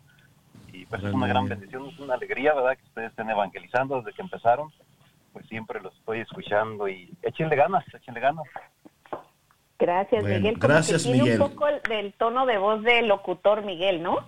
Y 0.73 0.85
pues 0.87 1.03
es 1.03 1.13
una 1.13 1.27
gran 1.27 1.47
bendición, 1.47 1.87
es 1.87 1.99
una 1.99 2.15
alegría, 2.15 2.53
¿verdad? 2.53 2.75
Que 2.77 2.83
ustedes 2.83 3.09
estén 3.11 3.29
evangelizando 3.29 3.97
desde 4.01 4.13
que 4.13 4.21
empezaron. 4.21 4.69
Pues 5.31 5.45
siempre 5.47 5.79
los 5.81 5.93
estoy 5.97 6.19
escuchando 6.21 6.87
y 6.89 7.09
échenle 7.21 7.55
ganas, 7.55 7.83
échenle 7.93 8.19
ganas. 8.19 8.45
Gracias, 9.77 10.21
Bueno, 10.21 10.37
Miguel. 10.37 10.59
Como 10.59 10.73
gracias, 10.73 11.03
que 11.03 11.09
tiene 11.11 11.23
Miguel. 11.23 11.41
un 11.41 11.49
poco 11.49 11.67
el- 11.67 11.81
del 11.87 12.13
tono 12.13 12.45
de 12.45 12.57
voz 12.57 12.81
de 12.83 13.01
locutor, 13.01 13.63
Miguel, 13.65 14.01
¿no? 14.01 14.27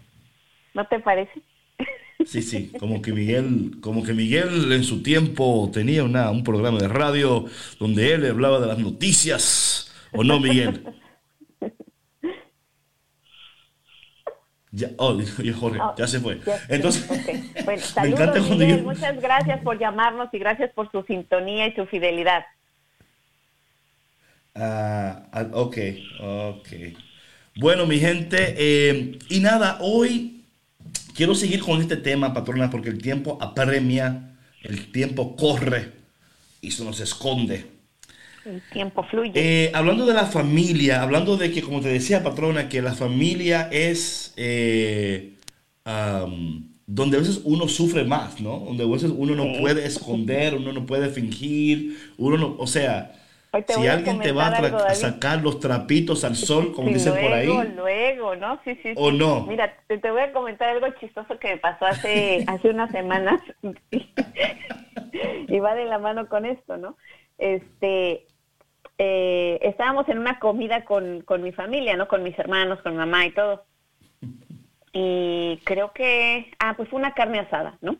¿No 0.73 0.85
te 0.87 0.99
parece? 0.99 1.41
Sí, 2.25 2.41
sí, 2.41 2.73
como 2.79 3.01
que 3.01 3.13
Miguel, 3.13 3.77
como 3.79 4.03
que 4.03 4.11
Miguel 4.13 4.71
en 4.73 4.83
su 4.83 5.01
tiempo 5.01 5.69
tenía 5.71 6.03
una, 6.03 6.29
un 6.31 6.43
programa 6.43 6.77
de 6.79 6.87
radio 6.89 7.45
donde 7.79 8.13
él 8.15 8.25
hablaba 8.29 8.59
de 8.59 8.67
las 8.67 8.79
noticias, 8.79 9.93
¿o 10.11 10.23
no, 10.25 10.39
Miguel? 10.39 10.83
Ya, 14.71 14.89
oh, 14.97 15.17
Jorge, 15.59 15.79
Ah, 15.81 15.95
ya 15.97 16.07
se 16.07 16.19
fue. 16.19 16.39
ya- 16.45 16.59
Entonces. 16.69 17.07
Bueno, 17.07 17.23
me 17.67 17.73
encanta 17.73 17.93
saludos, 17.93 18.29
cuando 18.47 18.55
Miguel. 18.65 18.77
yo- 18.79 18.83
Muchas 18.83 19.21
gracias 19.21 19.61
por 19.61 19.79
llamarnos 19.79 20.29
y 20.33 20.39
gracias 20.39 20.71
por 20.73 20.91
su 20.91 21.03
sintonía 21.03 21.67
y 21.67 21.73
su 21.75 21.85
fidelidad. 21.87 22.45
Ah, 24.55 25.27
ah, 25.31 25.47
ok, 25.53 25.77
ok. 26.19 26.67
Bueno, 27.59 27.85
mi 27.85 27.99
gente, 27.99 28.55
eh, 28.57 29.17
y 29.29 29.39
nada, 29.39 29.77
hoy 29.81 30.45
quiero 31.15 31.33
seguir 31.35 31.61
con 31.61 31.79
este 31.81 31.95
tema, 31.97 32.33
patrona, 32.33 32.69
porque 32.69 32.89
el 32.89 33.01
tiempo 33.01 33.37
apremia, 33.41 34.35
el 34.63 34.91
tiempo 34.91 35.35
corre 35.35 35.91
y 36.61 36.71
se 36.71 36.83
nos 36.83 36.99
esconde. 36.99 37.76
El 38.47 38.61
tiempo 38.71 39.03
fluye. 39.03 39.31
Eh, 39.35 39.71
hablando 39.73 40.05
de 40.05 40.13
la 40.13 40.25
familia, 40.25 41.01
hablando 41.01 41.35
de 41.37 41.51
que, 41.51 41.61
como 41.61 41.81
te 41.81 41.89
decía, 41.89 42.23
patrona, 42.23 42.69
que 42.69 42.81
la 42.81 42.93
familia 42.93 43.67
es 43.71 44.33
eh, 44.37 45.33
donde 46.85 47.17
a 47.17 47.19
veces 47.19 47.41
uno 47.43 47.67
sufre 47.67 48.05
más, 48.05 48.39
¿no? 48.39 48.59
Donde 48.59 48.83
a 48.83 48.87
veces 48.87 49.11
uno 49.15 49.35
no 49.35 49.43
Sí. 49.43 49.57
puede 49.59 49.85
esconder, 49.85 50.55
uno 50.55 50.71
no 50.71 50.85
puede 50.85 51.09
fingir, 51.09 51.97
uno 52.17 52.37
no, 52.37 52.55
o 52.57 52.67
sea, 52.67 53.13
si 53.67 53.87
alguien 53.87 54.19
te 54.19 54.31
va 54.31 54.47
a, 54.47 54.55
algo, 54.55 54.79
sacar 54.93 55.41
los 55.41 55.59
trapitos 55.59 56.23
al 56.23 56.35
sol, 56.35 56.73
como 56.73 56.87
Sí, 56.87 56.93
dicen 56.95 57.13
por 57.21 57.33
ahí, 57.33 57.47
luego, 57.47 57.63
Luego, 57.75 58.35
¿no? 58.35 58.59
Sí, 58.63 58.77
sí. 58.83 58.93
¿O 58.95 59.11
sí. 59.11 59.17
no? 59.17 59.45
Mira, 59.47 59.73
te, 59.87 59.97
te 59.97 60.11
voy 60.11 60.21
a 60.21 60.31
comentar 60.31 60.69
algo 60.69 60.87
chistoso 60.99 61.37
que 61.39 61.49
me 61.49 61.57
pasó 61.57 61.85
hace, 61.85 62.43
hace 62.47 62.69
unas 62.69 62.91
semanas. 62.91 63.41
y 65.47 65.59
va 65.59 65.75
de 65.75 65.85
la 65.85 65.99
mano 65.99 66.27
con 66.29 66.45
esto, 66.45 66.77
¿no? 66.77 66.97
Este, 67.37 68.25
eh, 68.97 69.59
estábamos 69.61 70.07
en 70.09 70.17
una 70.19 70.39
comida 70.39 70.83
con, 70.85 71.21
con 71.21 71.41
mi 71.43 71.51
familia, 71.51 71.95
¿no? 71.97 72.07
Con 72.07 72.23
mis 72.23 72.37
hermanos, 72.39 72.81
con 72.81 72.93
mi 72.93 72.97
mamá 72.99 73.25
y 73.25 73.31
todo. 73.31 73.65
Y 74.93 75.59
creo 75.63 75.91
que, 75.93 76.51
ah, 76.59 76.73
pues 76.75 76.89
fue 76.89 76.99
una 76.99 77.13
carne 77.13 77.39
asada, 77.39 77.77
¿no? 77.81 77.97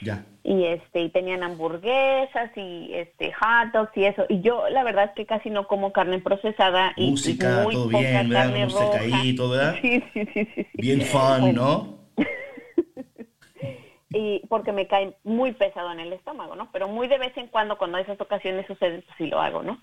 Ya. 0.00 0.24
y 0.44 0.64
este 0.64 1.00
y 1.02 1.08
tenían 1.10 1.42
hamburguesas 1.42 2.50
y 2.56 2.90
este 2.94 3.32
hot 3.32 3.72
dogs 3.72 3.96
y 3.96 4.04
eso 4.04 4.26
y 4.28 4.40
yo 4.42 4.68
la 4.70 4.84
verdad 4.84 5.06
es 5.06 5.10
que 5.12 5.26
casi 5.26 5.50
no 5.50 5.66
como 5.66 5.92
carne 5.92 6.20
procesada 6.20 6.92
y, 6.96 7.08
y 7.08 7.10
Música, 7.10 7.60
muy 7.64 7.74
todo 7.74 7.90
poca 7.90 7.98
bien, 7.98 8.28
¿verdad? 8.28 8.44
carne 8.44 8.64
Música 8.64 8.84
roja. 8.98 8.98
ahí, 8.98 9.34
todo, 9.34 9.50
¿verdad? 9.50 9.76
sí, 9.82 10.02
sí, 10.12 10.26
sí, 10.32 10.48
sí. 10.54 10.66
Bien 10.74 11.00
fun, 11.02 11.52
¿no? 11.54 11.98
y 14.12 14.40
porque 14.48 14.72
me 14.72 14.86
cae 14.86 15.16
muy 15.24 15.52
pesado 15.52 15.92
en 15.92 16.00
el 16.00 16.12
estómago 16.12 16.56
no 16.56 16.70
pero 16.72 16.88
muy 16.88 17.08
de 17.08 17.18
vez 17.18 17.36
en 17.36 17.48
cuando 17.48 17.76
cuando 17.76 17.98
esas 17.98 18.20
ocasiones 18.20 18.66
suceden 18.66 19.02
pues 19.02 19.16
sí 19.18 19.26
lo 19.26 19.40
hago 19.40 19.62
no 19.62 19.80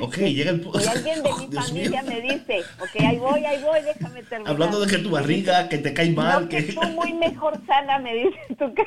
Ok, 0.00 0.16
llega 0.16 0.50
el... 0.50 0.60
y 0.74 0.86
alguien 0.86 1.22
de 1.22 1.30
Oh, 1.32 1.36
mi 1.38 1.48
familia 1.48 2.02
me 2.02 2.20
dice 2.20 2.64
ok 2.78 2.96
ahí 3.06 3.18
voy 3.18 3.44
ahí 3.44 3.60
voy 3.62 3.82
déjame 3.82 4.22
terminar 4.24 4.52
Hablando 4.52 4.80
de 4.80 4.86
que 4.90 4.98
tu 4.98 5.10
barriga, 5.10 5.68
que 5.68 5.78
te 5.78 5.92
cae 5.92 6.10
mal, 6.12 6.42
no, 6.44 6.48
que 6.48 6.66
que... 6.66 6.72
tú 6.72 6.82
muy 6.82 7.12
mejor 7.12 7.60
sana 7.66 7.98
me 7.98 8.14
dices 8.14 8.56
tú 8.58 8.74
que 8.74 8.86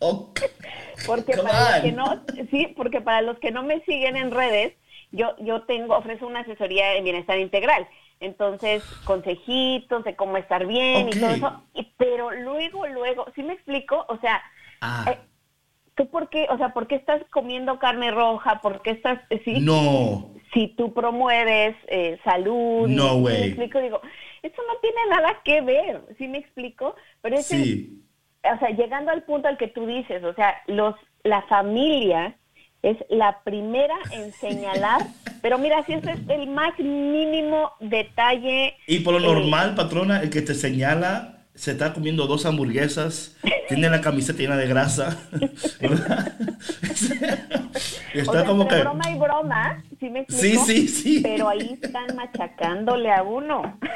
Ok. 0.00 0.40
Porque 1.06 1.36
Come 1.36 1.50
para 1.50 1.70
los 1.70 1.82
que 1.82 1.92
no, 1.92 2.22
sí, 2.50 2.74
porque 2.76 3.00
para 3.00 3.22
los 3.22 3.38
que 3.38 3.50
no 3.50 3.62
me 3.62 3.80
siguen 3.84 4.16
en 4.16 4.30
redes, 4.30 4.74
yo, 5.12 5.34
yo 5.38 5.62
tengo, 5.62 5.96
ofrezco 5.96 6.26
una 6.26 6.40
asesoría 6.40 6.94
en 6.94 7.04
bienestar 7.04 7.38
integral. 7.38 7.86
Entonces, 8.20 8.82
consejitos 9.04 10.04
de 10.04 10.16
cómo 10.16 10.36
estar 10.36 10.66
bien 10.66 11.08
y 11.08 11.12
todo 11.12 11.34
eso. 11.34 11.62
Y- 11.74 11.92
pero 11.98 12.30
luego, 12.30 12.86
luego, 12.86 13.26
¿sí 13.34 13.42
me 13.42 13.54
explico? 13.54 14.04
O 14.08 14.18
sea, 14.18 14.42
Ah, 14.80 15.04
eh, 15.10 15.18
¿tú 15.96 16.08
por 16.08 16.28
qué, 16.28 16.46
o 16.50 16.56
sea, 16.56 16.70
por 16.70 16.86
qué 16.86 16.96
estás 16.96 17.22
comiendo 17.30 17.78
carne 17.78 18.10
roja? 18.10 18.60
¿Por 18.60 18.82
qué 18.82 18.90
estás, 18.90 19.20
eh, 19.30 19.40
sí? 19.44 19.60
no. 19.60 20.30
Si 20.52 20.68
tú 20.76 20.94
promueves 20.94 21.74
eh, 21.88 22.16
salud. 22.22 22.86
No 22.88 23.14
¿sí 23.14 23.22
way. 23.22 23.40
me 23.40 23.46
explico? 23.46 23.80
Digo, 23.80 24.00
eso 24.42 24.62
no 24.68 24.78
tiene 24.80 25.00
nada 25.10 25.40
que 25.44 25.60
ver, 25.62 26.02
¿sí 26.16 26.28
me 26.28 26.38
explico? 26.38 26.94
Pero 27.22 27.36
es 27.36 27.46
Sí. 27.46 28.04
o 28.44 28.58
sea, 28.58 28.70
llegando 28.70 29.10
al 29.10 29.24
punto 29.24 29.48
al 29.48 29.56
que 29.56 29.68
tú 29.68 29.84
dices, 29.86 30.22
o 30.22 30.32
sea, 30.34 30.54
los, 30.68 30.94
la 31.24 31.42
familia 31.42 32.36
es 32.82 32.98
la 33.08 33.40
primera 33.42 33.96
en 34.12 34.30
señalar, 34.40 35.00
pero 35.42 35.58
mira, 35.58 35.82
si 35.84 35.94
ese 35.94 36.12
es 36.12 36.20
el 36.28 36.46
más 36.46 36.78
mínimo 36.78 37.72
detalle. 37.80 38.76
Y 38.86 39.00
por 39.00 39.14
lo 39.14 39.20
eh, 39.20 39.34
normal, 39.34 39.74
patrona, 39.74 40.22
el 40.22 40.30
que 40.30 40.42
te 40.42 40.54
señala 40.54 41.33
se 41.54 41.70
está 41.72 41.92
comiendo 41.92 42.26
dos 42.26 42.46
hamburguesas, 42.46 43.36
tiene 43.68 43.88
la 43.88 44.00
camiseta 44.00 44.38
llena 44.40 44.56
de 44.56 44.66
grasa, 44.66 45.16
¿verdad? 45.80 46.32
o 48.14 48.18
está 48.18 48.32
sea, 48.32 48.44
como 48.44 48.66
que... 48.68 48.80
broma 48.80 49.10
y 49.10 49.18
broma, 49.18 49.84
¿sí 50.00 50.10
me 50.10 50.26
Sí, 50.28 50.52
explico? 50.56 50.64
sí, 50.66 50.88
sí. 50.88 51.20
Pero 51.22 51.48
ahí 51.48 51.78
están 51.80 52.14
machacándole 52.16 53.10
a 53.12 53.22
uno. 53.22 53.78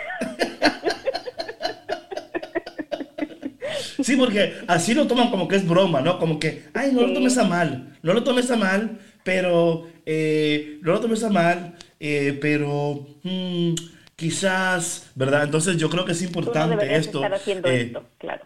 Sí, 4.02 4.16
porque 4.16 4.54
así 4.68 4.94
lo 4.94 5.06
toman 5.06 5.28
como 5.30 5.48
que 5.48 5.56
es 5.56 5.66
broma, 5.68 6.00
¿no? 6.00 6.18
Como 6.18 6.38
que, 6.38 6.64
ay, 6.72 6.92
no 6.92 7.02
lo 7.02 7.08
Sí. 7.08 7.14
tomes 7.14 7.36
a 7.36 7.44
mal, 7.44 7.98
no 8.02 8.14
lo 8.14 8.22
tomes 8.22 8.50
a 8.50 8.56
mal, 8.56 8.98
pero, 9.24 9.86
eh, 10.06 10.78
no 10.82 10.92
lo 10.92 11.00
tomes 11.00 11.22
a 11.24 11.30
mal, 11.30 11.74
eh, 12.00 12.38
pero, 12.40 13.06
mm, 13.24 13.74
quizás, 14.18 15.10
¿verdad? 15.16 15.44
Entonces 15.44 15.78
yo 15.78 15.90
creo 15.90 16.04
que 16.06 16.12
es 16.12 16.22
Tú 16.42 16.54
no 16.54 16.66
importante 16.66 16.76
deberías 16.76 17.06
esto. 17.06 17.10
estar 17.16 17.32
haciendo 17.34 17.68
eh, 17.68 17.84
esto, 17.86 18.10
claro. 18.18 18.44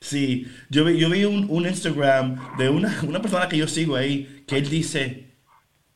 Sí, 0.00 0.46
yo 0.70 0.84
vi, 0.84 0.98
yo 0.98 1.10
vi 1.10 1.24
un, 1.24 1.46
un 1.50 1.66
Instagram 1.66 2.56
de 2.58 2.68
una, 2.68 3.00
una 3.08 3.22
persona 3.22 3.48
que 3.48 3.56
yo 3.58 3.68
sigo 3.68 3.96
ahí, 3.96 4.44
que 4.46 4.58
él 4.58 4.68
dice, 4.70 5.36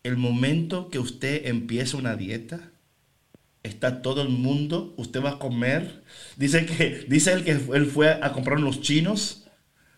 el 0.05 0.17
momento 0.17 0.91
que 0.91 0.99
usted 1.01 1.47
empieza 1.47 1.97
una 1.99 2.17
dieta, 2.17 2.73
está 3.63 4.03
todo 4.03 4.23
el 4.23 4.29
mundo, 4.31 4.95
usted 4.97 5.23
va 5.23 5.33
a 5.33 5.39
comer. 5.39 6.05
Dice 6.37 6.67
que, 6.67 7.07
dice 7.09 7.33
él 7.33 7.45
que 7.45 7.53
él 7.53 7.87
fue 7.87 8.11
a 8.23 8.33
comprar 8.33 8.59
unos 8.59 8.81
chinos 8.83 9.49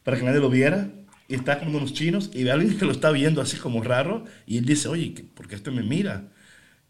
para 0.05 0.19
que 0.19 0.25
nadie 0.25 0.41
lo 0.41 0.51
viera. 0.51 0.91
Y 1.29 1.35
está 1.37 1.59
comiendo 1.59 1.79
unos 1.79 1.95
chinos 1.95 2.31
y 2.35 2.45
ve 2.45 2.51
a 2.51 2.55
alguien 2.55 2.79
que 2.79 2.85
lo 2.85 2.93
está 2.93 3.11
viendo 3.13 3.41
así 3.43 3.57
como 3.57 3.83
raro. 3.83 4.25
Y 4.47 4.59
él 4.59 4.67
dice, 4.67 4.89
oye, 4.89 5.15
¿qué- 5.15 5.25
¿por 5.25 5.49
qué 5.49 5.57
este 5.57 5.71
me 5.71 5.83
mira? 5.83 6.33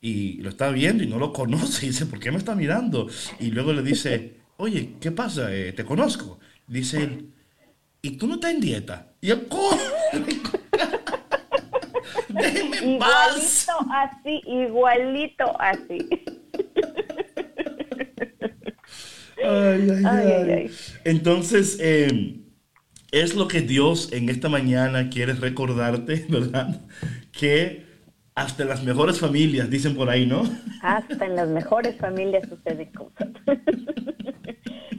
Y 0.01 0.41
lo 0.43 0.51
está 0.51 0.71
viendo 0.71 1.03
y 1.05 1.09
no 1.09 1.19
lo 1.19 1.33
conoce. 1.33 1.87
Y 1.87 1.89
dice, 1.91 2.07
¿por 2.07 2.19
qué 2.21 2.31
me 2.31 2.39
está 2.39 2.55
mirando? 2.55 3.09
Y 3.39 3.51
luego 3.51 3.73
le 3.73 3.83
dice, 3.83 4.37
oye, 4.57 4.95
¿qué 5.01 5.11
pasa? 5.13 5.55
Eh, 5.55 5.73
¿Te 5.73 5.85
conozco? 5.85 6.39
Dice 6.67 7.03
él, 7.03 7.31
¿y 8.03 8.13
tú 8.13 8.27
no 8.27 8.35
estás 8.35 8.53
en 8.53 8.61
dieta? 8.61 9.13
Y 9.21 9.31
él, 9.31 9.47
¿cómo? 9.49 9.71
Déjeme 12.29 12.77
en 12.79 12.99
paz. 12.99 13.67
Igualito 13.69 13.93
así, 13.93 14.41
igualito 14.47 15.61
así. 15.61 16.09
Ay, 19.43 19.89
ay, 19.91 20.03
Ay, 20.05 20.05
ay. 20.05 20.33
ay, 20.33 20.51
ay. 20.53 20.71
Entonces, 21.05 21.79
eh, 21.81 22.41
es 23.13 23.35
lo 23.35 23.49
que 23.49 23.61
Dios 23.63 24.11
en 24.13 24.29
esta 24.29 24.49
mañana 24.49 25.09
quiere 25.11 25.33
recordarte, 25.35 26.27
¿verdad? 26.29 26.81
Que 27.33 27.87
hasta 28.35 28.65
las 28.65 28.83
mejores 28.83 29.21
familias, 29.21 29.71
dicen 29.71 29.97
por 29.97 30.09
ahí, 30.09 30.27
¿no? 30.27 30.43
Hasta 30.83 31.27
en 31.27 31.37
las 31.37 31.49
mejores 31.49 31.97
familias 31.99 32.49
suceden 32.49 32.93
cosas. 32.93 33.29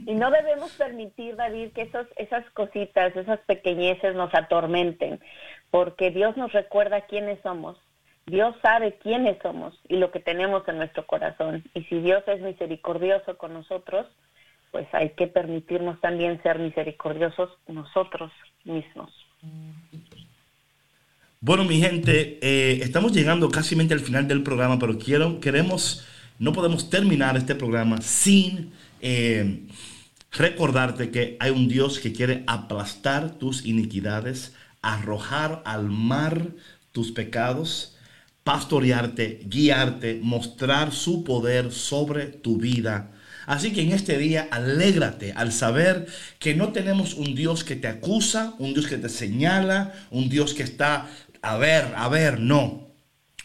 y 0.06 0.14
no 0.14 0.30
debemos 0.30 0.72
permitir, 0.72 1.36
David, 1.36 1.72
que 1.72 1.82
esos, 1.82 2.06
esas 2.16 2.48
cositas, 2.50 3.16
esas 3.16 3.40
pequeñeces 3.40 4.14
nos 4.14 4.34
atormenten, 4.34 5.20
porque 5.70 6.10
Dios 6.10 6.36
nos 6.36 6.52
recuerda 6.52 7.06
quiénes 7.06 7.40
somos. 7.42 7.78
Dios 8.26 8.54
sabe 8.62 8.98
quiénes 9.02 9.36
somos 9.42 9.74
y 9.88 9.96
lo 9.96 10.12
que 10.12 10.20
tenemos 10.20 10.66
en 10.68 10.76
nuestro 10.76 11.06
corazón. 11.06 11.64
Y 11.74 11.82
si 11.84 12.00
Dios 12.00 12.22
es 12.28 12.40
misericordioso 12.40 13.36
con 13.36 13.52
nosotros, 13.52 14.06
pues 14.70 14.86
hay 14.92 15.10
que 15.10 15.26
permitirnos 15.26 16.00
también 16.00 16.40
ser 16.42 16.58
misericordiosos 16.58 17.50
nosotros 17.66 18.30
mismos. 18.64 19.12
Bueno, 21.44 21.64
mi 21.64 21.80
gente, 21.80 22.38
eh, 22.40 22.78
estamos 22.84 23.10
llegando 23.12 23.48
casi 23.50 23.74
al 23.74 23.98
final 23.98 24.28
del 24.28 24.44
programa, 24.44 24.78
pero 24.78 24.96
quiero, 24.96 25.40
queremos, 25.40 26.04
no 26.38 26.52
podemos 26.52 26.88
terminar 26.88 27.36
este 27.36 27.56
programa 27.56 28.00
sin 28.00 28.70
eh, 29.00 29.66
recordarte 30.30 31.10
que 31.10 31.36
hay 31.40 31.50
un 31.50 31.66
Dios 31.66 31.98
que 31.98 32.12
quiere 32.12 32.44
aplastar 32.46 33.40
tus 33.40 33.66
iniquidades, 33.66 34.52
arrojar 34.82 35.64
al 35.66 35.90
mar 35.90 36.46
tus 36.92 37.10
pecados, 37.10 37.96
pastorearte, 38.44 39.40
guiarte, 39.44 40.20
mostrar 40.22 40.92
su 40.92 41.24
poder 41.24 41.72
sobre 41.72 42.26
tu 42.26 42.58
vida. 42.58 43.10
Así 43.46 43.72
que 43.72 43.82
en 43.82 43.90
este 43.90 44.16
día 44.16 44.46
alégrate 44.52 45.32
al 45.32 45.50
saber 45.50 46.06
que 46.38 46.54
no 46.54 46.68
tenemos 46.68 47.14
un 47.14 47.34
Dios 47.34 47.64
que 47.64 47.74
te 47.74 47.88
acusa, 47.88 48.54
un 48.60 48.72
Dios 48.74 48.86
que 48.86 48.98
te 48.98 49.08
señala, 49.08 49.92
un 50.12 50.28
Dios 50.28 50.54
que 50.54 50.62
está, 50.62 51.08
a 51.42 51.56
ver, 51.56 51.92
a 51.96 52.08
ver, 52.08 52.40
no. 52.40 52.88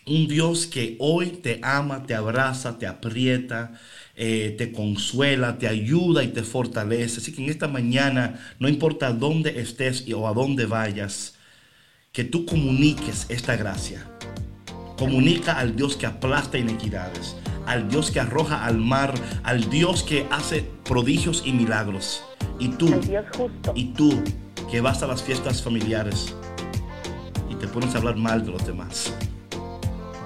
Un 0.05 0.27
Dios 0.27 0.67
que 0.67 0.95
hoy 0.99 1.31
te 1.31 1.59
ama, 1.63 2.03
te 2.03 2.15
abraza, 2.15 2.77
te 2.77 2.87
aprieta, 2.87 3.73
eh, 4.15 4.55
te 4.57 4.71
consuela, 4.71 5.57
te 5.57 5.67
ayuda 5.67 6.23
y 6.23 6.29
te 6.29 6.43
fortalece. 6.43 7.19
Así 7.19 7.33
que 7.33 7.43
en 7.43 7.49
esta 7.49 7.67
mañana, 7.67 8.39
no 8.59 8.69
importa 8.69 9.11
dónde 9.11 9.59
estés 9.59 10.05
o 10.13 10.27
a 10.27 10.33
dónde 10.33 10.65
vayas, 10.65 11.35
que 12.13 12.23
tú 12.23 12.45
comuniques 12.45 13.25
esta 13.29 13.57
gracia. 13.57 14.09
Comunica 14.97 15.59
al 15.59 15.75
Dios 15.75 15.97
que 15.97 16.05
aplasta 16.05 16.57
iniquidades, 16.57 17.35
al 17.65 17.89
Dios 17.89 18.09
que 18.09 18.21
arroja 18.21 18.65
al 18.65 18.77
mar, 18.77 19.13
al 19.43 19.69
Dios 19.69 20.03
que 20.03 20.25
hace 20.31 20.65
prodigios 20.85 21.43
y 21.45 21.51
milagros. 21.51 22.23
Y 22.59 22.69
tú, 22.69 22.93
Al 22.93 23.01
Dios 23.07 23.25
justo. 23.35 23.73
y 23.75 23.85
tú 23.93 24.23
que 24.71 24.81
vas 24.81 25.03
a 25.03 25.07
las 25.07 25.21
fiestas 25.21 25.61
familiares 25.61 26.33
te 27.59 27.67
pones 27.67 27.93
a 27.95 27.97
hablar 27.99 28.15
mal 28.15 28.45
de 28.45 28.51
los 28.51 28.65
demás. 28.65 29.13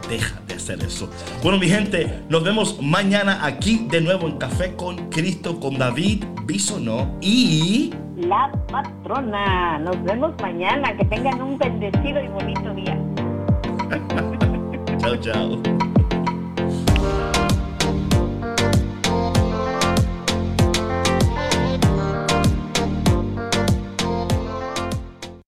Deja 0.10 0.42
de 0.48 0.56
hacer 0.56 0.84
eso. 0.84 1.10
Bueno, 1.42 1.58
mi 1.58 1.70
gente, 1.70 2.22
nos 2.30 2.44
vemos 2.44 2.82
mañana 2.82 3.46
aquí 3.46 3.88
de 3.90 4.02
nuevo 4.02 4.28
en 4.28 4.38
Café 4.38 4.76
con 4.76 5.10
Cristo 5.10 5.60
con 5.60 5.78
David 5.78 6.26
Bisonó 6.46 7.18
y 7.22 7.94
La 8.18 8.52
patrona. 8.70 9.80
Nos 9.80 10.04
vemos 10.04 10.34
mañana. 10.42 10.96
Que 10.98 11.06
tengan 11.06 11.42
un 11.42 11.58
bendecido 11.58 12.22
y 12.22 12.28
bonito 12.28 12.74
día. 12.74 13.00
chao, 15.00 15.16
chao. 15.18 15.62